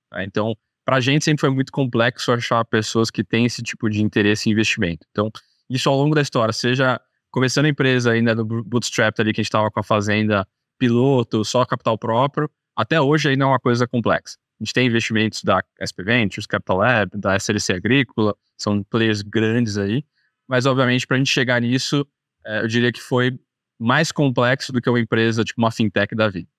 Tá? 0.09 0.23
Então, 0.23 0.55
para 0.83 0.95
a 0.95 0.99
gente 0.99 1.23
sempre 1.23 1.41
foi 1.41 1.51
muito 1.51 1.71
complexo 1.71 2.31
achar 2.31 2.65
pessoas 2.65 3.11
que 3.11 3.23
têm 3.23 3.45
esse 3.45 3.61
tipo 3.61 3.87
de 3.89 4.01
interesse 4.01 4.49
em 4.49 4.51
investimento. 4.51 5.05
Então, 5.11 5.31
isso 5.69 5.87
ao 5.87 5.95
longo 5.95 6.15
da 6.15 6.21
história, 6.21 6.51
seja 6.51 6.99
começando 7.31 7.65
a 7.65 7.69
empresa 7.69 8.11
ainda 8.11 8.35
no 8.35 8.45
bootstrap 8.45 9.19
ali, 9.19 9.33
que 9.33 9.41
a 9.41 9.43
gente 9.43 9.49
estava 9.49 9.69
com 9.69 9.79
a 9.79 9.83
fazenda 9.83 10.47
piloto, 10.77 11.43
só 11.43 11.65
capital 11.65 11.97
próprio, 11.97 12.49
até 12.75 12.99
hoje 12.99 13.29
ainda 13.29 13.43
é 13.43 13.47
uma 13.47 13.59
coisa 13.59 13.87
complexa. 13.87 14.37
A 14.59 14.63
gente 14.63 14.73
tem 14.73 14.87
investimentos 14.87 15.43
da 15.43 15.63
SP 15.79 16.03
Ventures, 16.03 16.45
Capital 16.45 16.77
Lab, 16.77 17.17
da 17.17 17.35
SLC 17.35 17.73
Agrícola, 17.73 18.35
são 18.57 18.83
players 18.83 19.21
grandes 19.21 19.77
aí, 19.77 20.03
mas 20.47 20.65
obviamente 20.65 21.07
para 21.07 21.15
a 21.15 21.17
gente 21.17 21.31
chegar 21.31 21.61
nisso, 21.61 22.05
é, 22.45 22.61
eu 22.61 22.67
diria 22.67 22.91
que 22.91 23.01
foi 23.01 23.37
mais 23.79 24.11
complexo 24.11 24.73
do 24.73 24.81
que 24.81 24.89
uma 24.89 24.99
empresa, 24.99 25.43
tipo 25.43 25.61
uma 25.61 25.71
fintech 25.71 26.13
da 26.15 26.27
vida. 26.27 26.49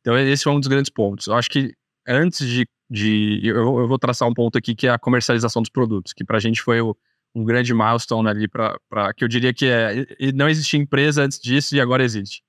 Então 0.00 0.16
esse 0.16 0.44
foi 0.44 0.52
um 0.52 0.60
dos 0.60 0.68
grandes 0.68 0.90
pontos. 0.90 1.26
Eu 1.26 1.34
acho 1.34 1.50
que 1.50 1.74
antes 2.06 2.46
de, 2.46 2.68
de 2.88 3.40
eu, 3.42 3.56
eu, 3.56 3.88
vou 3.88 3.98
traçar 3.98 4.28
um 4.28 4.34
ponto 4.34 4.56
aqui 4.56 4.74
que 4.74 4.86
é 4.86 4.90
a 4.90 4.98
comercialização 4.98 5.62
dos 5.62 5.70
produtos, 5.70 6.12
que 6.12 6.24
para 6.24 6.36
a 6.36 6.40
gente 6.40 6.62
foi 6.62 6.80
o, 6.80 6.96
um 7.36 7.44
grande 7.44 7.74
milestone 7.74 8.30
ali 8.30 8.48
para 8.48 9.12
que 9.14 9.22
eu 9.22 9.28
diria 9.28 9.52
que 9.52 9.66
é, 9.66 10.06
não 10.34 10.48
existia 10.48 10.80
empresa 10.80 11.22
antes 11.22 11.38
disso 11.38 11.76
e 11.76 11.80
agora 11.80 12.02
existe. 12.02 12.42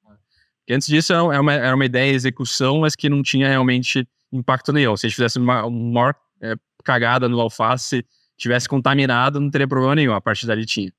Porque 0.60 0.74
antes 0.74 0.88
disso 0.88 1.12
era 1.12 1.22
é 1.36 1.40
uma, 1.40 1.54
era 1.54 1.76
uma 1.76 1.86
ideia 1.86 2.14
execução, 2.14 2.80
mas 2.80 2.96
que 2.96 3.10
não 3.10 3.22
tinha 3.22 3.50
realmente 3.50 4.08
impacto 4.32 4.72
nenhum. 4.72 4.96
Se 4.96 5.06
a 5.06 5.10
gente 5.10 5.18
fizesse 5.18 5.40
uma, 5.40 5.66
uma 5.66 5.94
maior 5.94 6.16
é, 6.42 6.56
cagada 6.86 7.28
no 7.28 7.40
alface, 7.42 8.06
tivesse 8.38 8.70
contaminado, 8.70 9.42
não 9.42 9.50
teria 9.50 9.68
problema 9.68 9.94
nenhum. 9.96 10.14
A 10.14 10.22
partir 10.22 10.48
dali 10.48 10.66
tinha. 10.66 10.92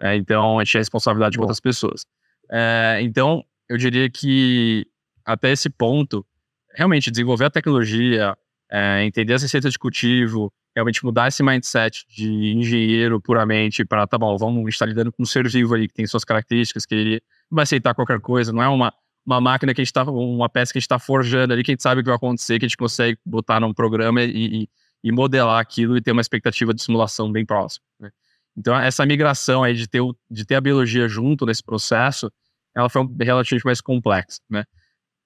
É, 0.00 0.16
então, 0.16 0.58
a 0.58 0.64
gente 0.64 0.70
tinha 0.70 0.80
responsabilidade 0.80 1.34
de 1.34 1.40
outras 1.40 1.60
pessoas. 1.60 2.06
É, 2.50 2.98
então, 3.02 3.44
eu 3.68 3.76
diria 3.76 4.08
que 4.08 4.86
até 5.22 5.52
esse 5.52 5.68
ponto, 5.68 6.24
realmente 6.74 7.10
desenvolver 7.10 7.44
a 7.44 7.50
tecnologia, 7.50 8.36
é, 8.74 9.04
entender 9.04 9.34
as 9.34 9.42
receitas 9.42 9.72
de 9.72 9.78
cultivo, 9.78 10.52
realmente 10.74 11.04
mudar 11.04 11.28
esse 11.28 11.44
mindset 11.44 12.04
de 12.08 12.52
engenheiro 12.56 13.20
puramente 13.20 13.84
para, 13.84 14.04
tá 14.04 14.18
bom, 14.18 14.36
vamos 14.36 14.68
estar 14.68 14.84
lidando 14.84 15.12
com 15.12 15.22
um 15.22 15.26
ser 15.26 15.48
vivo 15.48 15.74
ali 15.74 15.86
que 15.86 15.94
tem 15.94 16.04
suas 16.08 16.24
características, 16.24 16.84
que 16.84 16.92
ele 16.92 17.22
vai 17.48 17.62
aceitar 17.62 17.94
qualquer 17.94 18.20
coisa, 18.20 18.52
não 18.52 18.60
é 18.60 18.66
uma, 18.68 18.92
uma 19.24 19.40
máquina 19.40 19.72
que 19.72 19.80
a 19.80 19.84
gente 19.84 19.90
está, 19.90 20.02
uma 20.02 20.48
peça 20.48 20.72
que 20.72 20.78
a 20.78 20.80
gente 20.80 20.86
está 20.86 20.98
forjando 20.98 21.52
ali, 21.52 21.62
que 21.62 21.70
a 21.70 21.74
gente 21.74 21.84
sabe 21.84 22.00
o 22.00 22.02
que 22.04 22.08
vai 22.08 22.16
acontecer, 22.16 22.58
que 22.58 22.64
a 22.64 22.68
gente 22.68 22.76
consegue 22.76 23.16
botar 23.24 23.60
num 23.60 23.72
programa 23.72 24.24
e, 24.24 24.64
e, 24.64 24.68
e 25.04 25.12
modelar 25.12 25.60
aquilo 25.60 25.96
e 25.96 26.02
ter 26.02 26.10
uma 26.10 26.20
expectativa 26.20 26.74
de 26.74 26.82
simulação 26.82 27.30
bem 27.30 27.46
próxima. 27.46 27.84
Né? 28.00 28.10
Então, 28.56 28.76
essa 28.76 29.06
migração 29.06 29.62
aí 29.62 29.74
de 29.74 29.86
ter, 29.86 30.02
de 30.28 30.44
ter 30.44 30.56
a 30.56 30.60
biologia 30.60 31.06
junto 31.06 31.46
nesse 31.46 31.62
processo, 31.62 32.28
ela 32.74 32.88
foi 32.88 33.06
relativamente 33.20 33.64
mais 33.64 33.80
complexa, 33.80 34.40
né? 34.50 34.64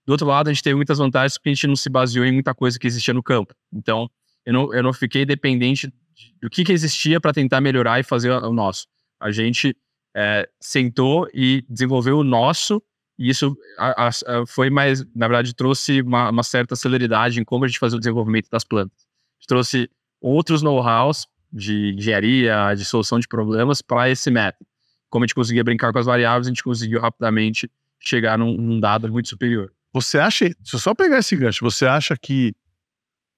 Do 0.08 0.12
outro 0.12 0.26
lado, 0.26 0.48
a 0.48 0.52
gente 0.54 0.62
teve 0.62 0.74
muitas 0.74 0.96
vantagens 0.96 1.36
porque 1.36 1.50
a 1.50 1.52
gente 1.52 1.66
não 1.66 1.76
se 1.76 1.90
baseou 1.90 2.24
em 2.24 2.32
muita 2.32 2.54
coisa 2.54 2.78
que 2.78 2.86
existia 2.86 3.12
no 3.12 3.22
campo. 3.22 3.54
Então, 3.70 4.10
eu 4.46 4.54
não, 4.54 4.72
eu 4.72 4.82
não 4.82 4.90
fiquei 4.90 5.26
dependente 5.26 5.92
do 6.40 6.48
que, 6.48 6.64
que 6.64 6.72
existia 6.72 7.20
para 7.20 7.30
tentar 7.30 7.60
melhorar 7.60 8.00
e 8.00 8.02
fazer 8.02 8.30
o 8.30 8.50
nosso. 8.50 8.86
A 9.20 9.30
gente 9.30 9.76
é, 10.16 10.48
sentou 10.58 11.28
e 11.34 11.62
desenvolveu 11.68 12.20
o 12.20 12.24
nosso, 12.24 12.82
e 13.18 13.28
isso 13.28 13.54
a, 13.76 14.08
a, 14.08 14.46
foi 14.46 14.70
mais, 14.70 15.04
na 15.14 15.28
verdade, 15.28 15.54
trouxe 15.54 16.00
uma, 16.00 16.30
uma, 16.30 16.42
certa 16.42 16.74
celeridade 16.74 17.38
em 17.38 17.44
como 17.44 17.66
a 17.66 17.68
gente 17.68 17.78
fazia 17.78 17.98
o 17.98 18.00
desenvolvimento 18.00 18.48
das 18.48 18.64
plantas. 18.64 18.96
A 19.02 19.40
gente 19.40 19.46
trouxe 19.46 19.90
outros 20.22 20.62
know-hows 20.62 21.26
de 21.52 21.92
engenharia, 21.98 22.72
de 22.74 22.84
solução 22.86 23.20
de 23.20 23.28
problemas 23.28 23.82
para 23.82 24.08
esse 24.08 24.30
método. 24.30 24.66
Como 25.10 25.22
a 25.22 25.26
gente 25.26 25.34
conseguia 25.34 25.62
brincar 25.62 25.92
com 25.92 25.98
as 25.98 26.06
variáveis, 26.06 26.46
a 26.46 26.50
gente 26.50 26.64
conseguiu 26.64 26.98
rapidamente 26.98 27.70
chegar 28.00 28.38
num, 28.38 28.56
num 28.56 28.80
dado 28.80 29.12
muito 29.12 29.28
superior. 29.28 29.70
Você 29.92 30.18
acha, 30.18 30.48
se 30.62 30.76
eu 30.76 30.78
só 30.78 30.94
pegar 30.94 31.18
esse 31.18 31.34
gancho, 31.36 31.64
você 31.64 31.86
acha 31.86 32.16
que 32.16 32.54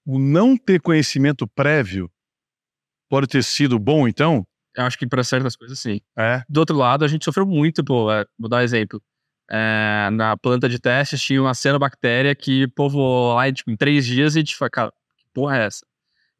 o 0.05 0.19
não 0.19 0.57
ter 0.57 0.81
conhecimento 0.81 1.47
prévio 1.47 2.11
pode 3.09 3.27
ter 3.27 3.43
sido 3.43 3.79
bom, 3.79 4.09
então? 4.09 4.45
Eu 4.77 4.85
acho 4.85 4.99
que 4.99 5.07
para 5.07 5.23
certas 5.25 5.57
coisas, 5.57 5.79
sim. 5.79 6.01
É. 6.17 6.43
Do 6.49 6.59
outro 6.59 6.77
lado, 6.77 7.05
a 7.05 7.09
gente 7.09 7.25
sofreu 7.25 7.47
muito, 7.47 7.85
pô. 7.85 8.11
É, 8.11 8.25
vou 8.39 8.49
dar 8.49 8.59
um 8.59 8.61
exemplo. 8.61 9.03
É, 9.51 10.09
na 10.13 10.37
planta 10.37 10.69
de 10.69 10.79
testes 10.79 11.21
tinha 11.21 11.43
uma 11.43 11.55
cianobactéria 11.55 12.35
que 12.37 12.69
povoou 12.69 13.35
lá 13.35 13.53
tipo, 13.53 13.71
em 13.71 13.77
três 13.77 14.07
dias 14.07 14.35
e 14.35 14.39
a 14.39 14.41
gente 14.41 14.57
fala, 14.57 14.71
cara, 14.71 14.93
que 15.19 15.25
porra 15.35 15.59
é 15.59 15.67
essa? 15.67 15.85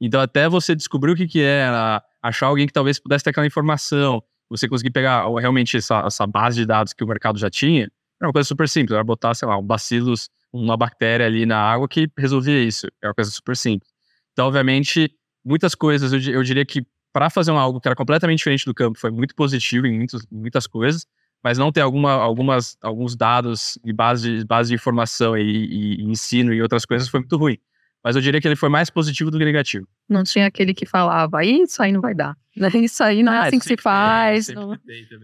Então, 0.01 0.21
até 0.21 0.49
você 0.49 0.75
descobrir 0.75 1.13
o 1.13 1.17
que 1.17 1.27
que 1.27 1.43
era, 1.43 2.03
achar 2.23 2.47
alguém 2.47 2.67
que 2.67 2.73
talvez 2.73 3.01
pudesse 3.01 3.25
ter 3.25 3.31
aquela 3.31 3.47
informação, 3.47 4.23
você 4.49 4.69
conseguir 4.69 4.91
pegar 4.91 5.27
realmente 5.39 5.77
essa, 5.77 6.05
essa 6.07 6.27
base 6.27 6.61
de 6.61 6.67
dados 6.67 6.93
que 6.93 7.05
o 7.05 7.07
mercado 7.07 7.39
já 7.39 7.51
tinha, 7.51 7.91
era 8.21 8.29
uma 8.29 8.33
coisa 8.33 8.47
super 8.47 8.69
simples, 8.69 8.95
era 8.95 9.03
botar, 9.05 9.35
sei 9.35 9.49
lá, 9.49 9.57
um 9.59 9.63
bacillus, 9.63 10.29
uma 10.53 10.77
bactéria 10.77 11.27
ali 11.27 11.47
na 11.47 11.59
água 11.59 11.89
que 11.89 12.11
resolvia 12.19 12.63
isso. 12.63 12.87
É 13.03 13.09
uma 13.09 13.15
coisa 13.15 13.31
super 13.31 13.57
simples. 13.57 13.91
Então, 14.33 14.47
obviamente, 14.47 15.11
muitas 15.45 15.75
coisas, 15.75 16.13
eu, 16.13 16.35
eu 16.35 16.43
diria 16.43 16.65
que 16.67 16.85
para 17.13 17.31
fazer 17.31 17.51
um 17.51 17.59
algo 17.59 17.81
que 17.81 17.89
era 17.89 17.97
completamente 17.97 18.39
diferente 18.39 18.65
do 18.65 18.75
campo 18.75 18.99
foi 18.99 19.11
muito 19.11 19.35
positivo 19.35 19.87
em 19.87 19.97
muitos, 19.97 20.27
muitas 20.31 20.67
coisas, 20.67 21.07
mas 21.43 21.59
não 21.59 21.73
ter 21.73 21.81
alguma, 21.81 22.13
algumas, 22.13 22.77
alguns 22.83 23.17
dados 23.17 23.79
e 23.85 23.93
base 23.93 24.45
base 24.45 24.69
de 24.69 24.75
informação 24.75 25.37
e, 25.37 25.43
e, 25.43 26.01
e 26.01 26.05
ensino 26.05 26.53
e 26.53 26.63
outras 26.63 26.85
coisas 26.85 27.09
foi 27.09 27.21
muito 27.21 27.37
ruim. 27.37 27.59
Mas 28.03 28.17
eu 28.17 28.23
diria 28.23 28.41
que 28.41 28.49
ele 28.49 28.57
foi 28.57 28.69
mais 28.69 28.89
positivo 28.89 29.31
do 29.31 29.39
que 29.39 29.45
negativo. 29.45 29.87
Não 30.09 30.25
tinha 30.25 30.47
aquele 30.47 30.73
que 30.73 30.87
falava, 30.87 31.45
isso 31.45 31.83
aí 31.83 31.93
não 31.93 32.01
vai 32.01 32.15
dar. 32.15 32.37
Isso 32.75 33.03
aí 33.03 33.23
não 33.23 33.33
é 33.33 33.39
ah, 33.39 33.43
assim 33.45 33.59
que 33.59 33.65
se 33.65 33.77
faz. 33.77 34.47
Tem, 34.47 34.57
não... 34.57 34.77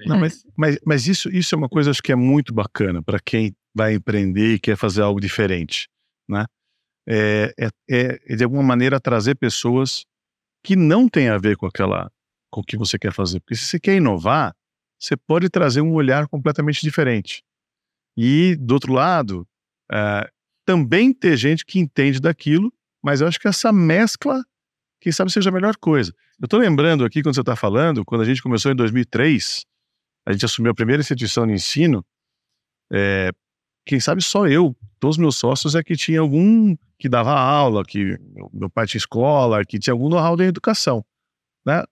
não 0.07 0.19
mas, 0.21 0.47
mas, 0.57 0.79
mas 0.87 1.07
isso, 1.09 1.29
isso 1.29 1.55
é 1.55 1.59
uma 1.59 1.69
coisa 1.69 1.91
acho 1.91 2.01
que 2.01 2.13
é 2.13 2.17
muito 2.17 2.55
bacana 2.55 3.03
para 3.03 3.19
quem 3.19 3.55
vai 3.75 3.95
empreender 3.95 4.55
e 4.55 4.59
quer 4.61 4.77
fazer 4.77 5.03
algo 5.03 5.21
diferente. 5.21 5.89
Né? 6.29 6.47
É, 7.07 7.53
é, 7.59 8.21
é, 8.27 8.37
de 8.37 8.45
alguma 8.45 8.63
maneira, 8.63 9.01
trazer 9.01 9.35
pessoas 9.35 10.05
que 10.63 10.77
não 10.77 11.09
têm 11.09 11.29
a 11.29 11.37
ver 11.37 11.57
com 11.57 11.67
aquela 11.67 12.11
com 12.51 12.61
o 12.61 12.65
que 12.65 12.77
você 12.77 12.99
quer 12.99 13.13
fazer. 13.13 13.41
Porque 13.41 13.57
se 13.57 13.67
você 13.67 13.79
quer 13.79 13.97
inovar, 13.97 14.55
você 14.99 15.17
pode 15.17 15.51
trazer 15.51 15.81
um 15.81 15.93
olhar 15.93 16.27
completamente 16.29 16.81
diferente. 16.81 17.43
E, 18.17 18.57
do 18.57 18.75
outro 18.75 18.93
lado, 18.93 19.47
é, 19.93 20.31
também 20.67 21.15
ter 21.15 21.37
gente 21.37 21.65
que 21.65 21.79
entende 21.79 22.21
daquilo, 22.21 22.73
mas 23.03 23.21
eu 23.21 23.29
acho 23.29 23.39
que 23.39 23.47
essa 23.47 23.73
mescla, 23.73 24.45
quem 25.01 25.13
sabe 25.13 25.31
seja 25.31 25.49
a 25.49 25.53
melhor 25.53 25.77
coisa. 25.77 26.13
Eu 26.41 26.47
estou 26.47 26.59
lembrando 26.59 27.05
aqui, 27.05 27.23
quando 27.23 27.37
você 27.37 27.41
está 27.41 27.55
falando, 27.55 28.05
quando 28.05 28.23
a 28.23 28.25
gente 28.25 28.43
começou 28.43 28.73
em 28.73 28.77
2003, 28.77 29.65
a 30.27 30.33
gente 30.33 30.45
assumiu 30.45 30.73
a 30.73 30.75
primeira 30.75 31.01
instituição 31.01 31.47
de 31.47 31.53
ensino, 31.53 32.05
é, 32.93 33.31
quem 33.87 34.01
sabe 34.01 34.21
só 34.21 34.49
eu, 34.49 34.77
todos 34.99 35.17
os 35.17 35.21
meus 35.21 35.37
sócios 35.37 35.77
é 35.77 35.83
que 35.83 35.95
tinha 35.95 36.21
algum 36.21 36.77
que 36.99 37.09
dava 37.09 37.33
aula, 37.33 37.85
que 37.85 38.19
meu 38.53 38.69
pai 38.69 38.87
tinha 38.87 38.99
escola, 38.99 39.65
que 39.65 39.79
tinha 39.79 39.95
algum 39.95 40.09
know-how 40.09 40.37
da 40.37 40.45
educação, 40.45 41.05
né? 41.65 41.85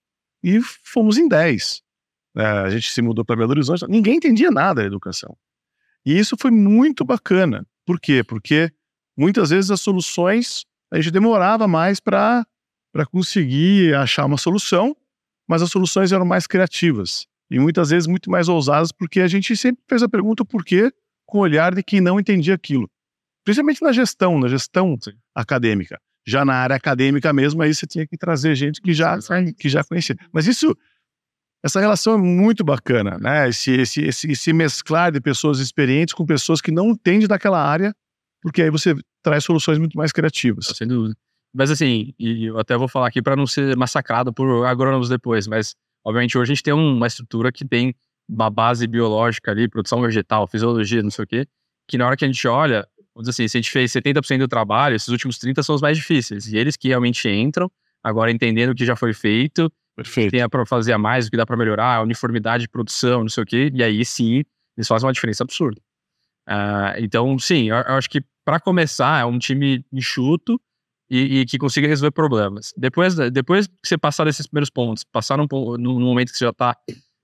E 0.43 0.61
fomos 0.61 1.17
em 1.17 1.29
10. 1.29 1.81
É, 2.37 2.45
a 2.45 2.71
gente 2.71 2.91
se 2.91 3.01
mudou 3.01 3.25
para 3.25 3.37
Belo 3.37 3.53
Horizonte, 3.53 3.87
ninguém 3.89 4.17
entendia 4.17 4.51
nada 4.51 4.81
da 4.81 4.87
educação. 4.87 5.37
E 6.05 6.19
isso 6.19 6.37
foi 6.39 6.51
muito 6.51 7.05
bacana, 7.05 7.65
por 7.85 8.01
quê? 8.01 8.23
Porque 8.25 8.73
muitas 9.17 9.51
vezes 9.51 9.71
as 9.71 9.81
soluções 9.81 10.65
a 10.93 11.01
gente 11.01 11.11
demorava 11.11 11.67
mais 11.67 11.99
para 12.01 12.47
conseguir 13.11 13.95
achar 13.95 14.25
uma 14.25 14.39
solução, 14.39 14.97
mas 15.49 15.63
as 15.63 15.71
soluções 15.71 16.13
eram 16.13 16.25
mais 16.25 16.47
criativas 16.47 17.27
e 17.51 17.59
muitas 17.59 17.91
vezes 17.91 18.07
muito 18.07 18.31
mais 18.31 18.49
ousadas, 18.49 18.91
porque 18.93 19.21
a 19.21 19.27
gente 19.27 19.57
sempre 19.57 19.83
fez 19.89 20.03
a 20.03 20.09
pergunta 20.09 20.45
por 20.45 20.65
quê 20.65 20.93
com 21.27 21.39
o 21.39 21.41
olhar 21.43 21.75
de 21.75 21.83
quem 21.83 22.01
não 22.01 22.19
entendia 22.19 22.55
aquilo. 22.55 22.89
Principalmente 23.45 23.83
na 23.83 23.93
gestão, 23.93 24.39
na 24.39 24.49
gestão 24.49 24.97
Sim. 25.01 25.13
acadêmica. 25.35 26.01
Já 26.27 26.45
na 26.45 26.55
área 26.55 26.77
acadêmica 26.77 27.33
mesmo, 27.33 27.63
aí 27.63 27.75
você 27.75 27.87
tinha 27.87 28.07
que 28.07 28.17
trazer 28.17 28.55
gente 28.55 28.81
que 28.81 28.95
já, 28.95 29.19
que 29.59 29.69
já 29.69 29.85
conhecia. 29.85 30.17
Mas 30.33 30.47
isso, 30.47 30.75
essa 31.65 31.81
relação 31.81 32.15
é 32.15 32.19
muito 32.19 32.63
bacana, 32.63 33.17
né? 33.19 33.49
Esse, 33.49 33.73
esse, 33.73 34.03
esse, 34.03 34.31
esse 34.31 34.53
mesclar 34.53 35.11
de 35.11 35.19
pessoas 35.19 35.61
experientes 35.61 36.13
com 36.13 36.27
pessoas 36.27 36.61
que 36.61 36.71
não 36.71 36.91
entendem 36.91 37.27
daquela 37.27 37.59
área, 37.59 37.97
porque 38.43 38.61
aí 38.61 38.69
você 38.69 38.95
traz 39.23 39.45
soluções 39.45 39.79
muito 39.79 39.97
mais 39.97 40.13
criativas. 40.13 40.67
Sem 40.67 40.87
dúvida. 40.87 41.17
Mas 41.55 41.71
assim, 41.71 42.13
e 42.19 42.45
eu 42.45 42.59
até 42.59 42.77
vou 42.77 42.87
falar 42.87 43.07
aqui 43.07 43.23
para 43.23 43.35
não 43.35 43.47
ser 43.47 43.75
massacrado 43.79 44.31
por 44.31 44.67
agrônomos 44.67 45.09
depois, 45.09 45.47
mas 45.47 45.75
obviamente 46.05 46.37
hoje 46.37 46.53
a 46.53 46.55
gente 46.55 46.63
tem 46.63 46.75
uma 46.75 47.07
estrutura 47.07 47.51
que 47.51 47.67
tem 47.67 47.95
uma 48.29 48.51
base 48.51 48.87
biológica 48.87 49.51
ali, 49.51 49.67
produção 49.67 50.03
vegetal, 50.03 50.47
fisiologia, 50.47 51.03
não 51.03 51.11
sei 51.11 51.25
o 51.25 51.27
quê, 51.27 51.47
que 51.89 51.97
na 51.97 52.07
hora 52.07 52.17
que 52.17 52.27
a 52.27 52.29
gente 52.29 52.47
olha, 52.47 52.87
vamos 53.15 53.27
dizer 53.27 53.43
assim, 53.43 53.49
se 53.49 53.57
a 53.57 53.61
gente 53.63 53.71
fez 53.71 53.91
70% 53.91 54.39
do 54.39 54.49
trabalho, 54.49 54.97
esses 54.97 55.09
últimos 55.09 55.39
30 55.39 55.63
são 55.63 55.75
os 55.75 55.81
mais 55.81 55.97
difíceis. 55.97 56.47
E 56.47 56.59
eles 56.59 56.77
que 56.77 56.89
realmente 56.89 57.27
entram, 57.27 57.71
agora 58.03 58.31
entendendo 58.31 58.71
o 58.71 58.75
que 58.75 58.85
já 58.85 58.97
foi 58.97 59.15
feito, 59.15 59.73
Perfeito. 59.97 60.33
tem 60.33 60.49
para 60.49 60.67
fazer 60.67 60.97
mais, 60.97 61.27
o 61.27 61.31
que 61.31 61.37
dá 61.37 61.47
para 61.47 61.57
melhorar, 61.57 62.03
uniformidade 62.03 62.63
de 62.63 62.69
produção, 62.69 63.21
não 63.21 63.29
sei 63.29 63.43
o 63.43 63.47
quê, 63.47 63.71
e 63.73 63.83
aí 63.83 64.05
sim, 64.05 64.43
eles 64.77 64.89
fazem 64.89 65.07
uma 65.07 65.13
diferença 65.13 65.45
absurda. 65.45 65.81
Uh, 66.49 66.99
então, 66.99 67.39
sim, 67.39 67.71
eu, 67.71 67.77
eu 67.77 67.95
acho 67.95 68.11
que 68.11 68.23
para 68.45 68.61
começar, 68.61 69.21
é 69.21 69.25
um 69.25 69.39
time 69.39 69.85
enxuto 69.93 70.61
e, 71.09 71.41
e, 71.41 71.47
que 71.47 71.59
consiga 71.59 71.89
resolver 71.89 72.11
problemas. 72.11 72.75
Depois, 72.77 73.15
depois 73.33 73.67
que 73.67 73.75
você 73.83 73.97
passar 73.97 74.25
desses 74.25 74.47
primeiros 74.47 74.71
pontos, 74.71 75.05
passar 75.05 75.39
num, 75.39 75.47
num 75.79 76.01
momento 76.01 76.31
que 76.31 76.37
você 76.39 76.45
já 76.45 76.51
está 76.51 76.77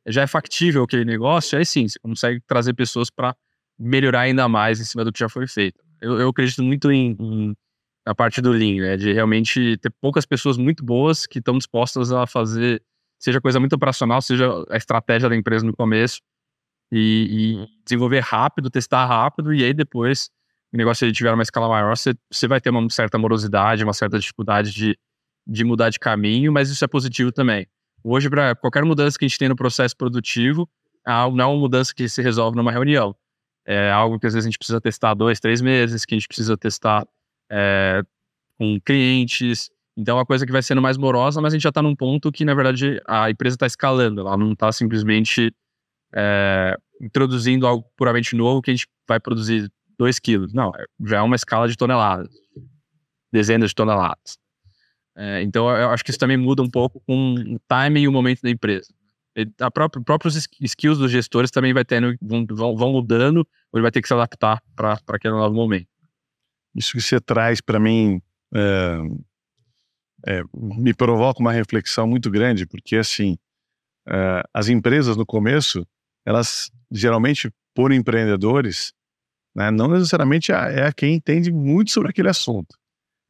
já 0.07 0.23
é 0.23 0.27
factível 0.27 0.83
aquele 0.83 1.05
negócio, 1.05 1.59
aí 1.59 1.65
sim, 1.65 1.87
você 1.87 1.99
consegue 1.99 2.41
trazer 2.47 2.73
pessoas 2.73 3.11
para 3.11 3.37
melhorar 3.79 4.21
ainda 4.21 4.49
mais 4.49 4.81
em 4.81 4.85
cima 4.85 5.05
do 5.05 5.13
que 5.13 5.19
já 5.19 5.29
foi 5.29 5.47
feito. 5.47 5.79
Eu, 6.01 6.19
eu 6.19 6.29
acredito 6.31 6.63
muito 6.63 6.91
em, 6.91 7.17
em, 7.21 7.57
na 8.07 8.15
parte 8.15 8.41
do 8.41 8.51
Lean, 8.51 8.81
né, 8.81 8.97
de 8.97 9.13
realmente 9.13 9.77
ter 9.79 9.93
poucas 10.01 10.25
pessoas 10.25 10.57
muito 10.57 10.85
boas 10.85 11.27
que 11.27 11.39
estão 11.39 11.57
dispostas 11.59 12.13
a 12.13 12.27
fazer, 12.27 12.83
seja 13.19 13.41
coisa 13.41 13.61
muito 13.61 13.75
operacional, 13.75 14.23
seja 14.23 14.49
a 14.71 14.77
estratégia 14.77 15.29
da 15.29 15.37
empresa 15.37 15.65
no 15.65 15.77
começo, 15.77 16.21
e, 16.93 17.61
e 17.63 17.85
desenvolver 17.85 18.21
rápido, 18.21 18.71
testar 18.71 19.07
rápido, 19.07 19.55
e 19.55 19.65
aí 19.65 19.73
depois 19.73 20.31
o 20.73 20.77
negócio 20.77 21.05
ele 21.05 21.13
tiver 21.13 21.33
uma 21.33 21.43
escala 21.43 21.69
maior, 21.69 21.97
você, 21.97 22.15
você 22.31 22.47
vai 22.49 22.61
ter 22.61 22.71
uma 22.71 22.89
certa 22.91 23.19
morosidade, 23.19 23.85
uma 23.85 23.93
certa 23.93 24.19
dificuldade 24.19 24.73
de, 24.73 24.99
de 25.47 25.65
mudar 25.65 25.91
de 25.91 25.99
caminho, 25.99 26.53
mas 26.53 26.71
isso 26.71 26.85
é 26.85 26.89
positivo 26.89 27.33
também. 27.33 27.67
Hoje, 28.03 28.31
para 28.31 28.55
qualquer 28.55 28.85
mudança 28.85 29.19
que 29.19 29.25
a 29.25 29.29
gente 29.29 29.39
tem 29.39 29.49
no 29.49 29.57
processo 29.57 29.97
produtivo, 29.97 30.69
não 31.07 31.41
é 31.41 31.47
uma 31.47 31.59
mudança 31.59 31.93
que 31.95 32.09
se 32.09 32.23
resolve 32.23 32.57
numa 32.57 32.73
reunião. 32.73 33.15
É 33.67 33.91
algo 33.91 34.19
que 34.19 34.27
às 34.27 34.33
vezes 34.33 34.47
a 34.47 34.51
gente 34.51 34.59
precisa 34.59 34.81
testar 34.81 35.15
dois, 35.15 35.39
três 35.39 35.61
meses, 35.61 36.05
que 36.05 36.15
a 36.15 36.19
gente 36.19 36.29
precisa 36.29 36.57
testar 36.57 37.07
é, 37.51 38.03
com 38.57 38.81
clientes. 38.81 39.71
Então, 39.97 40.17
é 40.17 40.19
uma 40.21 40.27
coisa 40.27 40.47
que 40.47 40.53
vai 40.53 40.63
sendo 40.63 40.81
mais 40.81 40.97
morosa, 40.97 41.41
mas 41.41 41.53
a 41.53 41.57
gente 41.57 41.63
já 41.63 41.71
está 41.71 41.83
num 41.83 41.97
ponto 41.97 42.31
que, 42.31 42.45
na 42.45 42.55
verdade, 42.55 43.01
a 43.07 43.31
empresa 43.31 43.57
está 43.57 43.67
escalando. 43.67 44.21
Ela 44.21 44.37
não 44.37 44.53
está 44.53 44.71
simplesmente 44.71 45.53
é, 46.15 46.77
introduzindo 47.01 47.67
algo 47.67 47.85
puramente 47.97 48.37
novo 48.37 48.63
que 48.63 48.71
a 48.71 48.75
gente 48.75 48.87
vai 49.09 49.19
produzir 49.19 49.71
2 49.99 50.19
quilos. 50.19 50.53
Não, 50.53 50.73
é, 50.75 50.85
já 51.07 51.19
é 51.19 51.23
uma 51.23 51.37
escala 51.37 51.69
de 51.69 51.77
toneladas, 51.77 52.31
dezenas 53.33 53.71
de 53.71 53.75
toneladas. 53.75 54.39
É, 55.17 55.43
então, 55.43 55.69
eu 55.69 55.91
acho 55.91 56.05
que 56.05 56.11
isso 56.11 56.19
também 56.19 56.37
muda 56.37 56.63
um 56.63 56.71
pouco 56.71 57.03
com 57.07 57.35
o 57.35 57.59
timing 57.69 58.03
e 58.03 58.09
o 58.09 58.13
momento 58.13 58.41
da 58.43 58.51
empresa. 58.51 58.89
A 59.61 59.71
própria, 59.71 60.03
próprios 60.03 60.49
skills 60.61 60.99
dos 60.99 61.11
gestores 61.11 61.51
também 61.51 61.73
vai 61.73 61.85
tendo, 61.85 62.15
vão, 62.21 62.77
vão 62.77 62.93
mudando, 62.93 63.39
ou 63.39 63.79
ele 63.79 63.83
vai 63.83 63.91
ter 63.91 64.03
que 64.03 64.09
se 64.09 64.15
adaptar 64.15 64.63
para 64.75 64.99
aquele 65.09 65.35
novo 65.35 65.55
momento. 65.55 65.89
Isso 66.75 66.93
que 66.93 67.01
você 67.01 67.21
traz 67.21 67.61
para 67.61 67.81
mim 67.81 68.21
é, 68.55 68.99
é, 70.27 70.43
me 70.55 70.95
provoca 70.95 71.41
uma 71.41 71.53
reflexão 71.53 72.07
muito 72.07 72.31
grande, 72.31 72.67
porque 72.67 72.97
assim, 72.97 73.37
é, 74.09 74.43
as 74.53 74.69
empresas 74.69 75.17
no 75.17 75.27
começo, 75.27 75.87
elas 76.25 76.71
geralmente 76.91 77.51
por 77.75 77.93
empreendedores, 77.93 78.93
né, 79.55 79.71
não 79.71 79.89
necessariamente 79.89 80.53
é, 80.53 80.87
é 80.87 80.93
quem 80.93 81.15
entende 81.15 81.51
muito 81.51 81.91
sobre 81.91 82.11
aquele 82.11 82.29
assunto. 82.29 82.77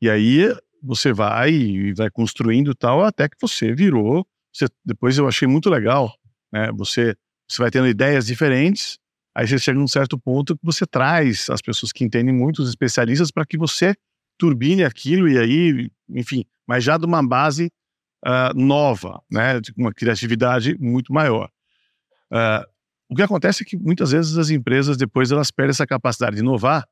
E 0.03 0.09
aí 0.09 0.55
você 0.82 1.12
vai 1.12 1.51
e 1.51 1.93
vai 1.95 2.11
construindo 2.11 2.74
tal 2.74 3.05
até 3.05 3.28
que 3.28 3.36
você 3.41 3.74
virou. 3.74 4.26
Você, 4.53 4.66
depois 4.84 5.16
eu 5.18 5.28
achei 5.28 5.47
muito 5.47 5.68
legal, 5.68 6.12
né? 6.53 6.70
Você 6.72 7.14
você 7.51 7.62
vai 7.62 7.70
tendo 7.70 7.88
ideias 7.88 8.26
diferentes. 8.26 8.97
Aí 9.35 9.47
você 9.47 9.59
chega 9.59 9.78
num 9.78 9.87
certo 9.87 10.18
ponto 10.18 10.57
que 10.57 10.64
você 10.64 10.87
traz 10.87 11.49
as 11.51 11.62
pessoas 11.62 11.93
que 11.93 12.05
entendem 12.05 12.35
muito, 12.35 12.62
os 12.62 12.68
especialistas, 12.68 13.31
para 13.31 13.47
que 13.47 13.57
você 13.57 13.95
turbine 14.37 14.85
aquilo 14.85 15.28
e 15.28 15.39
aí, 15.39 15.91
enfim, 16.09 16.45
mas 16.66 16.83
já 16.83 16.97
de 16.97 17.07
uma 17.07 17.26
base 17.26 17.70
uh, 18.24 18.59
nova, 18.59 19.22
né? 19.31 19.61
De 19.61 19.72
uma 19.76 19.93
criatividade 19.93 20.76
muito 20.78 21.12
maior. 21.12 21.51
Uh, 22.33 22.64
o 23.09 23.14
que 23.14 23.22
acontece 23.22 23.62
é 23.62 23.66
que 23.66 23.76
muitas 23.76 24.12
vezes 24.12 24.37
as 24.39 24.51
empresas 24.51 24.97
depois 24.97 25.31
elas 25.31 25.51
perdem 25.51 25.70
essa 25.70 25.87
capacidade 25.87 26.37
de 26.37 26.43
inovar, 26.43 26.87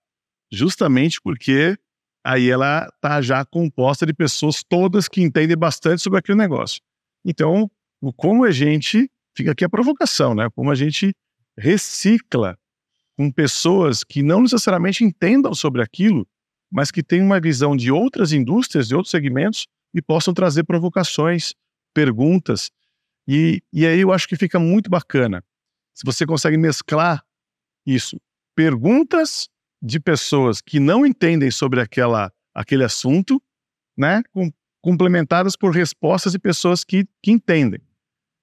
justamente 0.53 1.21
porque 1.21 1.77
aí 2.25 2.51
ela 2.51 2.89
está 2.95 3.23
já 3.23 3.45
composta 3.45 4.05
de 4.05 4.13
pessoas 4.13 4.63
todas 4.69 5.09
que 5.09 5.23
entendem 5.23 5.57
bastante 5.57 6.03
sobre 6.03 6.19
aquele 6.19 6.37
negócio. 6.37 6.81
Então, 7.25 7.71
como 8.17 8.45
a 8.45 8.51
gente, 8.51 9.11
fica 9.37 9.53
aqui 9.53 9.65
a 9.65 9.69
provocação, 9.69 10.35
né? 10.35 10.49
Como 10.55 10.71
a 10.71 10.75
gente 10.75 11.15
recicla 11.59 12.57
com 13.17 13.31
pessoas 13.33 14.05
que 14.05 14.23
não 14.23 14.43
necessariamente 14.43 15.03
entendam 15.03 15.53
sobre 15.53 15.83
aquilo, 15.83 16.27
mas 16.71 16.91
que 16.91 17.03
têm 17.03 17.21
uma 17.21 17.41
visão 17.41 17.77
de 17.77 17.91
outras 17.91 18.33
indústrias, 18.33 18.87
de 18.87 18.95
outros 18.95 19.11
segmentos 19.11 19.67
e 19.93 20.01
possam 20.01 20.33
trazer 20.33 20.65
provocações, 20.65 21.55
perguntas. 21.93 22.71
E, 23.27 23.61
e 23.73 23.87
aí 23.87 24.01
eu 24.01 24.13
acho 24.13 24.29
que 24.29 24.37
fica 24.37 24.59
muito 24.59 24.89
bacana. 24.89 25.43
Se 25.95 26.05
você 26.05 26.25
consegue 26.25 26.57
mesclar 26.57 27.25
isso, 27.85 28.21
perguntas 28.55 29.49
de 29.83 29.99
pessoas 29.99 30.61
que 30.61 30.79
não 30.79 31.05
entendem 31.05 31.51
sobre 31.51 31.81
aquela, 31.81 32.33
aquele 32.55 32.85
assunto, 32.85 33.43
né, 33.97 34.23
com, 34.31 34.53
complementadas 34.81 35.57
por 35.57 35.75
respostas 35.75 36.33
de 36.33 36.39
pessoas 36.39 36.85
que, 36.85 37.05
que 37.23 37.33
entendem. 37.33 37.81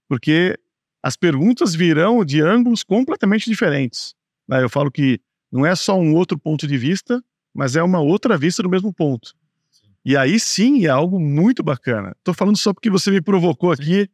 Porque 0.08 0.60
as 1.06 1.16
perguntas 1.16 1.76
virão 1.76 2.26
de 2.26 2.42
ângulos 2.42 2.82
completamente 2.82 3.48
diferentes. 3.48 4.16
Né? 4.48 4.64
Eu 4.64 4.70
falo 4.70 4.90
que 4.90 5.22
não 5.52 5.64
é 5.64 5.76
só 5.76 5.96
um 5.96 6.16
outro 6.16 6.36
ponto 6.36 6.66
de 6.66 6.76
vista, 6.80 7.24
mas 7.54 7.76
é 7.76 7.84
uma 7.84 8.00
outra 8.00 8.36
vista 8.36 8.64
do 8.64 8.70
mesmo 8.72 8.92
ponto. 8.92 9.36
E 10.04 10.18
aí 10.18 10.40
sim 10.40 10.88
é 10.88 10.90
algo 10.90 11.20
muito 11.20 11.62
bacana. 11.62 12.16
Estou 12.18 12.34
falando 12.34 12.58
só 12.58 12.74
porque 12.74 12.90
você 12.90 13.12
me 13.12 13.22
provocou 13.22 13.72
aqui 13.72 14.10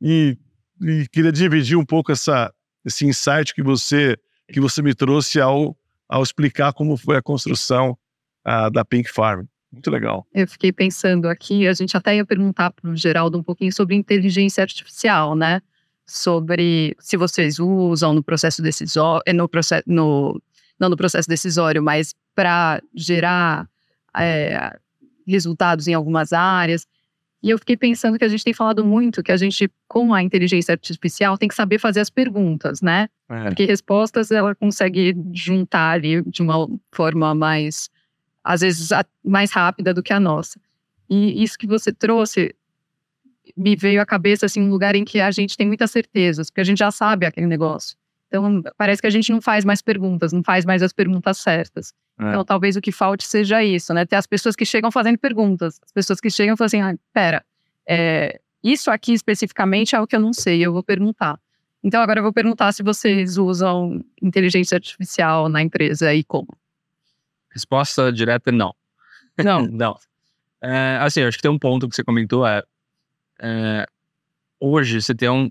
e, 0.00 0.38
e, 0.80 1.08
queria 1.10 1.32
dividir 1.32 1.76
um 1.76 1.84
pouco 1.84 2.12
essa, 2.12 2.54
esse 2.84 3.04
insight 3.04 3.52
que 3.52 3.60
você, 3.60 4.16
que 4.46 4.60
você 4.60 4.80
me 4.82 4.94
trouxe 4.94 5.40
ao 5.40 5.76
ao 6.08 6.22
explicar 6.22 6.72
como 6.72 6.96
foi 6.96 7.16
a 7.16 7.22
construção 7.22 7.98
uh, 8.46 8.70
da 8.70 8.84
Pink 8.84 9.10
Farm. 9.10 9.46
Muito 9.72 9.90
legal. 9.90 10.24
Eu 10.32 10.46
fiquei 10.46 10.70
pensando 10.70 11.28
aqui, 11.28 11.66
a 11.66 11.72
gente 11.72 11.96
até 11.96 12.14
ia 12.14 12.24
perguntar 12.24 12.70
para 12.70 12.88
o 12.88 12.94
Geraldo 12.94 13.36
um 13.36 13.42
pouquinho 13.42 13.72
sobre 13.72 13.96
inteligência 13.96 14.62
artificial, 14.62 15.34
né? 15.34 15.60
Sobre 16.06 16.96
se 17.00 17.16
vocês 17.16 17.58
usam 17.58 18.14
no 18.14 18.22
processo 18.22 18.62
decisório, 18.62 19.22
eh, 19.26 19.32
no 19.32 19.48
processo, 19.48 19.82
no, 19.86 20.40
não 20.78 20.88
no 20.88 20.96
processo 20.96 21.28
decisório, 21.28 21.82
mas 21.82 22.14
para 22.34 22.80
gerar 22.94 23.68
é, 24.16 24.78
resultados 25.26 25.88
em 25.88 25.94
algumas 25.94 26.32
áreas. 26.32 26.86
E 27.42 27.50
eu 27.50 27.58
fiquei 27.58 27.76
pensando 27.76 28.18
que 28.18 28.24
a 28.24 28.28
gente 28.28 28.44
tem 28.44 28.54
falado 28.54 28.84
muito 28.84 29.22
que 29.22 29.30
a 29.30 29.36
gente, 29.36 29.70
com 29.86 30.12
a 30.12 30.22
inteligência 30.22 30.72
artificial, 30.72 31.36
tem 31.36 31.48
que 31.48 31.54
saber 31.54 31.78
fazer 31.78 32.00
as 32.00 32.10
perguntas, 32.10 32.80
né? 32.80 33.08
É. 33.28 33.44
Porque 33.44 33.64
respostas 33.64 34.30
ela 34.30 34.54
consegue 34.54 35.14
juntar 35.32 35.92
ali 35.92 36.22
de 36.22 36.42
uma 36.42 36.68
forma 36.92 37.34
mais, 37.34 37.88
às 38.42 38.62
vezes, 38.62 38.88
mais 39.24 39.52
rápida 39.52 39.92
do 39.92 40.02
que 40.02 40.12
a 40.12 40.20
nossa. 40.20 40.58
E 41.08 41.42
isso 41.42 41.58
que 41.58 41.66
você 41.66 41.92
trouxe 41.92 42.54
me 43.56 43.76
veio 43.76 44.00
à 44.00 44.06
cabeça 44.06 44.46
assim 44.46 44.60
um 44.60 44.70
lugar 44.70 44.94
em 44.94 45.04
que 45.04 45.20
a 45.20 45.30
gente 45.30 45.56
tem 45.56 45.66
muitas 45.66 45.90
certezas, 45.90 46.50
porque 46.50 46.60
a 46.60 46.64
gente 46.64 46.78
já 46.78 46.90
sabe 46.90 47.26
aquele 47.26 47.46
negócio. 47.46 47.96
Então 48.28 48.62
parece 48.76 49.00
que 49.00 49.06
a 49.06 49.10
gente 49.10 49.30
não 49.30 49.40
faz 49.40 49.64
mais 49.64 49.80
perguntas, 49.82 50.32
não 50.32 50.42
faz 50.42 50.64
mais 50.64 50.82
as 50.82 50.92
perguntas 50.92 51.38
certas. 51.38 51.92
É. 52.18 52.28
Então, 52.28 52.44
talvez 52.44 52.76
o 52.76 52.80
que 52.80 52.90
falte 52.90 53.26
seja 53.26 53.62
isso, 53.62 53.92
né? 53.92 54.04
Ter 54.06 54.16
as 54.16 54.26
pessoas 54.26 54.56
que 54.56 54.64
chegam 54.64 54.90
fazendo 54.90 55.18
perguntas. 55.18 55.78
As 55.84 55.92
pessoas 55.92 56.20
que 56.20 56.30
chegam 56.30 56.56
falam 56.56 56.66
assim: 56.66 56.80
ah, 56.80 56.94
pera, 57.12 57.44
é, 57.86 58.40
isso 58.62 58.90
aqui 58.90 59.12
especificamente 59.12 59.94
é 59.94 60.00
o 60.00 60.06
que 60.06 60.16
eu 60.16 60.20
não 60.20 60.32
sei, 60.32 60.64
eu 60.64 60.72
vou 60.72 60.82
perguntar. 60.82 61.38
Então, 61.84 62.00
agora 62.00 62.18
eu 62.18 62.22
vou 62.24 62.32
perguntar 62.32 62.72
se 62.72 62.82
vocês 62.82 63.36
usam 63.36 64.04
inteligência 64.20 64.76
artificial 64.76 65.48
na 65.48 65.62
empresa 65.62 66.12
e 66.12 66.24
como. 66.24 66.48
Resposta 67.50 68.10
direta: 68.12 68.50
não. 68.50 68.74
Não. 69.38 69.66
não. 69.70 69.96
É, 70.60 70.98
assim, 71.00 71.22
acho 71.22 71.36
que 71.36 71.42
tem 71.42 71.50
um 71.50 71.58
ponto 71.58 71.88
que 71.88 71.94
você 71.94 72.02
comentou: 72.02 72.46
é, 72.46 72.62
é 73.40 73.86
hoje 74.60 75.00
você 75.00 75.14
tem 75.14 75.28
um. 75.28 75.50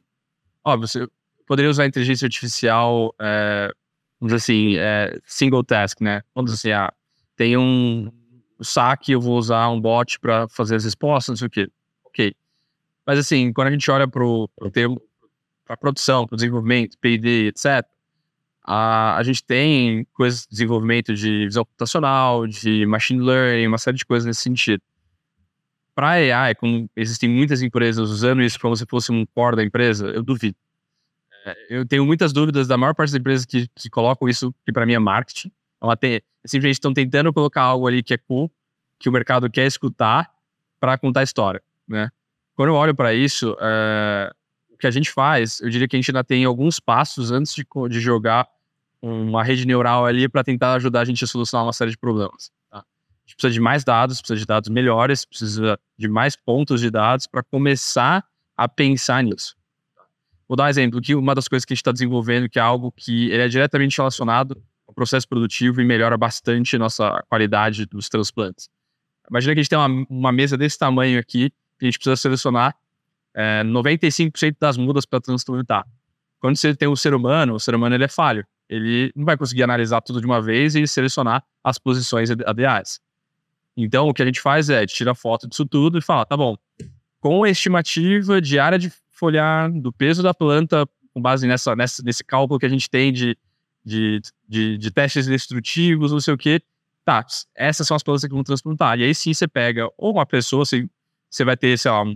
Óbvio, 0.64 0.88
você 0.88 1.08
poderia 1.46 1.70
usar 1.70 1.86
inteligência 1.86 2.26
artificial 2.26 3.14
é, 3.20 3.72
vamos 4.20 4.34
dizer 4.34 4.36
assim, 4.36 4.76
é, 4.78 5.20
single 5.26 5.64
task, 5.64 6.02
né? 6.02 6.22
Vamos 6.34 6.52
dizer 6.52 6.74
assim, 6.74 6.84
ah, 6.84 6.94
tem 7.36 7.58
um 7.58 8.12
saque, 8.62 9.12
eu 9.12 9.22
vou 9.22 9.38
usar 9.38 9.70
um 9.70 9.80
bot 9.80 10.20
para 10.20 10.48
fazer 10.48 10.76
as 10.76 10.86
respostas, 10.86 11.30
não 11.30 11.38
sei 11.38 11.48
o 11.48 11.50
quê. 11.50 11.70
Ok. 12.06 12.36
Mas 13.06 13.20
assim, 13.20 13.54
quando 13.54 13.68
a 13.68 13.72
gente 13.72 13.90
olha 13.92 14.08
para 14.08 14.26
o 14.26 14.50
termo, 14.72 15.02
para 15.66 15.78
produção, 15.78 16.26
para 16.26 16.36
desenvolvimento, 16.36 16.98
P&D, 17.00 17.48
etc., 17.48 17.86
a, 18.64 19.18
a 19.18 19.24
gente 19.24 19.44
tem 19.44 20.08
coisas 20.14 20.42
de 20.44 20.50
desenvolvimento 20.50 21.14
de 21.14 21.46
visão 21.46 21.64
computacional, 21.64 22.48
de 22.48 22.86
machine 22.88 23.22
learning, 23.22 23.68
uma 23.68 23.78
série 23.78 23.98
de 23.98 24.06
coisas 24.06 24.26
nesse 24.26 24.42
sentido. 24.42 24.82
Para 25.96 26.10
AI, 26.10 26.56
como 26.56 26.90
existem 26.96 27.30
muitas 27.30 27.62
empresas 27.62 28.10
usando 28.10 28.42
isso 28.42 28.60
como 28.60 28.76
se 28.76 28.86
fosse 28.86 29.12
um 29.12 29.26
core 29.26 29.56
da 29.56 29.64
empresa, 29.64 30.08
eu 30.08 30.22
duvido. 30.22 30.58
É, 31.46 31.56
eu 31.70 31.86
tenho 31.88 32.06
muitas 32.06 32.34
dúvidas 32.34 32.68
da 32.68 32.78
maior 32.78 32.94
parte 32.94 33.12
das 33.12 33.20
empresas 33.20 33.46
que, 33.46 33.68
que 33.74 33.90
colocam 33.90 34.28
isso, 34.28 34.54
que 34.66 34.74
para 34.74 34.86
mim 34.86 34.94
é 34.94 35.00
marketing. 35.00 35.52
Ela 35.82 35.96
tem, 35.96 36.22
simplesmente 36.44 36.76
estão 36.76 36.94
tentando 36.94 37.32
colocar 37.32 37.62
algo 37.62 37.88
ali 37.88 38.04
que 38.04 38.14
é 38.14 38.18
cool, 38.18 38.52
que 39.00 39.08
o 39.08 39.12
mercado 39.12 39.50
quer 39.50 39.66
escutar 39.66 40.30
para 40.80 40.98
contar 40.98 41.22
a 41.22 41.24
história, 41.24 41.64
né? 41.88 42.10
Quando 42.56 42.70
eu 42.70 42.76
olho 42.76 42.96
para 42.96 43.14
isso, 43.14 43.56
é, 43.60 44.32
o 44.70 44.78
que 44.78 44.88
a 44.88 44.92
gente 44.92 45.12
faz, 45.12 45.60
eu 45.62 45.70
diria 45.70 45.88
que 45.88 45.96
a 45.96 46.00
gente 46.00 46.10
ainda 46.10 46.24
tem 46.24 46.46
alguns 46.46 46.80
passos 46.80 47.32
antes 47.32 47.54
de, 47.54 47.66
de 47.90 48.00
jogar 48.00 48.48
uma 49.02 49.44
rede 49.44 49.66
neural 49.68 50.06
ali 50.06 50.28
para 50.28 50.44
tentar 50.44 50.74
ajudar 50.74 51.02
a 51.02 51.06
gente 51.06 51.24
a 51.24 51.28
solucionar 51.28 51.66
uma 51.66 51.74
série 51.74 51.92
de 51.92 51.98
problemas. 51.98 52.52
Tá? 52.70 52.84
A 53.26 53.30
gente 53.30 53.36
precisa 53.38 53.54
de 53.54 53.60
mais 53.60 53.84
dados, 53.84 54.22
precisa 54.22 54.40
de 54.40 54.46
dados 54.46 54.70
melhores, 54.70 55.26
precisa 55.26 55.80
de 55.98 56.08
mais 56.08 56.36
pontos 56.36 56.80
de 56.80 56.92
dados 56.92 57.26
para 57.26 57.42
começar 57.44 58.24
a 58.56 58.68
pensar 58.68 59.24
nisso. 59.24 59.56
Vou 60.48 60.56
dar 60.56 60.66
um 60.66 60.68
exemplo, 60.68 61.02
que 61.02 61.16
uma 61.16 61.34
das 61.34 61.48
coisas 61.48 61.66
que 61.66 61.74
a 61.74 61.76
gente 61.76 61.82
está 61.82 61.92
desenvolvendo, 61.92 62.48
que 62.48 62.60
é 62.60 62.62
algo 62.62 62.92
que 62.92 63.32
ele 63.32 63.42
é 63.42 63.48
diretamente 63.48 63.98
relacionado 63.98 64.62
ao 64.88 64.94
processo 64.94 65.28
produtivo 65.28 65.82
e 65.82 65.86
melhora 65.86 66.16
bastante 66.18 66.76
a 66.76 66.80
nossa 66.80 67.24
qualidade 67.28 67.88
dos 67.88 68.08
transplantes. 68.10 68.70
Imagina 69.30 69.56
que 69.56 69.60
a 69.60 69.64
gente 69.64 69.70
tem 69.70 69.80
uma, 69.80 70.06
uma 70.08 70.32
mesa 70.32 70.56
desse 70.56 70.78
tamanho 70.78 71.20
aqui, 71.20 71.52
e 71.82 71.86
a 71.86 71.86
gente 71.86 71.98
precisa 71.98 72.16
selecionar 72.16 72.76
é, 73.34 73.64
95% 73.64 74.56
das 74.60 74.78
mudas 74.78 75.06
para 75.06 75.20
transplantar. 75.20 75.86
Quando 76.40 76.58
você 76.58 76.76
tem 76.76 76.88
o 76.88 76.96
ser 76.96 77.16
humano, 77.16 77.56
o 77.56 77.60
ser 77.60 77.74
humano 77.74 77.96
ele 77.96 78.04
é 78.04 78.08
falho. 78.08 78.46
Ele 78.70 79.12
não 79.16 79.26
vai 79.26 79.36
conseguir 79.36 79.64
analisar 79.64 80.02
tudo 80.02 80.20
de 80.20 80.26
uma 80.26 80.42
vez 80.42 80.76
e 80.76 80.88
selecionar 80.88 81.44
as 81.64 81.78
posições 81.78 82.30
ideais. 82.30 83.00
Então, 83.78 84.08
o 84.08 84.14
que 84.14 84.22
a 84.22 84.26
gente 84.26 84.40
faz 84.40 84.70
é 84.70 84.86
tira 84.86 85.14
foto 85.14 85.48
disso 85.48 85.66
tudo 85.66 85.98
e 85.98 86.02
fala, 86.02 86.26
tá 86.26 86.38
bom, 86.38 86.56
com 87.20 87.44
a 87.44 87.50
estimativa 87.50 88.42
de 88.42 88.58
área 88.60 88.80
de 88.80 88.92
folhar, 89.12 89.72
do 89.72 89.92
peso 89.92 90.22
da 90.22 90.34
planta, 90.34 90.88
com 91.14 91.22
base 91.22 91.48
nessa, 91.48 91.76
nessa, 91.76 92.04
nesse 92.04 92.24
cálculo 92.24 92.60
que 92.60 92.66
a 92.66 92.70
gente 92.70 92.90
tem 92.90 93.12
de, 93.12 93.38
de, 93.84 94.22
de, 94.48 94.78
de 94.78 94.92
testes 94.92 95.26
destrutivos, 95.26 96.12
não 96.12 96.20
sei 96.20 96.34
o 96.34 96.38
quê. 96.38 96.62
Tá, 97.04 97.26
essas 97.56 97.88
são 97.88 97.96
as 97.96 98.04
plantas 98.04 98.24
que 98.24 98.34
vão 98.34 98.44
transplantar. 98.44 99.00
E 99.00 99.04
aí 99.04 99.14
sim 99.14 99.34
você 99.34 99.48
pega, 99.48 99.88
ou 99.98 100.14
uma 100.14 100.26
pessoa, 100.26 100.66
você, 100.66 100.88
você 101.30 101.44
vai 101.44 101.56
ter, 101.56 101.78
sei 101.78 101.92
lá, 101.92 102.02
um, 102.02 102.14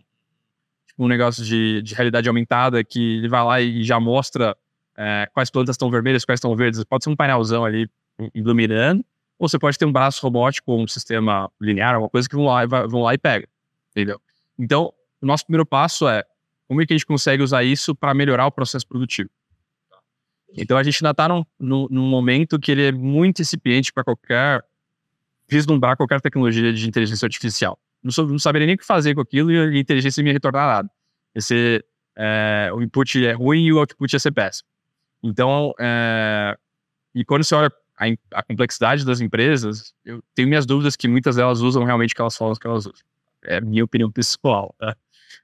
tipo, 0.88 1.04
um 1.04 1.08
negócio 1.08 1.44
de, 1.46 1.82
de 1.82 1.94
realidade 1.94 2.28
aumentada 2.28 2.84
que 2.84 3.18
ele 3.18 3.28
vai 3.28 3.44
lá 3.44 3.62
e 3.62 3.84
já 3.84 4.00
mostra 4.00 4.58
é, 4.98 5.30
quais 5.34 5.50
plantas 5.50 5.76
estão 5.76 5.90
vermelhas, 5.90 6.26
quais 6.26 6.40
estão 6.40 6.56
verdes. 6.56 6.84
Pode 6.84 7.04
ser 7.04 7.10
um 7.10 7.16
painelzão 7.16 7.64
ali 7.64 7.90
iluminando, 8.34 9.06
ou 9.40 9.48
você 9.48 9.58
pode 9.58 9.78
ter 9.78 9.86
um 9.86 9.92
braço 9.92 10.22
robótico, 10.22 10.76
um 10.76 10.86
sistema 10.86 11.50
linear, 11.60 11.96
alguma 11.96 12.10
coisa 12.10 12.28
que 12.28 12.36
vão 12.36 12.46
lá, 12.46 12.66
vão 12.66 13.02
lá 13.04 13.14
e 13.14 13.18
pega, 13.18 13.48
entendeu? 13.92 14.22
Então, 14.58 14.94
o 15.22 15.26
nosso 15.26 15.46
primeiro 15.46 15.66
passo 15.66 16.08
é 16.08 16.24
como 16.68 16.82
é 16.82 16.86
que 16.86 16.94
a 16.94 16.98
gente 16.98 17.06
consegue 17.06 17.42
usar 17.42 17.64
isso 17.64 17.96
para 17.96 18.14
melhorar 18.14 18.46
o 18.46 18.52
processo 18.52 18.86
produtivo. 18.86 19.30
Então 20.56 20.78
a 20.78 20.84
gente 20.84 21.04
ainda 21.04 21.12
está 21.12 21.28
num, 21.28 21.46
num, 21.60 22.08
momento 22.08 22.60
que 22.60 22.72
ele 22.72 22.88
é 22.88 22.92
muito 22.92 23.42
incipiente 23.42 23.94
para 23.94 24.04
qualquer 24.04 24.64
vislumbrar 25.48 25.96
qualquer 25.96 26.22
tecnologia 26.22 26.74
de 26.74 26.88
inteligência 26.88 27.26
artificial. 27.26 27.80
Não, 28.04 28.12
sou, 28.12 28.28
não 28.28 28.40
saberia 28.40 28.66
nem 28.66 28.76
o 28.76 28.78
que 28.78 28.86
fazer 28.86 29.16
com 29.16 29.22
aquilo 29.22 29.52
e 29.52 29.60
a 29.60 29.80
inteligência 29.80 30.24
me 30.24 30.32
retornar 30.32 30.68
nada. 30.68 30.92
Esse, 31.34 31.84
é, 32.16 32.70
o 32.74 32.82
input 32.82 33.26
é 33.26 33.34
ruim 33.34 33.66
e 33.66 33.74
o 33.74 33.80
output 33.80 34.12
ia 34.12 34.20
ser 34.20 34.32
péssimo. 34.32 34.68
Então, 35.24 35.74
é, 35.80 36.58
e 37.14 37.26
quando 37.26 37.44
você 37.44 37.56
olha 37.56 37.72
a, 38.00 38.40
a, 38.40 38.44
complexidade 38.44 39.06
das 39.06 39.20
empresas, 39.20 39.94
eu 40.06 40.24
tenho 40.34 40.48
minhas 40.48 40.66
dúvidas 40.66 40.96
que 40.96 41.08
muitas 41.08 41.36
delas 41.36 41.60
usam 41.60 41.84
realmente 41.84 42.14
aquelas 42.14 42.38
formas 42.38 42.58
que 42.58 42.66
elas 42.66 42.86
usam. 42.86 43.06
É 43.44 43.58
a 43.58 43.62
minha 43.62 43.84
opinião 43.84 44.10
pessoal. 44.12 44.74
Tá? 44.80 44.96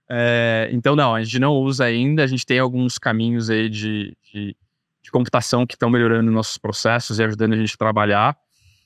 É, 0.10 0.70
então, 0.72 0.96
não, 0.96 1.14
a 1.14 1.22
gente 1.22 1.38
não 1.38 1.54
usa 1.54 1.84
ainda, 1.84 2.24
a 2.24 2.28
gente 2.28 2.46
tem 2.46 2.58
alguns 2.58 2.98
caminhos 2.98 3.50
aí 3.50 3.68
de, 3.68 4.16
de, 4.32 4.56
de 5.02 5.12
computação 5.12 5.66
que 5.66 5.76
estão 5.76 5.90
melhorando 5.90 6.32
nossos 6.32 6.58
processos 6.58 7.20
e 7.20 7.24
ajudando 7.24 7.54
a 7.54 7.58
gente 7.58 7.74
a 7.74 7.78
trabalhar, 7.78 8.38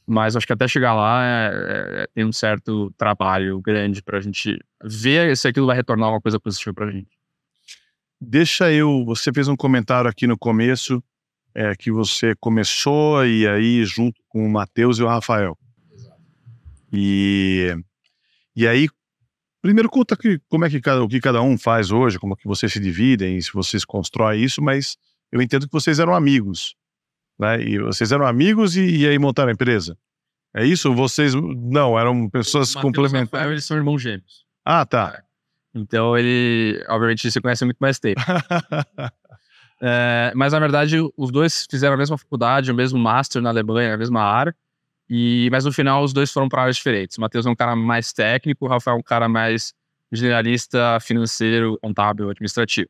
mas 0.07 0.35
acho 0.35 0.47
que 0.47 0.53
até 0.53 0.67
chegar 0.67 0.95
lá 0.95 1.23
é, 1.23 1.51
é, 2.03 2.07
tem 2.15 2.25
um 2.25 2.31
certo 2.31 2.91
trabalho 2.97 3.61
grande 3.61 4.01
para 4.01 4.17
a 4.17 4.21
gente 4.21 4.59
ver 4.83 5.37
se 5.37 5.47
aquilo 5.47 5.67
vai 5.67 5.75
retornar 5.75 6.09
uma 6.09 6.21
coisa 6.21 6.39
positiva 6.39 6.73
para 6.73 6.87
a 6.87 6.91
gente. 6.91 7.19
Deixa 8.19 8.71
eu. 8.71 9.05
Você 9.05 9.31
fez 9.31 9.47
um 9.47 9.55
comentário 9.55 10.09
aqui 10.09 10.25
no 10.25 10.37
começo 10.37 11.01
é, 11.53 11.75
que 11.75 11.91
você 11.91 12.35
começou 12.39 13.25
e 13.25 13.47
aí 13.47 13.83
junto 13.85 14.21
com 14.27 14.45
o 14.45 14.49
Matheus 14.49 14.99
e 14.99 15.03
o 15.03 15.07
Rafael. 15.07 15.57
Exato. 15.91 16.21
E, 16.91 17.75
e 18.55 18.67
aí, 18.67 18.87
primeiro 19.61 19.89
conta 19.89 20.15
que, 20.15 20.39
como 20.47 20.65
é 20.65 20.69
que 20.69 20.79
cada, 20.79 21.03
o 21.03 21.07
que 21.07 21.19
cada 21.19 21.41
um 21.41 21.57
faz 21.57 21.91
hoje, 21.91 22.19
como 22.19 22.33
é 22.33 22.37
que 22.37 22.47
vocês 22.47 22.71
se 22.71 22.79
dividem, 22.79 23.39
se 23.41 23.51
vocês 23.53 23.83
constroem 23.85 24.43
isso, 24.43 24.61
mas 24.61 24.97
eu 25.31 25.41
entendo 25.41 25.65
que 25.65 25.73
vocês 25.73 25.99
eram 25.99 26.13
amigos. 26.13 26.75
Né? 27.37 27.61
E 27.61 27.79
vocês 27.79 28.11
eram 28.11 28.25
amigos 28.25 28.75
e, 28.75 28.97
e 28.97 29.07
aí 29.07 29.17
montaram 29.17 29.49
a 29.49 29.53
empresa. 29.53 29.97
É 30.53 30.65
isso? 30.65 30.93
Vocês 30.93 31.33
não, 31.35 31.97
eram 31.97 32.29
pessoas 32.29 32.73
complementares. 32.73 33.31
Rafael, 33.31 33.51
eles 33.51 33.65
são 33.65 33.77
irmãos 33.77 34.01
gêmeos. 34.01 34.45
Ah, 34.65 34.85
tá. 34.85 35.13
É. 35.15 35.29
Então 35.73 36.17
ele, 36.17 36.83
obviamente, 36.89 37.31
se 37.31 37.39
conhece 37.39 37.63
muito 37.63 37.77
mais 37.77 37.99
tempo. 37.99 38.19
é, 39.81 40.31
mas 40.35 40.53
na 40.53 40.59
verdade, 40.59 40.97
os 41.15 41.31
dois 41.31 41.67
fizeram 41.69 41.95
a 41.95 41.97
mesma 41.97 42.17
faculdade, 42.17 42.71
o 42.71 42.75
mesmo 42.75 42.99
master 42.99 43.41
na 43.41 43.49
Alemanha, 43.49 43.93
a 43.93 43.97
mesma 43.97 44.21
área. 44.21 44.55
E, 45.09 45.49
mas 45.51 45.65
no 45.65 45.71
final, 45.71 46.03
os 46.03 46.13
dois 46.13 46.31
foram 46.31 46.47
para 46.47 46.61
áreas 46.61 46.75
diferentes. 46.75 47.17
O 47.17 47.21
Matheus 47.21 47.45
é 47.45 47.49
um 47.49 47.55
cara 47.55 47.75
mais 47.75 48.13
técnico, 48.13 48.65
o 48.65 48.67
Rafael 48.67 48.97
é 48.97 48.99
um 48.99 49.03
cara 49.03 49.27
mais 49.27 49.73
generalista, 50.11 50.99
financeiro, 51.01 51.77
contábil, 51.81 52.29
administrativo. 52.29 52.89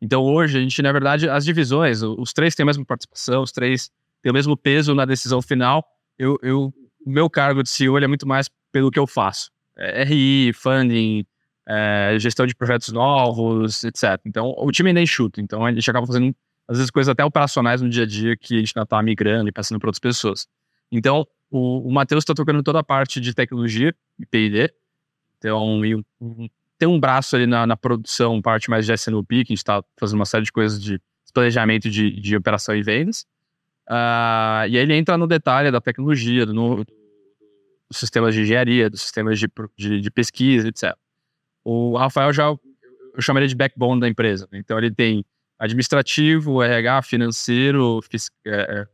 Então 0.00 0.22
hoje 0.22 0.58
a 0.58 0.60
gente, 0.60 0.80
na 0.82 0.92
verdade, 0.92 1.28
as 1.28 1.44
divisões, 1.44 2.02
os 2.02 2.32
três 2.32 2.54
têm 2.54 2.64
a 2.64 2.66
mesma 2.66 2.84
participação, 2.84 3.42
os 3.42 3.52
três 3.52 3.90
têm 4.22 4.30
o 4.30 4.34
mesmo 4.34 4.56
peso 4.56 4.94
na 4.94 5.04
decisão 5.04 5.42
final. 5.42 5.84
Eu, 6.18 6.38
eu 6.42 6.72
o 7.04 7.10
meu 7.10 7.30
cargo 7.30 7.62
de 7.62 7.68
CEO 7.68 7.98
é 7.98 8.06
muito 8.06 8.26
mais 8.26 8.48
pelo 8.70 8.90
que 8.90 8.98
eu 8.98 9.06
faço. 9.06 9.50
É, 9.76 10.04
RI, 10.04 10.52
funding, 10.52 11.24
é, 11.68 12.16
gestão 12.18 12.46
de 12.46 12.54
projetos 12.54 12.92
novos, 12.92 13.84
etc. 13.84 14.20
Então 14.24 14.54
o 14.56 14.70
time 14.70 14.90
ainda 14.90 15.00
é 15.00 15.02
enxuto, 15.02 15.40
então 15.40 15.64
a 15.64 15.72
gente 15.72 15.88
acaba 15.90 16.06
fazendo 16.06 16.34
às 16.68 16.78
vezes 16.78 16.90
coisas 16.90 17.08
até 17.08 17.24
operacionais 17.24 17.82
no 17.82 17.88
dia 17.88 18.04
a 18.04 18.06
dia 18.06 18.36
que 18.36 18.54
a 18.54 18.58
gente 18.58 18.72
ainda 18.76 18.84
está 18.84 19.02
migrando 19.02 19.48
e 19.48 19.52
passando 19.52 19.78
para 19.78 19.88
outras 19.88 20.00
pessoas. 20.00 20.46
Então 20.90 21.26
o, 21.50 21.88
o 21.88 21.92
Matheus 21.92 22.22
está 22.22 22.34
tocando 22.34 22.62
toda 22.62 22.78
a 22.80 22.84
parte 22.84 23.20
de 23.20 23.34
tecnologia 23.34 23.94
e 24.18 24.26
P&D, 24.26 24.72
então 25.38 25.80
um, 26.20 26.48
tem 26.78 26.88
um 26.88 26.98
braço 26.98 27.36
ali 27.36 27.46
na, 27.46 27.66
na, 27.66 27.76
produção, 27.76 28.40
parte 28.40 28.70
mais 28.70 28.86
de 28.86 28.92
SNOP, 28.92 29.28
que 29.28 29.34
a 29.34 29.40
gente 29.40 29.58
está 29.58 29.84
fazendo 29.98 30.16
uma 30.16 30.24
série 30.24 30.44
de 30.44 30.52
coisas 30.52 30.82
de 30.82 31.00
planejamento 31.32 31.88
de, 31.90 32.10
de 32.10 32.36
operação 32.36 32.74
e 32.74 32.82
vendas. 32.82 33.26
Uh, 33.88 34.64
e 34.68 34.76
aí 34.76 34.76
ele 34.76 34.94
entra 34.94 35.18
no 35.18 35.26
detalhe 35.26 35.70
da 35.70 35.80
tecnologia, 35.80 36.46
do, 36.46 36.52
do, 36.54 36.84
dos 37.88 37.98
sistemas 37.98 38.34
de 38.34 38.42
engenharia, 38.42 38.88
dos 38.88 39.02
sistemas 39.02 39.38
de, 39.38 39.48
de, 39.76 40.00
de, 40.00 40.10
pesquisa, 40.10 40.68
etc. 40.68 40.96
O 41.64 41.96
Rafael 41.96 42.32
já, 42.32 42.44
eu 42.44 43.20
chamaria 43.20 43.48
de 43.48 43.54
backbone 43.54 44.00
da 44.00 44.08
empresa. 44.08 44.48
Né? 44.50 44.58
Então 44.58 44.78
ele 44.78 44.90
tem 44.90 45.24
administrativo, 45.58 46.62
RH, 46.62 47.02
financeiro, 47.02 48.00
fis, 48.10 48.30
é, 48.46 48.80
é, 48.80 48.86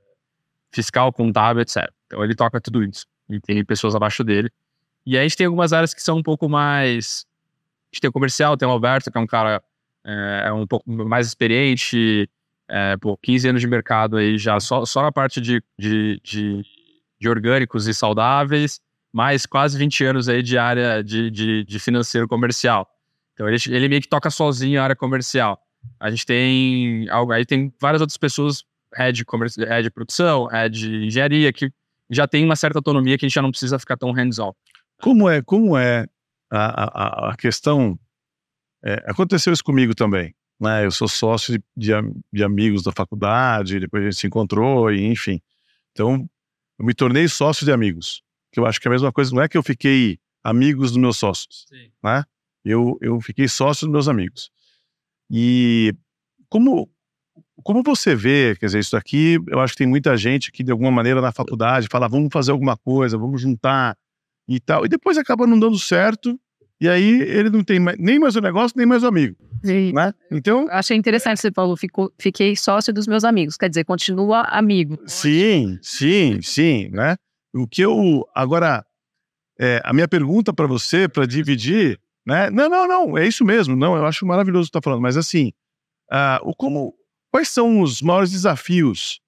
fiscal, 0.70 1.12
contábil, 1.12 1.62
etc. 1.62 1.90
Então 2.06 2.22
ele 2.24 2.34
toca 2.34 2.60
tudo 2.60 2.82
isso. 2.82 3.06
E 3.28 3.40
tem 3.40 3.64
pessoas 3.64 3.94
abaixo 3.94 4.22
dele. 4.24 4.50
E 5.04 5.16
aí 5.16 5.24
a 5.24 5.28
gente 5.28 5.36
tem 5.36 5.46
algumas 5.46 5.72
áreas 5.72 5.94
que 5.94 6.02
são 6.02 6.18
um 6.18 6.22
pouco 6.22 6.48
mais 6.48 7.26
gente 7.96 8.00
tem 8.00 8.10
o 8.10 8.12
comercial, 8.12 8.56
tem 8.56 8.68
o 8.68 8.70
Alberto, 8.70 9.10
que 9.10 9.18
é 9.18 9.20
um 9.20 9.26
cara 9.26 9.62
é, 10.04 10.44
é 10.46 10.52
um 10.52 10.66
pouco 10.66 10.90
mais 10.90 11.26
experiente, 11.26 12.28
é, 12.68 12.96
pô, 12.96 13.16
15 13.16 13.48
anos 13.48 13.60
de 13.60 13.66
mercado 13.66 14.16
aí 14.16 14.38
já, 14.38 14.60
só, 14.60 14.84
só 14.84 15.02
na 15.02 15.10
parte 15.10 15.40
de, 15.40 15.62
de, 15.78 16.20
de, 16.22 16.62
de 17.18 17.28
orgânicos 17.28 17.86
e 17.86 17.94
saudáveis, 17.94 18.80
mais 19.16 19.46
quase 19.46 19.78
20 19.78 20.04
anos 20.04 20.28
aí 20.28 20.42
de 20.42 20.58
área 20.58 21.02
de, 21.02 21.30
de, 21.30 21.64
de 21.64 21.78
financeiro 21.78 22.28
comercial. 22.28 22.86
Então 23.32 23.48
ele, 23.48 23.56
ele 23.68 23.88
meio 23.88 24.02
que 24.02 24.08
toca 24.08 24.28
sozinho 24.28 24.78
a 24.78 24.84
área 24.84 24.94
comercial. 24.94 25.58
A 25.98 26.10
gente 26.10 26.26
tem 26.26 27.08
algo 27.08 27.32
aí 27.32 27.46
tem 27.46 27.72
várias 27.80 28.02
outras 28.02 28.18
pessoas, 28.18 28.62
head, 28.94 29.24
head 29.66 29.82
de 29.84 29.90
produção, 29.90 30.44
head 30.48 30.78
de 30.78 31.06
engenharia, 31.06 31.50
que 31.50 31.72
já 32.10 32.28
tem 32.28 32.44
uma 32.44 32.56
certa 32.56 32.78
autonomia 32.78 33.16
que 33.16 33.24
a 33.24 33.28
gente 33.28 33.34
já 33.34 33.40
não 33.40 33.50
precisa 33.50 33.78
ficar 33.78 33.96
tão 33.96 34.12
hands-on. 34.12 34.52
Como 35.00 35.30
é, 35.30 35.40
como 35.40 35.78
é 35.78 36.04
a, 36.50 37.28
a, 37.28 37.30
a 37.30 37.36
questão. 37.38 37.98
É, 38.84 39.02
aconteceu 39.06 39.50
isso 39.50 39.64
comigo 39.64 39.94
também. 39.94 40.34
Né? 40.60 40.84
Eu 40.84 40.90
sou 40.90 41.08
sócio 41.08 41.54
de, 41.54 41.64
de, 41.74 41.92
de, 42.30 42.44
amigos 42.44 42.82
da 42.82 42.92
faculdade, 42.92 43.80
depois 43.80 44.02
a 44.02 44.10
gente 44.10 44.20
se 44.20 44.26
encontrou, 44.26 44.92
e 44.92 45.06
enfim. 45.06 45.40
Então, 45.92 46.28
eu 46.78 46.84
me 46.84 46.92
tornei 46.92 47.26
sócio 47.28 47.64
de 47.64 47.72
amigos. 47.72 48.25
Que 48.56 48.60
eu 48.60 48.64
acho 48.64 48.80
que 48.80 48.88
é 48.88 48.90
a 48.90 48.92
mesma 48.92 49.12
coisa, 49.12 49.34
não 49.34 49.42
é 49.42 49.48
que 49.48 49.58
eu 49.58 49.62
fiquei 49.62 50.18
amigos 50.42 50.92
dos 50.92 50.96
meus 50.96 51.18
sócios. 51.18 51.66
Sim. 51.68 51.90
Né? 52.02 52.24
Eu, 52.64 52.96
eu 53.02 53.20
fiquei 53.20 53.46
sócio 53.46 53.86
dos 53.86 53.92
meus 53.92 54.08
amigos. 54.08 54.50
E 55.30 55.94
como, 56.48 56.88
como 57.62 57.82
você 57.82 58.14
vê, 58.14 58.56
quer 58.58 58.64
dizer, 58.64 58.78
isso 58.78 58.96
aqui, 58.96 59.38
eu 59.46 59.60
acho 59.60 59.74
que 59.74 59.78
tem 59.80 59.86
muita 59.86 60.16
gente 60.16 60.50
que 60.50 60.64
de 60.64 60.72
alguma 60.72 60.90
maneira 60.90 61.20
na 61.20 61.32
faculdade 61.32 61.86
fala, 61.90 62.08
vamos 62.08 62.30
fazer 62.32 62.50
alguma 62.50 62.78
coisa, 62.78 63.18
vamos 63.18 63.42
juntar 63.42 63.94
e 64.48 64.58
tal. 64.58 64.86
E 64.86 64.88
depois 64.88 65.18
acaba 65.18 65.46
não 65.46 65.58
dando 65.58 65.78
certo, 65.78 66.40
e 66.80 66.88
aí 66.88 67.20
ele 67.24 67.50
não 67.50 67.62
tem 67.62 67.78
mais, 67.78 67.98
nem 67.98 68.18
mais 68.18 68.36
o 68.36 68.40
negócio, 68.40 68.74
nem 68.74 68.86
mais 68.86 69.02
o 69.02 69.06
amigo. 69.06 69.36
Sim. 69.62 69.92
Né? 69.92 70.14
Então. 70.30 70.66
Achei 70.70 70.96
interessante 70.96 71.42
você 71.42 71.52
falou, 71.52 71.76
fico, 71.76 72.10
fiquei 72.18 72.56
sócio 72.56 72.90
dos 72.90 73.06
meus 73.06 73.22
amigos, 73.22 73.58
quer 73.58 73.68
dizer, 73.68 73.84
continua 73.84 74.44
amigo. 74.44 74.98
Sim, 75.06 75.78
sim, 75.82 76.40
sim, 76.40 76.88
né? 76.88 77.18
O 77.56 77.66
que 77.66 77.82
eu. 77.82 78.26
Agora, 78.34 78.84
é, 79.58 79.80
a 79.84 79.92
minha 79.92 80.06
pergunta 80.06 80.52
para 80.52 80.66
você, 80.66 81.08
para 81.08 81.26
dividir, 81.26 81.98
né? 82.26 82.50
Não, 82.50 82.68
não, 82.68 82.86
não, 82.86 83.18
é 83.18 83.26
isso 83.26 83.44
mesmo. 83.44 83.74
Não, 83.74 83.96
eu 83.96 84.04
acho 84.04 84.26
maravilhoso 84.26 84.64
o 84.64 84.70
que 84.70 84.72
você 84.72 84.78
está 84.78 84.82
falando, 84.82 85.02
mas 85.02 85.16
assim, 85.16 85.52
uh, 86.12 86.38
o 86.42 86.54
como, 86.54 86.94
quais 87.30 87.48
são 87.48 87.80
os 87.80 88.02
maiores 88.02 88.30
desafios? 88.30 89.20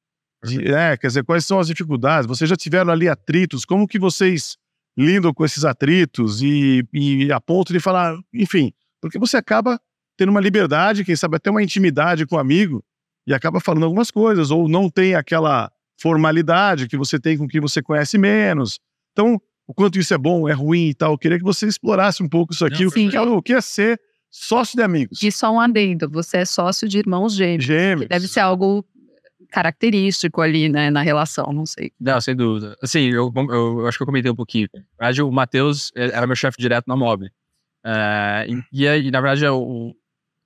De, 0.45 0.72
é, 0.72 0.97
quer 0.97 1.09
dizer, 1.09 1.24
quais 1.24 1.45
são 1.45 1.59
as 1.59 1.66
dificuldades? 1.66 2.26
Vocês 2.26 2.49
já 2.49 2.57
tiveram 2.57 2.93
ali 2.93 3.09
atritos? 3.09 3.64
Como 3.64 3.89
que 3.89 3.99
vocês 3.99 4.57
lidam 4.97 5.33
com 5.33 5.45
esses 5.45 5.64
atritos 5.64 6.43
e, 6.43 6.87
e 6.93 7.33
a 7.33 7.41
ponto 7.41 7.72
de 7.72 7.81
falar, 7.81 8.18
enfim, 8.35 8.72
porque 9.01 9.18
você 9.18 9.37
acaba 9.37 9.81
tendo 10.16 10.31
uma 10.31 10.41
liberdade, 10.41 11.05
quem 11.05 11.14
sabe 11.14 11.37
até 11.37 11.51
uma 11.51 11.62
intimidade 11.62 12.26
com 12.26 12.35
o 12.35 12.39
amigo 12.39 12.85
e 13.24 13.33
acaba 13.33 13.61
falando 13.61 13.85
algumas 13.85 14.11
coisas, 14.11 14.51
ou 14.51 14.68
não 14.68 14.91
tem 14.91 15.14
aquela 15.14 15.70
formalidade 15.99 16.89
que 16.89 16.97
você 16.97 17.19
tem 17.19 17.37
com 17.37 17.47
quem 17.47 17.61
você 17.61 17.83
conhece 17.83 18.17
menos. 18.17 18.79
Então, 19.13 19.41
o 19.67 19.75
quanto 19.75 19.99
isso 19.99 20.15
é 20.15 20.19
bom, 20.19 20.49
é 20.49 20.53
ruim 20.53 20.89
e 20.89 20.95
tal, 20.95 21.13
eu 21.13 21.19
queria 21.19 21.39
que 21.39 21.45
você 21.45 21.67
explorasse 21.67 22.23
um 22.23 22.29
pouco 22.29 22.53
isso 22.53 22.65
aqui, 22.65 22.85
não, 22.85 22.89
o, 22.89 22.93
que 22.93 23.17
é, 23.17 23.21
o 23.21 23.43
que 23.43 23.53
é 23.53 23.61
ser 23.61 24.01
sócio 24.31 24.77
de 24.77 24.83
amigos. 24.83 25.23
E 25.23 25.31
só 25.31 25.53
um 25.53 25.61
adendo, 25.61 26.09
você 26.09 26.39
é 26.39 26.45
sócio 26.45 26.89
de 26.89 26.99
irmãos 26.99 27.35
gêmeos. 27.35 27.65
Gêmeos. 27.65 28.09
Deve 28.09 28.29
ser 28.29 28.41
algo 28.41 28.85
característico 29.51 30.41
ali, 30.41 30.69
né, 30.69 30.91
na 30.91 31.03
relação, 31.03 31.53
não 31.53 31.67
sei. 31.67 31.93
Não, 31.99 32.21
sem 32.21 32.37
dúvida. 32.37 32.77
Assim, 32.83 33.11
eu, 33.11 33.33
eu, 33.35 33.81
eu 33.81 33.87
acho 33.87 33.99
que 33.99 34.03
eu 34.03 34.07
comentei 34.07 34.31
um 34.31 34.37
pouquinho. 34.37 34.69
Na 34.75 35.07
verdade, 35.07 35.23
o 35.23 35.31
Matheus 35.31 35.91
eh, 35.97 36.11
era 36.13 36.27
meu 36.27 36.37
chefe 36.37 36.59
direto 36.59 36.87
na 36.87 36.97
Mob. 36.97 37.29
É, 37.85 38.47
e, 38.73 38.85
e, 38.85 39.11
na 39.11 39.21
verdade, 39.21 39.47
o, 39.47 39.95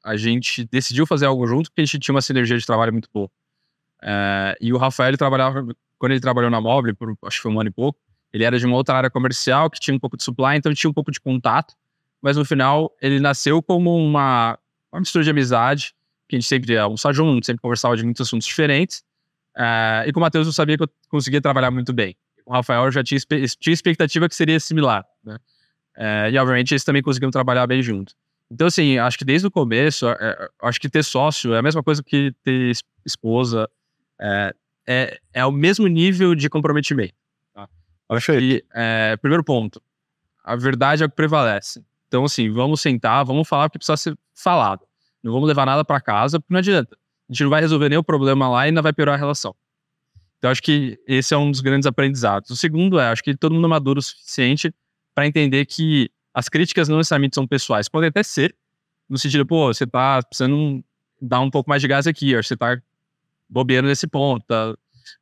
a 0.05 0.17
gente 0.17 0.65
decidiu 0.71 1.07
fazer 1.07 1.27
algo 1.27 1.47
junto 1.47 1.71
porque 1.71 1.81
a 1.83 1.85
gente 1.85 1.99
tinha 1.99 2.15
uma 2.15 2.23
sinergia 2.23 2.57
de 2.57 2.65
trabalho 2.67 2.93
muito 2.93 3.09
boa. 3.13 3.31
É, 4.03 4.57
e 4.61 4.73
o 4.73 4.77
Rafael, 4.77 5.17
trabalhava, 5.17 5.67
quando 5.99 6.13
ele 6.13 6.21
trabalhou 6.21 6.51
na 6.51 6.61
Mob, 6.61 6.93
por 6.95 7.17
acho 7.25 7.37
que 7.37 7.43
foi 7.43 7.53
um 7.53 7.61
ano 7.61 7.69
e 7.69 7.73
pouco, 7.73 7.99
ele 8.33 8.45
era 8.45 8.59
de 8.59 8.67
uma 8.67 8.77
outra 8.77 8.97
área 8.97 9.11
comercial 9.11 9.71
que 9.71 9.79
tinha 9.79 9.95
um 9.95 9.99
pouco 9.99 10.17
de 10.17 10.25
supply, 10.25 10.57
então 10.57 10.73
tinha 10.75 10.91
um 10.91 10.95
pouco 10.95 11.11
de 11.11 11.21
contato, 11.21 11.75
mas 12.21 12.37
no 12.37 12.45
final 12.45 12.95
ele 13.01 13.21
nasceu 13.21 13.63
como 13.63 13.95
uma, 13.97 14.59
uma 14.93 15.01
mistura 15.01 15.23
de 15.23 15.31
amizade 15.31 15.95
que 16.29 16.37
a 16.37 16.39
gente 16.39 16.49
sempre 16.49 16.73
ia 16.73 16.83
almoçar 16.83 17.13
junto, 17.13 17.45
sempre 17.45 17.61
conversava 17.61 17.97
de 17.97 18.03
muitos 18.03 18.27
assuntos 18.27 18.47
diferentes. 18.47 19.05
Uh, 19.55 20.09
e 20.09 20.13
com 20.13 20.19
o 20.19 20.23
Matheus 20.23 20.47
eu 20.47 20.53
sabia 20.53 20.79
que 20.79 20.85
eu 20.85 20.89
conseguia 21.11 21.43
trabalhar 21.43 21.71
muito 21.71 21.93
bem. 21.93 22.17
Com 22.45 22.53
o 22.53 22.55
Rafael 22.55 22.85
eu 22.85 22.91
já 22.91 23.05
tinha, 23.05 23.21
tinha 23.21 23.75
expectativa 23.75 24.29
que 24.29 24.35
seria 24.35 24.59
similar, 24.59 25.05
né? 25.23 25.37
Uh, 25.97 26.31
e 26.33 26.39
obviamente 26.39 26.73
eles 26.73 26.85
também 26.85 27.03
conseguiam 27.03 27.31
trabalhar 27.31 27.67
bem 27.67 27.83
junto. 27.83 28.15
Então, 28.51 28.67
assim, 28.67 28.99
acho 28.99 29.19
que 29.19 29.25
desde 29.25 29.47
o 29.47 29.51
começo, 29.51 30.07
é, 30.07 30.17
é, 30.21 30.49
acho 30.63 30.79
que 30.79 30.89
ter 30.89 31.03
sócio 31.03 31.55
é 31.55 31.59
a 31.59 31.63
mesma 31.63 31.83
coisa 31.83 32.03
que 32.03 32.35
ter 32.43 32.73
esposa. 33.05 33.69
É, 34.25 34.55
é, 34.87 35.18
é 35.35 35.45
o 35.45 35.51
mesmo 35.51 35.89
nível 35.89 36.35
de 36.35 36.49
comprometimento. 36.49 37.14
Tá? 37.53 37.68
Acho 38.09 38.33
que, 38.33 38.64
é, 38.73 39.16
primeiro 39.16 39.43
ponto, 39.43 39.83
a 40.45 40.55
verdade 40.55 41.03
é 41.03 41.07
o 41.07 41.09
que 41.09 41.16
prevalece. 41.16 41.85
Então, 42.07 42.25
assim, 42.25 42.49
vamos 42.51 42.81
sentar, 42.81 43.25
vamos 43.25 43.49
falar 43.49 43.66
o 43.66 43.70
que 43.70 43.79
precisa 43.79 43.97
ser 43.97 44.16
falado. 44.33 44.87
Não 45.23 45.33
vamos 45.33 45.49
levar 45.49 45.66
nada 45.66 45.85
para 45.85 46.01
casa, 46.01 46.39
porque 46.39 46.53
não 46.53 46.59
adianta. 46.59 46.97
A 47.29 47.33
gente 47.33 47.43
não 47.43 47.51
vai 47.51 47.61
resolver 47.61 47.89
nenhum 47.89 48.03
problema 48.03 48.49
lá 48.49 48.64
e 48.64 48.68
ainda 48.68 48.83
vai 48.83 48.93
piorar 48.93 49.14
a 49.14 49.18
relação. 49.18 49.55
Então, 50.39 50.51
acho 50.51 50.62
que 50.62 50.99
esse 51.07 51.33
é 51.33 51.37
um 51.37 51.51
dos 51.51 51.61
grandes 51.61 51.87
aprendizados. 51.87 52.51
O 52.51 52.57
segundo 52.57 52.99
é, 52.99 53.09
acho 53.09 53.23
que 53.23 53.37
todo 53.37 53.55
mundo 53.55 53.66
é 53.66 53.70
maduro 53.70 53.99
o 53.99 54.03
suficiente 54.03 54.75
para 55.14 55.27
entender 55.27 55.64
que 55.66 56.11
as 56.35 56.49
críticas 56.49 56.89
não 56.89 56.99
necessariamente 56.99 57.35
são 57.35 57.47
pessoais. 57.47 57.89
Podem 57.89 58.09
até 58.09 58.23
ser, 58.23 58.55
no 59.09 59.18
sentido, 59.18 59.47
pô, 59.47 59.73
você 59.73 59.87
tá 59.87 60.23
precisando 60.23 60.83
dar 61.20 61.41
um 61.41 61.51
pouco 61.51 61.70
mais 61.70 61.81
de 61.81 61.89
gás 61.89 62.07
aqui, 62.07 62.35
você 62.35 62.57
tá 62.57 62.81
bobeando 63.53 63.89
nesse 63.89 64.07
ponto. 64.07 64.45
Tá? 64.47 64.75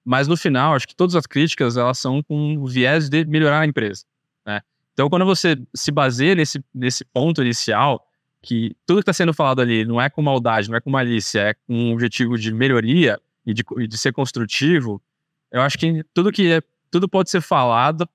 Mas 0.05 0.29
no 0.29 0.37
final, 0.37 0.75
acho 0.75 0.87
que 0.87 0.95
todas 0.95 1.17
as 1.17 1.27
críticas, 1.27 1.77
elas 1.77 1.99
são 1.99 2.23
com 2.23 2.57
o 2.59 2.67
viés 2.67 3.09
de 3.09 3.25
melhorar 3.25 3.61
a 3.61 3.67
empresa. 3.67 4.05
Né? 4.47 4.61
Então, 4.93 5.11
quando 5.11 5.25
você 5.25 5.57
se 5.75 5.91
baseia 5.91 6.35
nesse, 6.35 6.65
nesse 6.73 7.05
ponto 7.05 7.43
inicial, 7.43 8.07
que 8.41 8.75
tudo 8.87 8.99
que 8.99 9.03
está 9.03 9.13
sendo 9.13 9.35
falado 9.35 9.61
ali 9.61 9.85
não 9.85 10.01
é 10.01 10.09
com 10.09 10.23
maldade, 10.23 10.71
não 10.71 10.77
é 10.77 10.81
com 10.81 10.91
malícia, 10.91 11.41
é 11.41 11.55
com 11.55 11.75
um 11.75 11.93
objetivo 11.93 12.39
de 12.39 12.53
melhoria 12.55 13.21
e 13.45 13.53
de, 13.53 13.65
de 13.89 13.99
ser 13.99 14.13
construtivo, 14.13 15.03
eu 15.51 15.61
acho 15.61 15.77
que 15.77 16.05
tudo 16.15 16.31
que 16.31 16.53
é, 16.53 16.63
tudo 16.91 17.09
pode 17.09 17.29
ser 17.29 17.41
falado 17.41 18.09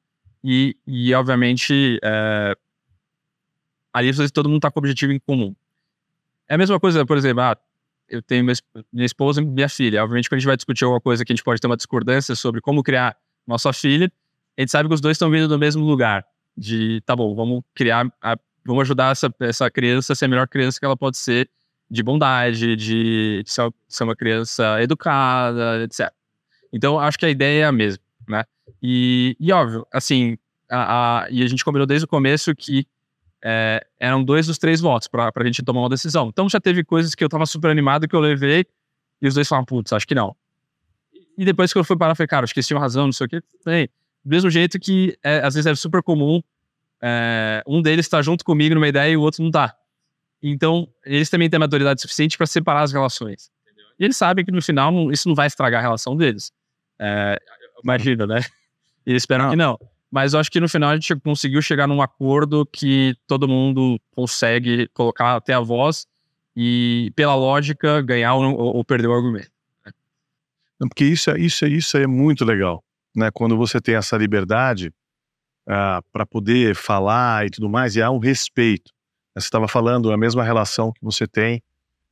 e, 0.43 0.77
e 0.87 1.13
obviamente, 1.13 1.99
é, 2.03 2.55
ali 3.93 4.11
todo 4.31 4.47
mundo 4.47 4.59
está 4.59 4.71
com 4.71 4.79
objetivo 4.79 5.11
em 5.11 5.19
comum. 5.19 5.55
É 6.47 6.55
a 6.55 6.57
mesma 6.57 6.79
coisa, 6.79 7.05
por 7.05 7.17
exemplo, 7.17 7.41
ah, 7.41 7.57
eu 8.09 8.21
tenho 8.21 8.43
minha 8.43 9.05
esposa 9.05 9.41
e 9.41 9.45
minha 9.45 9.69
filha. 9.69 10.03
Obviamente, 10.03 10.29
quando 10.29 10.37
a 10.37 10.39
gente 10.39 10.47
vai 10.47 10.55
discutir 10.55 10.83
alguma 10.83 11.01
coisa 11.01 11.23
que 11.25 11.31
a 11.31 11.35
gente 11.35 11.43
pode 11.43 11.59
ter 11.59 11.67
uma 11.67 11.77
discordância 11.77 12.35
sobre 12.35 12.61
como 12.61 12.83
criar 12.83 13.17
nossa 13.45 13.71
filha, 13.73 14.11
a 14.57 14.61
gente 14.61 14.71
sabe 14.71 14.87
que 14.87 14.95
os 14.95 15.01
dois 15.01 15.15
estão 15.15 15.29
vindo 15.29 15.47
do 15.47 15.59
mesmo 15.59 15.83
lugar. 15.83 16.25
De, 16.57 17.01
tá 17.05 17.15
bom, 17.15 17.35
vamos 17.35 17.63
criar, 17.73 18.07
a, 18.21 18.37
vamos 18.65 18.83
ajudar 18.83 19.11
essa, 19.11 19.33
essa 19.39 19.69
criança 19.69 20.13
a 20.13 20.15
ser 20.15 20.25
a 20.25 20.27
melhor 20.27 20.47
criança 20.47 20.79
que 20.79 20.85
ela 20.85 20.95
pode 20.95 21.17
ser, 21.17 21.49
de 21.89 22.01
bondade, 22.01 22.75
de, 22.75 23.43
de 23.43 23.51
ser, 23.87 24.03
uma 24.03 24.15
criança 24.15 24.81
educada, 24.81 25.83
etc. 25.83 26.11
Então, 26.71 26.99
acho 26.99 27.17
que 27.19 27.25
a 27.25 27.29
ideia 27.29 27.63
é 27.63 27.65
a 27.65 27.71
mesma, 27.71 28.03
né? 28.27 28.43
E, 28.81 29.35
e 29.39 29.51
óbvio, 29.51 29.85
assim, 29.93 30.37
a, 30.69 31.23
a, 31.23 31.29
e 31.29 31.43
a 31.43 31.47
gente 31.47 31.63
combinou 31.63 31.85
desde 31.85 32.05
o 32.05 32.07
começo 32.07 32.55
que 32.55 32.87
é, 33.47 33.85
eram 33.99 34.23
dois 34.23 34.47
dos 34.47 34.57
três 34.57 34.81
votos 34.81 35.07
para 35.07 35.31
a 35.35 35.45
gente 35.45 35.61
tomar 35.61 35.81
uma 35.81 35.89
decisão. 35.89 36.29
Então, 36.29 36.49
já 36.49 36.59
teve 36.59 36.83
coisas 36.83 37.13
que 37.13 37.23
eu 37.23 37.29
tava 37.29 37.45
super 37.45 37.69
animado 37.69 38.07
que 38.07 38.15
eu 38.15 38.19
levei 38.19 38.65
e 39.21 39.27
os 39.27 39.35
dois 39.35 39.47
falaram, 39.47 39.65
putz, 39.65 39.93
acho 39.93 40.07
que 40.07 40.15
não. 40.15 40.35
E 41.37 41.45
depois 41.45 41.71
que 41.71 41.77
eu 41.77 41.83
fui 41.83 41.95
parar, 41.95 42.13
eu 42.13 42.15
falei, 42.15 42.27
cara, 42.27 42.43
acho 42.43 42.53
que 42.53 42.59
eles 42.59 42.65
tinham 42.65 42.79
razão, 42.79 43.05
não 43.05 43.13
sei 43.13 43.27
o 43.27 43.29
quê. 43.29 43.43
Bem, 43.63 43.87
do 44.23 44.29
mesmo 44.29 44.49
jeito 44.49 44.79
que 44.79 45.15
é, 45.21 45.37
às 45.45 45.53
vezes 45.53 45.67
é 45.67 45.75
super 45.75 46.01
comum 46.01 46.41
é, 47.03 47.61
um 47.67 47.83
deles 47.83 48.07
estar 48.07 48.17
tá 48.17 48.21
junto 48.23 48.43
comigo 48.43 48.73
numa 48.73 48.87
ideia 48.87 49.11
e 49.11 49.17
o 49.17 49.21
outro 49.21 49.43
não 49.43 49.51
tá. 49.51 49.75
Então, 50.41 50.87
eles 51.05 51.29
também 51.29 51.47
têm 51.47 51.59
maturidade 51.59 52.01
suficiente 52.01 52.37
para 52.37 52.47
separar 52.47 52.81
as 52.81 52.91
relações. 52.91 53.51
E 53.99 54.03
eles 54.03 54.17
sabem 54.17 54.43
que 54.43 54.51
no 54.51 54.61
final 54.61 55.11
isso 55.11 55.27
não 55.27 55.35
vai 55.35 55.45
estragar 55.45 55.79
a 55.79 55.83
relação 55.83 56.17
deles. 56.17 56.51
É, 56.97 57.39
imagina, 57.83 58.25
né? 58.25 58.39
E 59.05 59.11
eles 59.11 59.21
esperam 59.21 59.45
não. 59.45 59.51
que 59.51 59.55
não. 59.55 59.79
Mas 60.15 60.33
eu 60.33 60.39
acho 60.39 60.49
que 60.49 60.61
no 60.61 60.69
final 60.69 60.91
a 60.91 60.93
gente 60.95 61.13
conseguiu 61.17 61.61
chegar 61.61 61.87
num 61.87 62.01
acordo 62.01 62.65
que 62.65 63.17
todo 63.27 63.49
mundo 63.49 63.99
consegue 64.11 64.87
colocar 64.93 65.35
até 65.35 65.53
a 65.53 65.59
voz 65.59 66.07
e, 66.55 67.11
pela 67.17 67.35
lógica, 67.35 68.01
ganhar 68.01 68.33
ou, 68.35 68.55
ou 68.55 68.85
perder 68.85 69.09
o 69.09 69.13
argumento. 69.13 69.51
Né? 69.85 69.91
Porque 70.87 71.03
isso, 71.03 71.31
é, 71.31 71.37
isso, 71.37 71.65
é, 71.65 71.67
isso 71.67 71.97
é 71.97 72.07
muito 72.07 72.45
legal, 72.45 72.81
né? 73.13 73.29
Quando 73.29 73.57
você 73.57 73.81
tem 73.81 73.95
essa 73.95 74.15
liberdade 74.15 74.89
ah, 75.67 76.01
para 76.13 76.25
poder 76.25 76.75
falar 76.75 77.45
e 77.45 77.49
tudo 77.49 77.69
mais, 77.69 77.97
e 77.97 78.01
há 78.01 78.09
um 78.09 78.17
respeito. 78.17 78.93
Você 79.35 79.47
estava 79.47 79.67
falando 79.67 80.13
a 80.13 80.17
mesma 80.17 80.45
relação 80.45 80.93
que 80.93 81.03
você 81.03 81.27
tem 81.27 81.61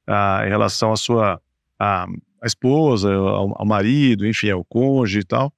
uh, 0.10 0.44
em 0.46 0.50
relação 0.50 0.92
à 0.92 0.98
sua 0.98 1.42
a, 1.80 2.04
a 2.42 2.46
esposa, 2.46 3.14
ao, 3.14 3.62
ao, 3.62 3.66
marido, 3.66 4.28
enfim, 4.28 4.50
ao 4.50 4.66
cônjuge 4.66 5.20
e 5.20 5.24
tal. 5.24 5.54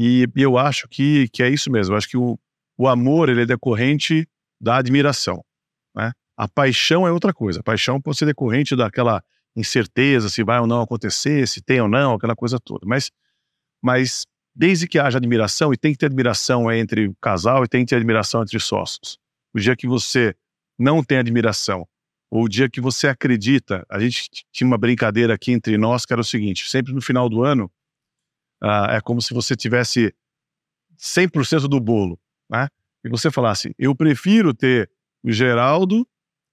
E, 0.00 0.28
eu 0.36 0.56
acho 0.56 0.86
que, 0.88 1.28
que 1.30 1.42
é 1.42 1.50
isso 1.50 1.72
mesmo. 1.72 1.92
Eu 1.92 1.98
acho 1.98 2.08
que 2.08 2.16
o, 2.16 2.38
o 2.76 2.86
amor 2.86 3.28
ele 3.28 3.42
é 3.42 3.46
decorrente 3.46 4.28
da 4.60 4.76
admiração. 4.76 5.44
Né? 5.92 6.12
A 6.36 6.46
paixão 6.46 7.04
é 7.04 7.10
outra 7.10 7.34
coisa. 7.34 7.58
A 7.58 7.62
paixão 7.64 8.00
pode 8.00 8.16
ser 8.16 8.26
decorrente 8.26 8.76
daquela 8.76 9.20
incerteza 9.56 10.28
se 10.28 10.44
vai 10.44 10.60
ou 10.60 10.68
não 10.68 10.82
acontecer, 10.82 11.48
se 11.48 11.60
tem 11.60 11.80
ou 11.80 11.88
não, 11.88 12.14
aquela 12.14 12.36
coisa 12.36 12.60
toda. 12.60 12.86
Mas, 12.86 13.10
mas 13.82 14.24
desde 14.54 14.86
que 14.86 15.00
haja 15.00 15.18
admiração, 15.18 15.72
e 15.72 15.76
tem 15.76 15.90
que 15.90 15.98
ter 15.98 16.06
admiração 16.06 16.70
entre 16.70 17.08
o 17.08 17.16
casal 17.20 17.64
e 17.64 17.68
tem 17.68 17.84
que 17.84 17.90
ter 17.90 17.96
admiração 17.96 18.42
entre 18.42 18.60
sócios. 18.60 19.18
O 19.52 19.58
dia 19.58 19.74
que 19.74 19.88
você 19.88 20.32
não 20.78 21.02
tem 21.02 21.18
admiração 21.18 21.88
ou 22.30 22.44
o 22.44 22.48
dia 22.48 22.70
que 22.70 22.80
você 22.80 23.08
acredita. 23.08 23.84
A 23.90 23.98
gente 23.98 24.30
tinha 24.52 24.66
uma 24.68 24.78
brincadeira 24.78 25.34
aqui 25.34 25.50
entre 25.50 25.76
nós 25.76 26.06
que 26.06 26.12
era 26.12 26.20
o 26.20 26.24
seguinte: 26.24 26.70
sempre 26.70 26.92
no 26.92 27.00
final 27.00 27.28
do 27.28 27.42
ano, 27.42 27.68
uh, 28.62 28.90
é 28.90 29.00
como 29.00 29.20
se 29.20 29.34
você 29.34 29.56
tivesse 29.56 30.14
100% 30.98 31.68
do 31.68 31.80
bolo, 31.80 32.18
né? 32.50 32.68
E 33.04 33.08
você 33.08 33.30
falasse: 33.30 33.74
eu 33.78 33.94
prefiro 33.94 34.52
ter 34.52 34.90
o 35.22 35.30
Geraldo 35.30 36.06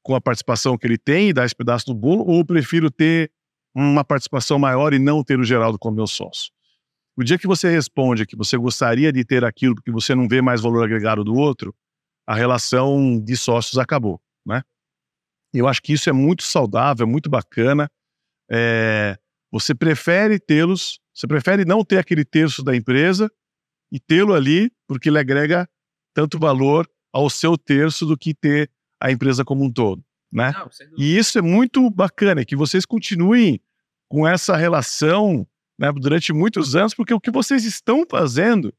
com 0.03 0.15
a 0.15 0.21
participação 0.21 0.77
que 0.77 0.85
ele 0.85 0.97
tem 0.97 1.29
e 1.29 1.33
dar 1.33 1.45
esse 1.45 1.55
pedaço 1.55 1.87
do 1.87 1.95
bolo, 1.95 2.23
ou 2.27 2.45
prefiro 2.45 2.91
ter 2.91 3.31
uma 3.73 4.03
participação 4.03 4.57
maior 4.59 4.93
e 4.93 4.99
não 4.99 5.23
ter 5.23 5.39
o 5.39 5.43
Geraldo 5.43 5.77
como 5.79 5.95
meu 5.95 6.07
sócio. 6.07 6.51
O 7.17 7.23
dia 7.23 7.37
que 7.37 7.47
você 7.47 7.69
responde 7.69 8.25
que 8.25 8.35
você 8.35 8.57
gostaria 8.57 9.11
de 9.11 9.23
ter 9.23 9.43
aquilo 9.43 9.75
porque 9.75 9.91
você 9.91 10.13
não 10.13 10.27
vê 10.27 10.41
mais 10.41 10.61
valor 10.61 10.83
agregado 10.83 11.23
do 11.23 11.33
outro, 11.33 11.73
a 12.27 12.35
relação 12.35 13.19
de 13.19 13.35
sócios 13.35 13.77
acabou, 13.77 14.21
né? 14.45 14.61
Eu 15.53 15.67
acho 15.67 15.81
que 15.81 15.93
isso 15.93 16.09
é 16.09 16.13
muito 16.13 16.43
saudável, 16.43 17.07
muito 17.07 17.29
bacana. 17.29 17.89
É, 18.51 19.17
você 19.55 19.73
prefere 19.73 20.37
tê-los, 20.37 20.99
você 21.13 21.25
prefere 21.25 21.63
não 21.63 21.81
ter 21.81 21.97
aquele 21.97 22.25
terço 22.25 22.61
da 22.61 22.75
empresa 22.75 23.31
e 23.89 24.01
tê-lo 24.01 24.33
ali 24.33 24.69
porque 24.85 25.07
ele 25.07 25.17
agrega 25.17 25.65
tanto 26.13 26.37
valor 26.37 26.85
ao 27.13 27.29
seu 27.29 27.57
terço 27.57 28.05
do 28.05 28.17
que 28.17 28.33
ter 28.33 28.69
a 28.99 29.11
empresa 29.13 29.45
como 29.45 29.63
um 29.63 29.71
todo, 29.71 30.03
né? 30.29 30.51
Não, 30.51 30.69
e 30.97 31.17
isso 31.17 31.37
é 31.37 31.41
muito 31.41 31.89
bacana, 31.89 32.43
que 32.43 32.53
vocês 32.53 32.85
continuem 32.85 33.61
com 34.09 34.27
essa 34.27 34.57
relação 34.57 35.47
né, 35.79 35.89
durante 35.93 36.33
muitos 36.33 36.75
anos, 36.75 36.93
porque 36.93 37.13
o 37.13 37.19
que 37.19 37.31
vocês 37.31 37.63
estão 37.63 38.05
fazendo 38.09 38.73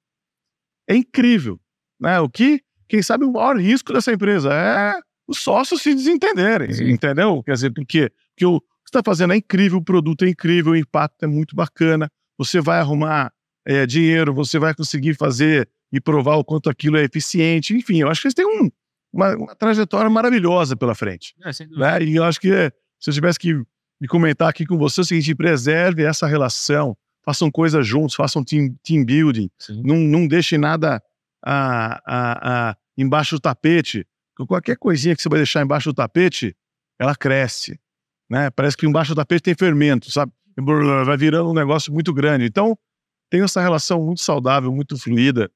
é 0.86 0.94
incrível, 0.94 1.58
né? 1.98 2.20
O 2.20 2.28
que, 2.28 2.62
quem 2.86 3.02
sabe, 3.02 3.24
o 3.24 3.32
maior 3.32 3.56
risco 3.56 3.94
dessa 3.94 4.12
empresa 4.12 4.52
é 4.52 5.00
os 5.26 5.38
sócios 5.38 5.80
se 5.80 5.94
desentenderem, 5.94 6.70
Sim. 6.70 6.90
entendeu? 6.90 7.42
Quer 7.42 7.54
dizer, 7.54 7.70
porque, 7.70 8.12
porque 8.34 8.44
o 8.44 8.60
que 8.86 8.90
você 8.90 8.98
está 8.98 9.02
fazendo 9.04 9.32
é 9.32 9.36
incrível, 9.36 9.78
o 9.78 9.84
produto 9.84 10.24
é 10.24 10.28
incrível, 10.28 10.72
o 10.72 10.76
impacto 10.76 11.22
é 11.24 11.26
muito 11.26 11.54
bacana, 11.54 12.10
você 12.38 12.60
vai 12.60 12.78
arrumar 12.78 13.32
é, 13.66 13.86
dinheiro, 13.86 14.32
você 14.32 14.58
vai 14.58 14.74
conseguir 14.74 15.14
fazer 15.14 15.68
e 15.92 16.00
provar 16.00 16.36
o 16.36 16.44
quanto 16.44 16.70
aquilo 16.70 16.96
é 16.96 17.04
eficiente, 17.04 17.74
enfim, 17.74 18.00
eu 18.00 18.08
acho 18.08 18.20
que 18.20 18.28
eles 18.28 18.34
têm 18.34 18.46
um, 18.46 18.70
uma, 19.12 19.36
uma, 19.36 19.54
trajetória 19.54 20.08
maravilhosa 20.08 20.76
pela 20.76 20.94
frente. 20.94 21.34
É, 21.44 21.50
né? 21.76 22.02
E 22.02 22.16
eu 22.16 22.24
acho 22.24 22.40
que 22.40 22.72
se 22.98 23.10
eu 23.10 23.14
tivesse 23.14 23.38
que 23.38 23.54
me 24.00 24.08
comentar 24.08 24.48
aqui 24.48 24.64
com 24.64 24.78
você, 24.78 25.00
é 25.00 25.02
o 25.02 25.04
seguinte, 25.04 25.34
preserve 25.34 26.02
essa 26.02 26.26
relação, 26.26 26.96
façam 27.24 27.50
coisas 27.50 27.86
juntos, 27.86 28.14
façam 28.14 28.44
team, 28.44 28.74
team 28.82 29.04
building, 29.04 29.50
não, 29.84 29.96
não 29.96 30.28
deixem 30.28 30.58
nada 30.58 31.02
a, 31.44 32.00
a, 32.06 32.70
a, 32.70 32.76
embaixo 32.96 33.36
do 33.36 33.40
tapete, 33.40 34.06
Qualquer 34.44 34.76
coisinha 34.76 35.16
que 35.16 35.22
você 35.22 35.28
vai 35.28 35.38
deixar 35.38 35.62
embaixo 35.62 35.90
do 35.90 35.94
tapete, 35.94 36.54
ela 36.98 37.14
cresce. 37.14 37.80
Né? 38.28 38.50
Parece 38.50 38.76
que 38.76 38.86
embaixo 38.86 39.14
do 39.14 39.16
tapete 39.16 39.42
tem 39.42 39.54
fermento, 39.54 40.10
sabe? 40.10 40.32
Vai 41.04 41.16
virando 41.16 41.50
um 41.50 41.54
negócio 41.54 41.92
muito 41.92 42.12
grande. 42.12 42.44
Então, 42.44 42.76
tem 43.30 43.42
essa 43.42 43.60
relação 43.60 44.02
muito 44.02 44.22
saudável, 44.22 44.72
muito 44.72 44.96
fluida. 44.98 45.50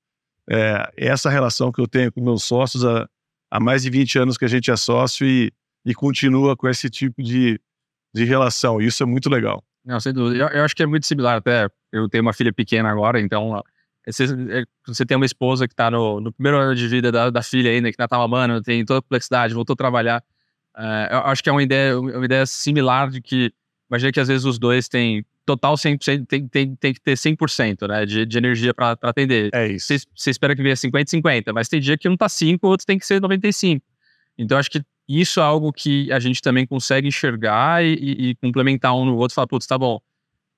É, 0.49 0.91
é 0.97 1.07
essa 1.09 1.31
relação 1.31 1.73
que 1.73 1.81
eu 1.81 1.87
tenho 1.87 2.13
com 2.13 2.21
meus 2.21 2.45
sócios 2.45 2.85
há, 2.85 3.09
há 3.51 3.61
mais 3.61 3.83
de 3.83 3.91
20 3.91 4.19
anos 4.19 4.37
que 4.37 4.45
a 4.45 4.49
gente 4.49 4.71
é 4.71 4.77
sócio 4.77 5.27
e, 5.27 5.53
e 5.85 5.95
continua 5.95 6.57
com 6.57 6.69
esse 6.69 6.91
tipo 6.91 7.23
de, 7.23 7.61
de 8.15 8.25
relação. 8.25 8.81
Isso 8.81 9.03
é 9.03 9.07
muito 9.07 9.31
legal. 9.31 9.63
Não, 9.85 9.99
sem 9.99 10.13
dúvida. 10.13 10.45
Eu, 10.45 10.49
eu, 10.49 10.65
acho 10.65 10.75
que 10.75 10.83
é 10.83 10.87
muito 10.87 11.07
similar 11.07 11.39
até. 11.39 11.69
Eu 11.93 12.09
tenho 12.09 12.23
uma 12.23 12.33
filha 12.33 12.53
pequena 12.53 12.91
agora, 12.91 13.21
então 13.21 13.63
você, 14.07 14.25
é, 14.25 14.65
você 14.87 15.05
tem 15.05 15.17
uma 15.17 15.27
esposa 15.27 15.67
que 15.67 15.73
está 15.73 15.91
no, 15.91 16.21
no, 16.21 16.33
primeiro 16.33 16.59
ano 16.59 16.75
de 16.75 16.87
vida 16.89 17.11
da, 17.11 17.31
da 17.31 17.43
filha 17.43 17.71
ainda, 17.71 17.91
que 17.91 17.97
ainda 18.01 18.09
tá 18.09 18.19
mamando, 18.19 18.63
tem 18.63 18.85
toda 18.85 18.99
a 18.99 19.03
complexidade, 19.03 19.55
voltou 19.55 19.75
a 19.75 19.77
trabalhar. 19.77 20.23
Uh, 20.81 21.13
eu 21.13 21.19
acho 21.27 21.43
que 21.43 21.49
é 21.51 21.53
uma 21.53 21.63
ideia, 21.63 22.01
uma 22.01 22.25
ideia 22.25 22.47
similar 22.47 23.11
de 23.11 23.21
que, 23.21 23.53
imagina 23.91 24.11
que 24.11 24.19
às 24.19 24.29
vezes 24.29 24.47
os 24.47 24.59
dois 24.59 24.89
têm 24.89 25.23
total 25.45 25.75
100%, 25.75 26.27
tem, 26.27 26.49
tem, 26.49 26.75
tem 26.75 26.95
que 26.95 27.01
ter 27.01 27.19
100% 27.19 27.87
né, 27.87 28.07
de, 28.07 28.25
de 28.25 28.39
energia 28.39 28.73
para 28.73 28.97
atender. 29.03 29.51
É 29.53 29.69
isso. 29.69 29.93
Você, 30.17 30.31
espera 30.31 30.57
que 30.57 30.63
venha 30.63 30.75
50 30.75 31.11
50, 31.11 31.53
mas 31.53 31.69
tem 31.69 31.81
dia 31.81 31.99
que 31.99 32.09
um 32.09 32.17
tá 32.17 32.31
5, 32.31 32.67
o 32.67 32.71
outro 32.71 32.87
tem 32.87 32.99
que 32.99 33.05
ser 33.05 33.21
95. 33.21 33.85
Então 34.39 34.57
acho 34.57 34.71
que 34.71 34.83
isso 35.07 35.39
é 35.39 35.43
algo 35.43 35.71
que 35.71 36.11
a 36.11 36.19
gente 36.19 36.41
também 36.41 36.67
consegue 36.67 37.09
enxergar 37.09 37.85
e, 37.85 37.95
e, 37.95 38.31
e 38.31 38.35
complementar 38.37 38.97
um 38.97 39.05
no 39.05 39.17
outro. 39.17 39.35
Falar, 39.35 39.49
putz, 39.49 39.67
tá 39.67 39.77
bom. 39.77 40.01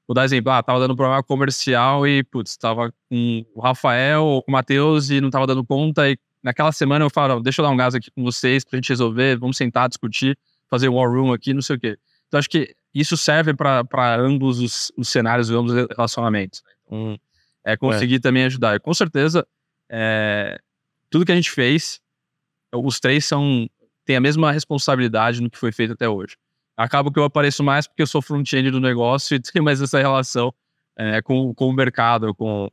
Vou 0.06 0.14
dar 0.14 0.24
exemplo, 0.24 0.52
ah, 0.52 0.62
tava 0.62 0.78
dando 0.78 0.94
problema 0.94 1.22
comercial 1.22 2.06
e, 2.06 2.22
putz, 2.22 2.56
tava 2.56 2.92
com 3.10 3.44
o 3.54 3.60
Rafael 3.60 4.24
ou 4.24 4.42
com 4.42 4.50
o 4.50 4.52
Matheus 4.52 5.10
e 5.10 5.20
não 5.20 5.30
tava 5.30 5.46
dando 5.48 5.64
conta. 5.64 6.08
E 6.08 6.18
naquela 6.42 6.72
semana 6.72 7.04
eu 7.04 7.10
falo, 7.10 7.40
deixa 7.40 7.60
eu 7.60 7.64
dar 7.64 7.70
um 7.70 7.76
gás 7.76 7.94
aqui 7.94 8.10
com 8.10 8.22
vocês 8.22 8.64
pra 8.64 8.76
gente 8.76 8.88
resolver, 8.88 9.36
vamos 9.38 9.56
sentar, 9.56 9.88
discutir, 9.88 10.38
fazer 10.68 10.88
war 10.88 11.10
room 11.10 11.32
aqui, 11.32 11.54
não 11.54 11.62
sei 11.62 11.76
o 11.76 11.80
quê. 11.80 11.98
Então 12.28 12.38
acho 12.38 12.48
que 12.48 12.74
isso 12.94 13.16
serve 13.16 13.54
para 13.54 14.16
ambos 14.18 14.58
os, 14.58 14.92
os, 14.96 15.08
cenários, 15.08 15.50
ambos 15.50 15.72
os 15.72 15.86
relacionamentos. 15.96 16.62
Então, 16.86 17.18
é 17.64 17.76
conseguir 17.76 18.16
é. 18.16 18.20
também 18.20 18.44
ajudar. 18.44 18.76
E, 18.76 18.80
com 18.80 18.92
certeza, 18.92 19.46
é, 19.90 20.58
tudo 21.08 21.24
que 21.24 21.32
a 21.32 21.34
gente 21.34 21.50
fez, 21.50 22.00
os 22.74 22.98
três 22.98 23.24
são 23.24 23.68
têm 24.04 24.16
a 24.16 24.20
mesma 24.20 24.50
responsabilidade 24.50 25.40
no 25.40 25.48
que 25.48 25.58
foi 25.58 25.70
feito 25.70 25.92
até 25.92 26.08
hoje. 26.08 26.36
Acaba 26.76 27.12
que 27.12 27.18
eu 27.18 27.24
apareço 27.24 27.62
mais 27.62 27.86
porque 27.86 28.02
eu 28.02 28.06
sou 28.06 28.20
front-end 28.20 28.70
do 28.70 28.80
negócio 28.80 29.34
e 29.36 29.40
tenho 29.40 29.64
mais 29.64 29.80
essa 29.80 29.98
relação 29.98 30.52
é, 30.96 31.22
com, 31.22 31.54
com 31.54 31.68
o 31.68 31.72
mercado, 31.72 32.34
com, 32.34 32.70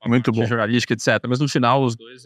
com 0.00 0.08
Muito 0.08 0.32
bom. 0.32 0.44
jornalística, 0.44 0.92
etc. 0.94 1.24
Mas 1.28 1.38
no 1.38 1.48
final, 1.48 1.82
os 1.82 1.94
dois. 1.96 2.24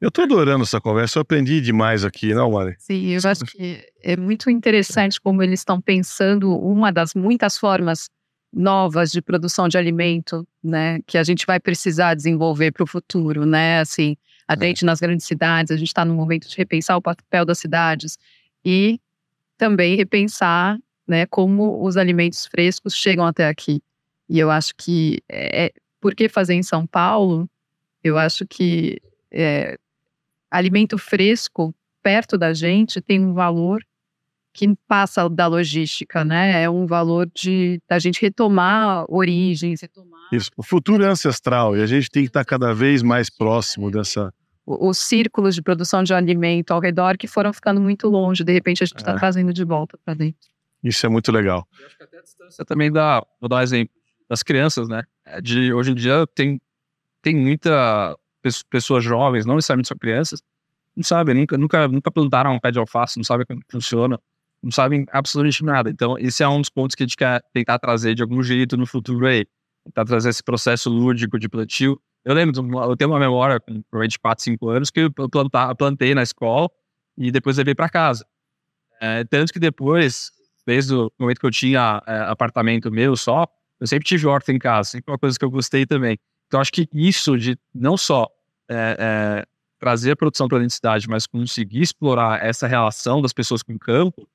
Eu 0.00 0.12
tô 0.12 0.22
adorando 0.22 0.62
essa 0.62 0.80
conversa, 0.80 1.18
eu 1.18 1.22
aprendi 1.22 1.60
demais 1.60 2.04
aqui, 2.04 2.32
não, 2.32 2.52
Mari? 2.52 2.76
Sim, 2.78 3.08
eu 3.08 3.20
acho 3.24 3.44
que 3.44 3.84
é 4.00 4.16
muito 4.16 4.48
interessante 4.48 5.20
como 5.20 5.42
eles 5.42 5.60
estão 5.60 5.80
pensando 5.80 6.56
uma 6.56 6.92
das 6.92 7.14
muitas 7.14 7.58
formas 7.58 8.08
novas 8.52 9.10
de 9.10 9.20
produção 9.20 9.68
de 9.68 9.76
alimento, 9.76 10.46
né, 10.62 11.00
que 11.04 11.18
a 11.18 11.24
gente 11.24 11.44
vai 11.44 11.58
precisar 11.58 12.14
desenvolver 12.14 12.70
para 12.70 12.84
o 12.84 12.86
futuro, 12.86 13.44
né, 13.44 13.80
assim, 13.80 14.16
a 14.46 14.54
é. 14.54 14.60
gente 14.60 14.84
nas 14.84 15.00
grandes 15.00 15.26
cidades, 15.26 15.72
a 15.72 15.76
gente 15.76 15.88
está 15.88 16.04
no 16.04 16.14
momento 16.14 16.48
de 16.48 16.56
repensar 16.56 16.96
o 16.96 17.02
papel 17.02 17.44
das 17.44 17.58
cidades 17.58 18.16
e 18.64 19.00
também 19.58 19.96
repensar, 19.96 20.78
né, 21.06 21.26
como 21.26 21.84
os 21.84 21.96
alimentos 21.96 22.46
frescos 22.46 22.94
chegam 22.94 23.26
até 23.26 23.48
aqui. 23.48 23.82
E 24.28 24.38
eu 24.38 24.50
acho 24.50 24.74
que, 24.76 25.20
é, 25.28 25.72
por 26.00 26.14
que 26.14 26.28
fazer 26.28 26.54
em 26.54 26.62
São 26.62 26.86
Paulo? 26.86 27.50
Eu 28.04 28.16
acho 28.16 28.46
que 28.46 29.00
é, 29.30 29.76
alimento 30.50 30.98
fresco 30.98 31.74
perto 32.02 32.38
da 32.38 32.52
gente 32.52 33.00
tem 33.00 33.20
um 33.20 33.34
valor 33.34 33.82
que 34.52 34.74
passa 34.88 35.28
da 35.28 35.46
logística, 35.46 36.24
né? 36.24 36.62
É 36.62 36.70
um 36.70 36.86
valor 36.86 37.30
de 37.34 37.80
da 37.88 37.98
gente 37.98 38.20
retomar 38.20 39.04
origens, 39.08 39.80
retomar. 39.80 40.20
Isso. 40.32 40.50
O 40.56 40.62
futuro 40.62 41.04
é 41.04 41.06
ancestral 41.06 41.76
e 41.76 41.82
a 41.82 41.86
gente 41.86 42.10
tem 42.10 42.22
que 42.22 42.28
estar 42.28 42.44
cada 42.44 42.74
vez 42.74 43.02
mais 43.02 43.30
próximo 43.30 43.90
dessa. 43.90 44.32
Os 44.66 44.98
círculos 44.98 45.54
de 45.54 45.62
produção 45.62 46.02
de 46.02 46.12
alimento 46.12 46.72
ao 46.72 46.80
redor 46.80 47.16
que 47.16 47.26
foram 47.26 47.52
ficando 47.52 47.80
muito 47.80 48.08
longe, 48.08 48.44
de 48.44 48.52
repente 48.52 48.82
a 48.82 48.86
gente 48.86 48.98
está 48.98 49.12
é. 49.12 49.16
trazendo 49.16 49.52
de 49.52 49.64
volta 49.64 49.98
para 50.04 50.12
dentro. 50.14 50.48
Isso 50.82 51.06
é 51.06 51.08
muito 51.08 51.32
legal. 51.32 51.66
Eu 51.78 51.86
acho 51.86 51.96
que 51.96 52.02
até 52.02 52.18
a 52.18 52.22
distância 52.22 52.64
também 52.64 52.92
dá, 52.92 53.24
vou 53.40 53.48
dar 53.48 53.56
um 53.56 53.60
exemplo, 53.60 53.94
das 54.28 54.42
crianças, 54.42 54.88
né? 54.88 55.04
É 55.24 55.40
de, 55.40 55.72
hoje 55.72 55.92
em 55.92 55.94
dia 55.94 56.26
tem, 56.34 56.60
tem 57.22 57.34
muita 57.34 58.16
pessoas 58.62 59.04
jovens, 59.04 59.46
não 59.46 59.56
necessariamente 59.56 59.88
só 59.88 59.94
crianças, 59.94 60.42
não 60.96 61.04
sabem, 61.04 61.34
nunca, 61.34 61.56
nunca, 61.56 61.88
nunca 61.88 62.10
plantaram 62.10 62.54
um 62.54 62.58
pé 62.58 62.70
de 62.70 62.78
alface, 62.78 63.18
não 63.18 63.24
sabem 63.24 63.46
como 63.46 63.60
funciona 63.70 64.18
não 64.62 64.70
sabem 64.70 65.06
absolutamente 65.12 65.64
nada. 65.64 65.90
Então, 65.90 66.18
esse 66.18 66.42
é 66.42 66.48
um 66.48 66.60
dos 66.60 66.70
pontos 66.70 66.94
que 66.94 67.02
a 67.02 67.06
gente 67.06 67.16
quer 67.16 67.42
tentar 67.52 67.78
trazer 67.78 68.14
de 68.14 68.22
algum 68.22 68.42
jeito 68.42 68.76
no 68.76 68.86
futuro 68.86 69.26
aí. 69.26 69.46
Tentar 69.84 70.04
trazer 70.04 70.30
esse 70.30 70.42
processo 70.42 70.90
lúdico 70.90 71.38
de 71.38 71.48
plantio. 71.48 72.00
Eu 72.24 72.34
lembro, 72.34 72.60
eu 72.82 72.96
tenho 72.96 73.10
uma 73.10 73.20
memória 73.20 73.60
com 73.60 73.80
provavelmente 73.82 74.18
4, 74.18 74.44
5 74.44 74.68
anos 74.68 74.90
que 74.90 75.00
eu 75.00 75.10
plantar, 75.30 75.74
plantei 75.74 76.14
na 76.14 76.22
escola 76.22 76.68
e 77.16 77.30
depois 77.30 77.56
levei 77.56 77.74
para 77.74 77.88
casa. 77.88 78.26
É, 79.00 79.24
tanto 79.24 79.52
que 79.52 79.58
depois, 79.58 80.30
desde 80.66 80.94
o 80.94 81.10
momento 81.18 81.38
que 81.38 81.46
eu 81.46 81.50
tinha 81.50 82.02
é, 82.06 82.18
apartamento 82.22 82.90
meu 82.90 83.16
só, 83.16 83.46
eu 83.80 83.86
sempre 83.86 84.06
tive 84.06 84.26
horta 84.26 84.52
em 84.52 84.58
casa, 84.58 84.90
sempre 84.90 85.12
uma 85.12 85.18
coisa 85.18 85.38
que 85.38 85.44
eu 85.44 85.50
gostei 85.50 85.86
também. 85.86 86.18
Então, 86.48 86.60
acho 86.60 86.72
que 86.72 86.88
isso 86.92 87.38
de 87.38 87.56
não 87.72 87.96
só 87.96 88.26
é, 88.68 88.96
é 88.98 89.46
trazer 89.78 90.12
a 90.12 90.16
produção 90.16 90.48
para 90.48 90.64
a 90.64 90.68
cidade, 90.68 91.08
mas 91.08 91.26
conseguir 91.26 91.82
explorar 91.82 92.44
essa 92.44 92.66
relação 92.66 93.22
das 93.22 93.32
pessoas 93.32 93.62
com 93.62 93.74
o 93.74 93.78
campo, 93.78 94.28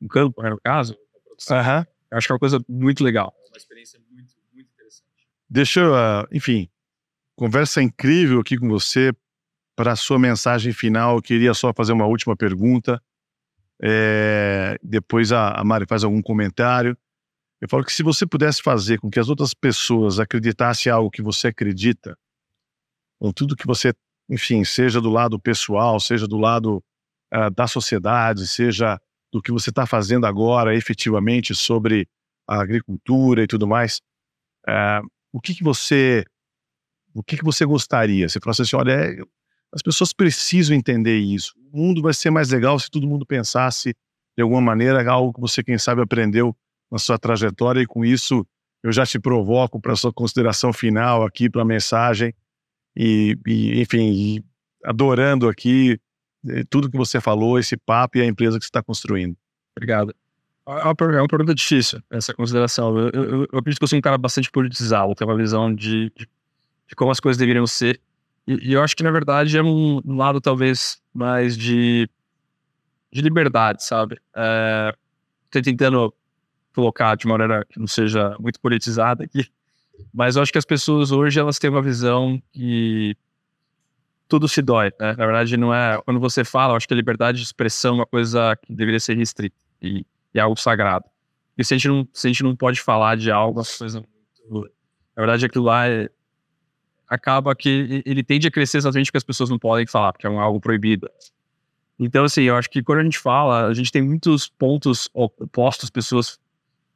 um 0.00 0.08
campo, 0.08 0.42
né, 0.42 0.50
no 0.50 0.60
caso, 0.60 0.94
uhum. 0.94 1.84
eu 2.10 2.18
acho 2.18 2.26
que 2.26 2.32
é 2.32 2.34
uma 2.34 2.38
coisa 2.38 2.60
muito 2.68 3.02
legal. 3.02 3.34
É 3.46 3.48
uma 3.48 3.56
experiência 3.56 4.00
muito, 4.10 4.34
muito 4.52 4.70
interessante. 4.70 5.08
Deixa 5.48 5.80
eu, 5.80 5.92
uh, 5.92 6.26
enfim, 6.30 6.68
conversa 7.36 7.82
incrível 7.82 8.40
aqui 8.40 8.56
com 8.56 8.68
você. 8.68 9.12
Para 9.76 9.92
a 9.92 9.96
sua 9.96 10.18
mensagem 10.18 10.74
final, 10.74 11.16
eu 11.16 11.22
queria 11.22 11.54
só 11.54 11.72
fazer 11.72 11.94
uma 11.94 12.04
última 12.04 12.36
pergunta. 12.36 13.02
É, 13.82 14.78
depois 14.82 15.32
a, 15.32 15.52
a 15.52 15.64
Mari 15.64 15.86
faz 15.88 16.04
algum 16.04 16.20
comentário. 16.20 16.94
Eu 17.60 17.68
falo 17.68 17.82
que 17.82 17.92
se 17.92 18.02
você 18.02 18.26
pudesse 18.26 18.62
fazer 18.62 18.98
com 18.98 19.10
que 19.10 19.18
as 19.18 19.30
outras 19.30 19.54
pessoas 19.54 20.18
acreditassem 20.18 20.90
em 20.90 20.94
algo 20.94 21.10
que 21.10 21.22
você 21.22 21.48
acredita, 21.48 22.18
ou 23.20 23.32
tudo 23.32 23.54
que 23.54 23.66
você, 23.66 23.92
enfim, 24.28 24.64
seja 24.64 25.00
do 25.00 25.10
lado 25.10 25.38
pessoal, 25.38 26.00
seja 26.00 26.26
do 26.26 26.38
lado 26.38 26.82
uh, 27.32 27.50
da 27.54 27.66
sociedade, 27.66 28.46
seja 28.46 28.98
do 29.30 29.40
que 29.40 29.52
você 29.52 29.70
está 29.70 29.86
fazendo 29.86 30.26
agora 30.26 30.74
efetivamente 30.74 31.54
sobre 31.54 32.08
a 32.48 32.60
agricultura 32.60 33.44
e 33.44 33.46
tudo 33.46 33.66
mais, 33.66 34.00
é, 34.66 35.00
o 35.32 35.40
que, 35.40 35.54
que 35.54 35.62
você 35.62 36.24
o 37.14 37.22
que, 37.22 37.36
que 37.36 37.44
você 37.44 37.64
gostaria? 37.64 38.28
Você 38.28 38.40
falasse 38.40 38.62
assim, 38.62 38.76
olha, 38.76 38.92
é, 38.92 39.16
as 39.72 39.82
pessoas 39.82 40.12
precisam 40.12 40.76
entender 40.76 41.18
isso. 41.18 41.54
O 41.72 41.78
mundo 41.78 42.02
vai 42.02 42.12
ser 42.12 42.30
mais 42.30 42.50
legal 42.50 42.78
se 42.78 42.90
todo 42.90 43.06
mundo 43.06 43.26
pensasse 43.26 43.94
de 44.36 44.42
alguma 44.42 44.60
maneira 44.60 45.08
algo 45.10 45.32
que 45.32 45.40
você, 45.40 45.62
quem 45.62 45.78
sabe, 45.78 46.02
aprendeu 46.02 46.56
na 46.90 46.98
sua 46.98 47.18
trajetória 47.18 47.80
e 47.80 47.86
com 47.86 48.04
isso 48.04 48.44
eu 48.82 48.90
já 48.90 49.04
te 49.04 49.18
provoco 49.18 49.80
para 49.80 49.94
sua 49.94 50.12
consideração 50.12 50.72
final 50.72 51.24
aqui, 51.24 51.50
para 51.50 51.62
a 51.62 51.64
mensagem 51.64 52.34
e, 52.96 53.38
e, 53.46 53.80
enfim, 53.80 54.12
e 54.12 54.44
adorando 54.84 55.48
aqui 55.48 56.00
tudo 56.68 56.90
que 56.90 56.96
você 56.96 57.20
falou, 57.20 57.58
esse 57.58 57.76
papo 57.76 58.18
e 58.18 58.22
a 58.22 58.26
empresa 58.26 58.58
que 58.58 58.64
você 58.64 58.68
está 58.68 58.82
construindo. 58.82 59.36
Obrigado. 59.76 60.14
É, 60.66 60.72
é 60.72 60.84
uma, 60.84 61.16
é 61.16 61.20
uma 61.20 61.28
pergunta 61.28 61.54
difícil, 61.54 62.02
essa 62.10 62.32
consideração. 62.34 62.96
Eu, 62.96 63.10
eu, 63.10 63.24
eu, 63.52 63.58
acredito 63.58 63.78
que 63.78 63.84
eu 63.84 63.88
sou 63.88 63.98
um 63.98 64.02
cara 64.02 64.18
bastante 64.18 64.50
politizado, 64.50 65.14
tenho 65.14 65.30
uma 65.30 65.36
visão 65.36 65.74
de, 65.74 66.10
de, 66.16 66.28
de 66.88 66.96
como 66.96 67.10
as 67.10 67.20
coisas 67.20 67.38
deveriam 67.38 67.66
ser. 67.66 68.00
E, 68.46 68.70
e, 68.70 68.72
eu 68.72 68.82
acho 68.82 68.96
que, 68.96 69.02
na 69.02 69.10
verdade, 69.10 69.56
é 69.56 69.62
um, 69.62 70.00
lado 70.04 70.40
talvez 70.40 71.00
mais 71.12 71.56
de, 71.56 72.08
de 73.12 73.20
liberdade, 73.20 73.84
sabe? 73.84 74.18
É, 74.34 74.94
tentando 75.50 76.14
colocar 76.74 77.16
de 77.16 77.26
uma 77.26 77.36
maneira 77.36 77.64
que 77.68 77.78
não 77.78 77.86
seja 77.86 78.36
muito 78.38 78.60
politizada 78.60 79.24
aqui, 79.24 79.50
mas 80.12 80.36
eu 80.36 80.42
acho 80.42 80.52
que 80.52 80.58
as 80.58 80.64
pessoas 80.64 81.12
hoje 81.12 81.38
elas 81.38 81.58
têm 81.58 81.70
uma 81.70 81.82
visão 81.82 82.40
que 82.52 83.16
tudo 84.28 84.48
se 84.48 84.62
dói, 84.62 84.92
né? 85.00 85.14
Na 85.16 85.26
verdade, 85.26 85.56
não 85.56 85.74
é. 85.74 86.00
Quando 86.04 86.20
você 86.20 86.44
fala, 86.44 86.72
eu 86.72 86.76
acho 86.76 86.86
que 86.86 86.94
a 86.94 86.96
liberdade 86.96 87.38
de 87.38 87.44
expressão 87.44 87.92
é 87.92 87.98
uma 87.98 88.06
coisa 88.06 88.56
que 88.56 88.72
deveria 88.72 89.00
ser 89.00 89.16
restrita 89.16 89.56
e, 89.82 90.06
e 90.32 90.38
é 90.38 90.40
algo 90.40 90.58
sagrado. 90.58 91.04
E 91.58 91.64
se 91.64 91.74
a, 91.74 91.76
gente 91.76 91.88
não, 91.88 92.08
se 92.12 92.26
a 92.26 92.30
gente 92.30 92.42
não 92.42 92.54
pode 92.54 92.80
falar 92.80 93.16
de 93.16 93.30
algo, 93.30 93.58
uma 93.58 93.66
coisa 93.78 94.04
muito. 94.48 94.72
Na 95.16 95.22
verdade, 95.22 95.44
aquilo 95.44 95.64
lá 95.64 95.88
é, 95.88 96.08
acaba 97.08 97.54
que 97.56 98.02
ele 98.06 98.22
tende 98.22 98.46
a 98.46 98.50
crescer 98.50 98.78
exatamente 98.78 99.06
porque 99.08 99.18
as 99.18 99.24
pessoas 99.24 99.50
não 99.50 99.58
podem 99.58 99.86
falar, 99.86 100.12
porque 100.12 100.26
é 100.26 100.30
um, 100.30 100.40
algo 100.40 100.60
proibido. 100.60 101.10
Então, 101.98 102.24
assim, 102.24 102.44
eu 102.44 102.56
acho 102.56 102.70
que 102.70 102.82
quando 102.82 103.00
a 103.00 103.04
gente 103.04 103.18
fala, 103.18 103.66
a 103.66 103.74
gente 103.74 103.92
tem 103.92 104.00
muitos 104.00 104.48
pontos 104.48 105.10
opostos, 105.12 105.90
pessoas 105.90 106.38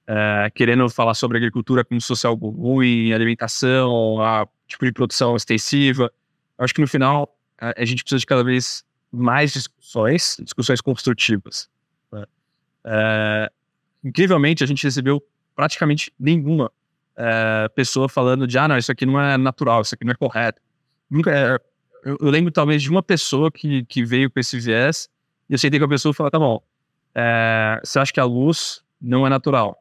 é, 0.07 0.51
querendo 0.55 0.89
falar 0.91 1.15
sobre 1.15 1.39
agricultura 1.39 1.85
como 1.85 2.01
se 2.01 2.09
fosse 2.09 2.27
ruim, 2.27 3.13
alimentação, 3.13 4.21
a 4.21 4.47
tipo 4.67 4.85
de 4.85 4.93
produção 4.93 5.37
extensiva. 5.37 6.13
Eu 6.59 6.65
acho 6.65 6.75
que 6.75 6.81
no 6.81 6.89
final 6.89 7.37
a, 7.59 7.75
a, 7.81 7.85
gente 7.85 8.03
precisa 8.03 8.19
de 8.19 8.27
cada 8.27 8.45
vez 8.45 8.85
mais 9.11 9.53
discussões, 9.53 10.37
discussões 10.41 10.81
construtivas. 10.81 11.69
Né? 12.13 12.25
É, 12.85 13.51
incrivelmente, 14.05 14.63
a 14.63 14.67
gente 14.67 14.83
recebeu 14.83 15.23
praticamente 15.55 16.13
nenhuma 16.19 16.71
é, 17.17 17.69
pessoa 17.75 18.09
falando 18.09 18.47
de, 18.47 18.59
ah, 18.59 18.69
não, 18.69 18.77
isso 18.77 18.91
aqui 18.91 19.07
não 19.07 19.21
é 19.21 19.37
natural, 19.37 19.83
isso 19.83 19.95
aqui 19.95 20.05
não 20.05 20.13
é 20.13 20.17
correto. 20.17 20.61
Nunca, 21.09 21.31
é, 21.31 21.59
eu, 22.05 22.19
eu, 22.21 22.31
lembro 22.31 22.51
talvez 22.51 22.83
de 22.83 22.91
uma 22.91 23.03
pessoa 23.03 23.51
que, 23.51 23.85
que 23.85 24.05
veio 24.05 24.31
com 24.31 24.41
esse 24.41 24.59
viés 24.59 25.09
e 25.49 25.55
eu 25.55 25.59
sentei 25.59 25.79
com 25.79 25.87
a 25.87 25.89
pessoa 25.89 26.13
e 26.13 26.15
falei, 26.15 26.31
tá 26.31 26.39
bom, 26.39 26.63
é, 27.15 27.81
você 27.83 27.99
acha 27.99 28.13
que 28.13 28.21
a 28.21 28.25
luz 28.25 28.83
não 29.01 29.27
é 29.27 29.31
natural? 29.31 29.79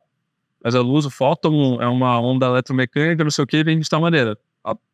Mas 0.64 0.76
a 0.76 0.82
luz, 0.82 1.06
o 1.06 1.10
fóton 1.10 1.82
é 1.82 1.88
uma 1.88 2.20
onda 2.22 2.46
eletromecânica, 2.46 3.24
não 3.24 3.32
sei 3.32 3.44
o 3.44 3.48
que, 3.48 3.64
vem 3.64 3.80
de 3.80 3.90
tal 3.90 4.00
maneira. 4.00 4.38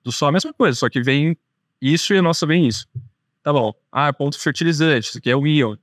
Do 0.04 0.12
sol 0.12 0.28
é 0.28 0.30
a 0.30 0.34
mesma 0.34 0.52
coisa, 0.52 0.76
só 0.76 0.90
que 0.90 1.00
vem 1.00 1.38
isso 1.80 2.14
e 2.14 2.18
a 2.18 2.22
nossa 2.22 2.48
vem 2.48 2.68
isso. 2.68 2.88
Tá 3.44 3.54
bom. 3.54 3.74
Ah, 3.92 4.08
é 4.08 4.12
ponto 4.12 4.40
fertilizante, 4.40 5.10
isso 5.10 5.18
aqui 5.20 5.30
é 5.30 5.36
o 5.36 5.46
íon, 5.46 5.76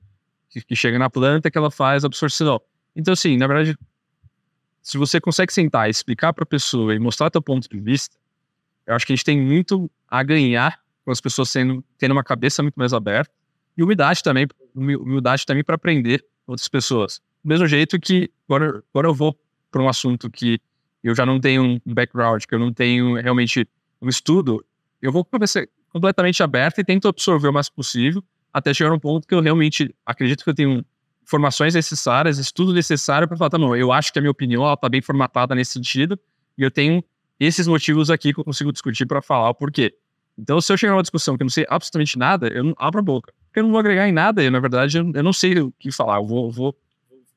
que, 0.49 0.61
que 0.61 0.75
chega 0.75 0.99
na 0.99 1.09
planta 1.09 1.49
que 1.49 1.57
ela 1.57 1.71
faz 1.71 2.03
absorção. 2.03 2.61
Então, 2.93 3.13
assim, 3.13 3.37
na 3.37 3.47
verdade, 3.47 3.77
se 4.81 4.97
você 4.97 5.21
consegue 5.21 5.53
sentar 5.53 5.87
e 5.87 5.91
explicar 5.91 6.33
para 6.33 6.43
a 6.43 6.47
pessoa 6.47 6.93
e 6.93 6.99
mostrar 6.99 7.29
teu 7.29 7.41
ponto 7.41 7.69
de 7.69 7.79
vista, 7.79 8.17
eu 8.85 8.93
acho 8.93 9.05
que 9.05 9.13
a 9.13 9.15
gente 9.15 9.25
tem 9.25 9.39
muito 9.39 9.89
a 10.07 10.21
ganhar 10.21 10.79
com 11.05 11.11
as 11.11 11.21
pessoas 11.21 11.49
sendo, 11.49 11.83
tendo 11.97 12.11
uma 12.11 12.23
cabeça 12.23 12.61
muito 12.61 12.75
mais 12.75 12.93
aberta 12.93 13.31
E 13.77 13.83
humildade 13.83 14.21
também, 14.21 14.47
humildade 14.75 15.45
também 15.45 15.63
para 15.63 15.75
aprender 15.75 16.25
outras 16.45 16.67
pessoas. 16.67 17.21
Do 17.43 17.47
mesmo 17.47 17.67
jeito 17.67 17.97
que 17.99 18.29
quando, 18.45 18.83
quando 18.91 19.05
eu 19.05 19.13
vou 19.13 19.37
para 19.71 19.81
um 19.81 19.89
assunto 19.89 20.29
que 20.29 20.59
eu 21.03 21.15
já 21.15 21.25
não 21.25 21.39
tenho 21.39 21.79
um 21.85 21.93
background, 21.93 22.43
que 22.45 22.55
eu 22.55 22.59
não 22.59 22.73
tenho 22.73 23.15
realmente 23.15 23.67
um 24.01 24.09
estudo, 24.09 24.63
eu 25.01 25.11
vou 25.11 25.27
ser 25.45 25.69
completamente 25.89 26.41
aberto 26.43 26.79
e 26.79 26.83
tento 26.83 27.07
absorver 27.07 27.47
o 27.47 27.53
mais 27.53 27.69
possível 27.69 28.23
até 28.53 28.73
chegar 28.73 28.91
um 28.91 28.99
ponto 28.99 29.27
que 29.27 29.35
eu 29.35 29.41
realmente 29.41 29.93
acredito 30.05 30.43
que 30.43 30.49
eu 30.49 30.55
tenho 30.55 30.85
informações 31.21 31.75
necessárias, 31.75 32.37
estudo 32.37 32.73
necessário 32.73 33.27
para 33.27 33.37
falar, 33.37 33.49
tá 33.49 33.57
bom, 33.57 33.75
eu 33.75 33.91
acho 33.91 34.11
que 34.11 34.19
a 34.19 34.21
minha 34.21 34.31
opinião 34.31 34.71
está 34.73 34.89
bem 34.89 35.01
formatada 35.01 35.53
nesse 35.53 35.73
sentido 35.73 36.17
e 36.57 36.63
eu 36.63 36.71
tenho 36.71 37.03
esses 37.39 37.67
motivos 37.67 38.09
aqui 38.09 38.33
que 38.33 38.39
eu 38.39 38.43
consigo 38.43 38.71
discutir 38.71 39.05
para 39.05 39.21
falar 39.21 39.49
o 39.49 39.53
porquê. 39.53 39.93
Então, 40.37 40.61
se 40.61 40.71
eu 40.71 40.77
chegar 40.77 40.93
numa 40.93 41.01
discussão 41.01 41.35
que 41.35 41.43
eu 41.43 41.45
não 41.45 41.51
sei 41.51 41.65
absolutamente 41.67 42.17
nada, 42.17 42.47
eu 42.47 42.63
não 42.63 42.73
abro 42.77 42.99
a 42.99 43.03
boca. 43.03 43.33
Porque 43.47 43.59
eu 43.59 43.63
não 43.63 43.71
vou 43.71 43.79
agregar 43.79 44.07
em 44.07 44.11
nada, 44.11 44.43
e 44.43 44.49
na 44.49 44.59
verdade 44.59 44.97
eu, 44.97 45.11
eu 45.13 45.23
não 45.23 45.33
sei 45.33 45.59
o 45.59 45.71
que 45.79 45.91
falar. 45.91 46.17
Eu 46.17 46.25
vou, 46.25 46.51
vou 46.51 46.77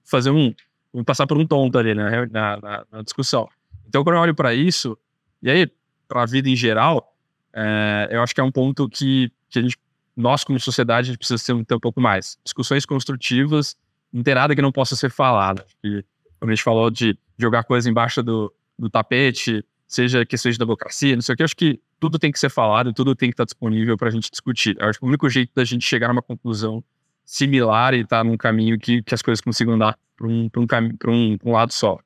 fazer 0.05 0.31
um. 0.31 0.55
Vou 0.93 1.05
passar 1.05 1.27
por 1.27 1.39
um 1.39 1.47
tonto 1.47 1.79
ali 1.79 1.95
na, 1.95 2.27
na, 2.27 2.85
na 2.91 3.03
discussão. 3.03 3.49
Então, 3.89 4.05
quando 4.05 4.17
eu 4.17 4.23
olho 4.23 4.35
para 4.35 4.55
isso, 4.55 4.97
e 5.43 5.51
aí, 5.51 5.71
para 6.09 6.23
a 6.23 6.27
vida 6.27 6.49
em 6.49 6.57
geral, 6.57 7.15
é, 7.53 8.09
eu 8.11 8.23
acho 8.23 8.35
que 8.35 8.41
é 8.41 8.45
um 8.45 8.51
ponto 8.51 8.89
que, 8.89 9.31
que 9.49 9.59
a 9.59 9.63
gente, 9.63 9.77
nós, 10.17 10.45
como 10.45 10.59
sociedade, 10.61 11.09
a 11.09 11.13
gente 11.13 11.19
precisa 11.19 11.43
ter 11.65 11.75
um, 11.75 11.81
pouco 11.81 12.01
mais. 12.01 12.39
Discussões 12.45 12.85
construtivas, 12.85 13.77
não 14.13 14.23
tem 14.23 14.35
nada 14.35 14.55
que 14.55 14.63
não 14.63 14.73
possa 14.73 14.97
ser 14.97 15.11
falado. 15.11 15.65
E, 15.83 16.05
a 16.41 16.47
gente 16.47 16.63
falou 16.63 16.91
de 16.91 17.19
jogar 17.39 17.65
coisa 17.65 17.89
embaixo 17.91 18.23
do, 18.23 18.53
do 18.79 18.89
tapete, 18.89 19.65
seja 19.87 20.25
questões 20.25 20.55
de 20.55 20.59
democracia, 20.59 21.15
não 21.15 21.23
sei 21.23 21.35
o 21.35 21.37
que, 21.37 21.43
eu 21.43 21.45
acho 21.45 21.57
que 21.57 21.81
tudo 21.99 22.19
tem 22.19 22.33
que 22.33 22.39
ser 22.39 22.49
falado, 22.49 22.93
tudo 22.95 23.15
tem 23.15 23.29
que 23.29 23.35
estar 23.35 23.45
disponível 23.45 23.97
para 23.99 24.09
a 24.09 24.11
gente 24.11 24.31
discutir. 24.31 24.77
Eu 24.79 24.89
acho 24.89 24.99
que 24.99 25.05
o 25.05 25.09
único 25.09 25.29
jeito 25.29 25.53
da 25.55 25.65
gente 25.65 25.85
chegar 25.85 26.09
a 26.09 26.13
uma 26.13 26.23
conclusão 26.23 26.83
similar 27.31 27.95
e 27.95 28.01
estar 28.01 28.19
tá 28.19 28.25
num 28.25 28.37
caminho 28.37 28.77
que, 28.77 29.05
que 29.05 29.15
as 29.15 29.23
coisas 29.23 29.41
consigam 29.41 29.75
andar 29.75 29.97
para 30.17 30.27
um, 30.27 30.51
um, 30.57 30.67
um, 31.07 31.39
um 31.45 31.53
lado 31.53 31.73
só, 31.73 31.97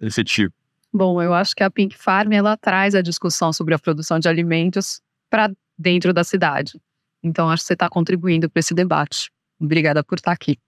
efetivo. 0.00 0.52
Bom, 0.92 1.22
eu 1.22 1.32
acho 1.32 1.54
que 1.54 1.62
a 1.62 1.70
Pink 1.70 1.96
Farm 1.96 2.32
ela 2.32 2.56
traz 2.56 2.96
a 2.96 3.00
discussão 3.00 3.52
sobre 3.52 3.74
a 3.74 3.78
produção 3.78 4.18
de 4.18 4.28
alimentos 4.28 5.00
para 5.30 5.52
dentro 5.78 6.12
da 6.12 6.24
cidade. 6.24 6.80
Então, 7.22 7.48
acho 7.48 7.62
que 7.62 7.68
você 7.68 7.74
está 7.74 7.88
contribuindo 7.88 8.50
para 8.50 8.58
esse 8.58 8.74
debate. 8.74 9.30
Obrigada 9.60 10.02
por 10.02 10.16
estar 10.18 10.32
aqui. 10.32 10.58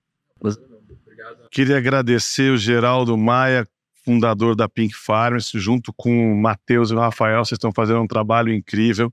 Queria 1.51 1.79
agradecer 1.79 2.53
o 2.53 2.57
Geraldo 2.57 3.19
Maia, 3.19 3.67
fundador 4.05 4.55
da 4.55 4.69
Pink 4.69 4.95
Farms, 4.95 5.51
junto 5.55 5.93
com 5.93 6.33
o 6.33 6.41
Matheus 6.41 6.91
e 6.91 6.95
o 6.95 6.99
Rafael, 6.99 7.45
vocês 7.45 7.57
estão 7.57 7.73
fazendo 7.73 8.01
um 8.01 8.07
trabalho 8.07 8.53
incrível. 8.53 9.13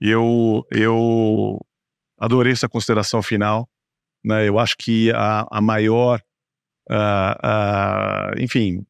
E 0.00 0.08
eu, 0.08 0.64
eu 0.70 1.60
adorei 2.18 2.52
essa 2.52 2.68
consideração 2.68 3.22
final. 3.22 3.68
Né? 4.24 4.48
Eu 4.48 4.58
acho 4.58 4.76
que 4.76 5.10
a, 5.12 5.46
a 5.50 5.60
maior, 5.60 6.20
uh, 6.90 8.34
uh, 8.34 8.42
enfim, 8.42 8.84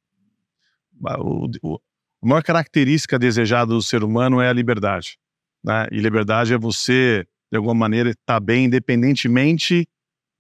o, 1.18 1.47
o, 1.62 1.81
a 2.22 2.26
maior 2.26 2.43
característica 2.43 3.18
desejada 3.18 3.72
do 3.72 3.83
ser 3.83 4.03
humano 4.03 4.41
é 4.41 4.49
a 4.49 4.53
liberdade. 4.53 5.18
Né? 5.62 5.87
E 5.93 6.01
liberdade 6.01 6.55
é 6.55 6.59
você, 6.59 7.26
de 7.51 7.57
alguma 7.57 7.74
maneira, 7.74 8.11
estar 8.11 8.24
tá 8.35 8.41
bem 8.41 8.64
independentemente 8.64 9.89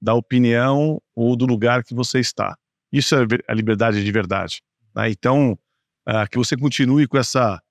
da 0.00 0.14
opinião 0.14 1.00
ou 1.14 1.36
do 1.36 1.44
lugar 1.44 1.84
que 1.84 1.94
você 1.94 2.20
está. 2.20 2.56
Isso 2.90 3.14
é 3.14 3.26
a 3.46 3.54
liberdade 3.54 4.02
de 4.02 4.12
verdade. 4.12 4.62
Né? 4.94 5.10
Então, 5.10 5.58
uh, 6.08 6.28
que 6.30 6.38
você 6.38 6.56
continue 6.56 7.06
com 7.06 7.18
essa, 7.18 7.62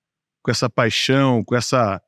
com 0.42 0.50
essa 0.50 0.70
paixão, 0.70 1.42
com 1.44 1.56
essa, 1.56 2.00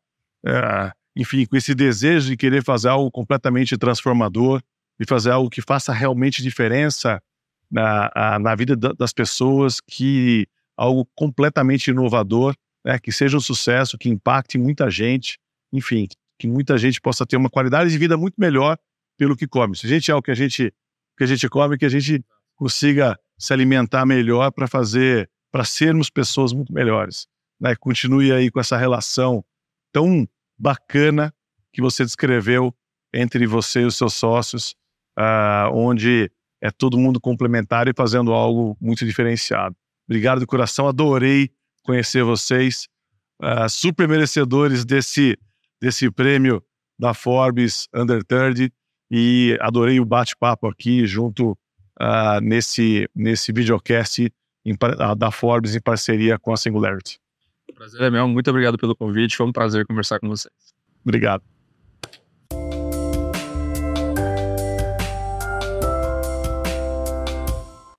uh, 0.46 0.99
enfim, 1.20 1.44
com 1.44 1.54
esse 1.54 1.74
desejo 1.74 2.28
de 2.30 2.36
querer 2.36 2.64
fazer 2.64 2.88
algo 2.88 3.10
completamente 3.10 3.76
transformador 3.76 4.62
e 4.98 5.04
fazer 5.06 5.30
algo 5.30 5.50
que 5.50 5.60
faça 5.60 5.92
realmente 5.92 6.42
diferença 6.42 7.22
na, 7.70 8.38
na 8.38 8.54
vida 8.54 8.74
das 8.74 9.12
pessoas, 9.12 9.82
que 9.82 10.48
algo 10.74 11.06
completamente 11.14 11.90
inovador, 11.90 12.54
né, 12.82 12.98
que 12.98 13.12
seja 13.12 13.36
um 13.36 13.40
sucesso, 13.40 13.98
que 13.98 14.08
impacte 14.08 14.56
muita 14.56 14.88
gente, 14.90 15.38
enfim, 15.70 16.08
que 16.38 16.48
muita 16.48 16.78
gente 16.78 16.98
possa 16.98 17.26
ter 17.26 17.36
uma 17.36 17.50
qualidade 17.50 17.90
de 17.90 17.98
vida 17.98 18.16
muito 18.16 18.36
melhor 18.38 18.78
pelo 19.18 19.36
que 19.36 19.46
come. 19.46 19.76
Se 19.76 19.84
a 19.84 19.90
gente 19.90 20.10
é 20.10 20.14
o 20.14 20.22
que 20.22 20.30
a 20.30 20.34
gente, 20.34 20.72
que 21.18 21.24
a 21.24 21.26
gente 21.26 21.46
come, 21.50 21.76
que 21.76 21.84
a 21.84 21.90
gente 21.90 22.24
consiga 22.56 23.20
se 23.38 23.52
alimentar 23.52 24.06
melhor 24.06 24.50
para 24.52 24.66
fazer, 24.66 25.30
para 25.52 25.66
sermos 25.66 26.08
pessoas 26.08 26.54
muito 26.54 26.72
melhores. 26.72 27.26
Né? 27.60 27.76
Continue 27.76 28.32
aí 28.32 28.50
com 28.50 28.58
essa 28.58 28.78
relação 28.78 29.44
tão 29.92 30.26
bacana 30.60 31.32
que 31.72 31.80
você 31.80 32.04
descreveu 32.04 32.74
entre 33.12 33.46
você 33.46 33.80
e 33.80 33.84
os 33.84 33.96
seus 33.96 34.14
sócios, 34.14 34.74
uh, 35.18 35.72
onde 35.72 36.30
é 36.60 36.70
todo 36.70 36.98
mundo 36.98 37.20
complementar 37.20 37.88
e 37.88 37.94
fazendo 37.96 38.32
algo 38.32 38.76
muito 38.80 39.04
diferenciado. 39.06 39.74
Obrigado 40.06 40.40
de 40.40 40.46
coração, 40.46 40.86
adorei 40.86 41.50
conhecer 41.82 42.22
vocês, 42.22 42.88
uh, 43.42 43.68
super 43.68 44.08
merecedores 44.08 44.84
desse, 44.84 45.36
desse 45.80 46.10
prêmio 46.10 46.62
da 46.98 47.14
Forbes 47.14 47.88
Under 47.94 48.22
30 48.24 48.72
e 49.10 49.56
adorei 49.60 49.98
o 49.98 50.04
bate-papo 50.04 50.68
aqui 50.68 51.06
junto 51.06 51.52
uh, 52.00 52.40
nesse, 52.42 53.08
nesse 53.14 53.52
videocast 53.52 54.30
em, 54.64 54.76
da 55.16 55.30
Forbes 55.30 55.74
em 55.74 55.80
parceria 55.80 56.38
com 56.38 56.52
a 56.52 56.56
Singularity. 56.56 57.19
Prazer 57.74 58.02
é 58.02 58.10
meu, 58.10 58.28
muito 58.28 58.50
obrigado 58.50 58.76
pelo 58.78 58.96
convite, 58.96 59.36
foi 59.36 59.46
um 59.46 59.52
prazer 59.52 59.86
conversar 59.86 60.18
com 60.20 60.28
vocês. 60.28 60.54
Obrigado. 61.04 61.42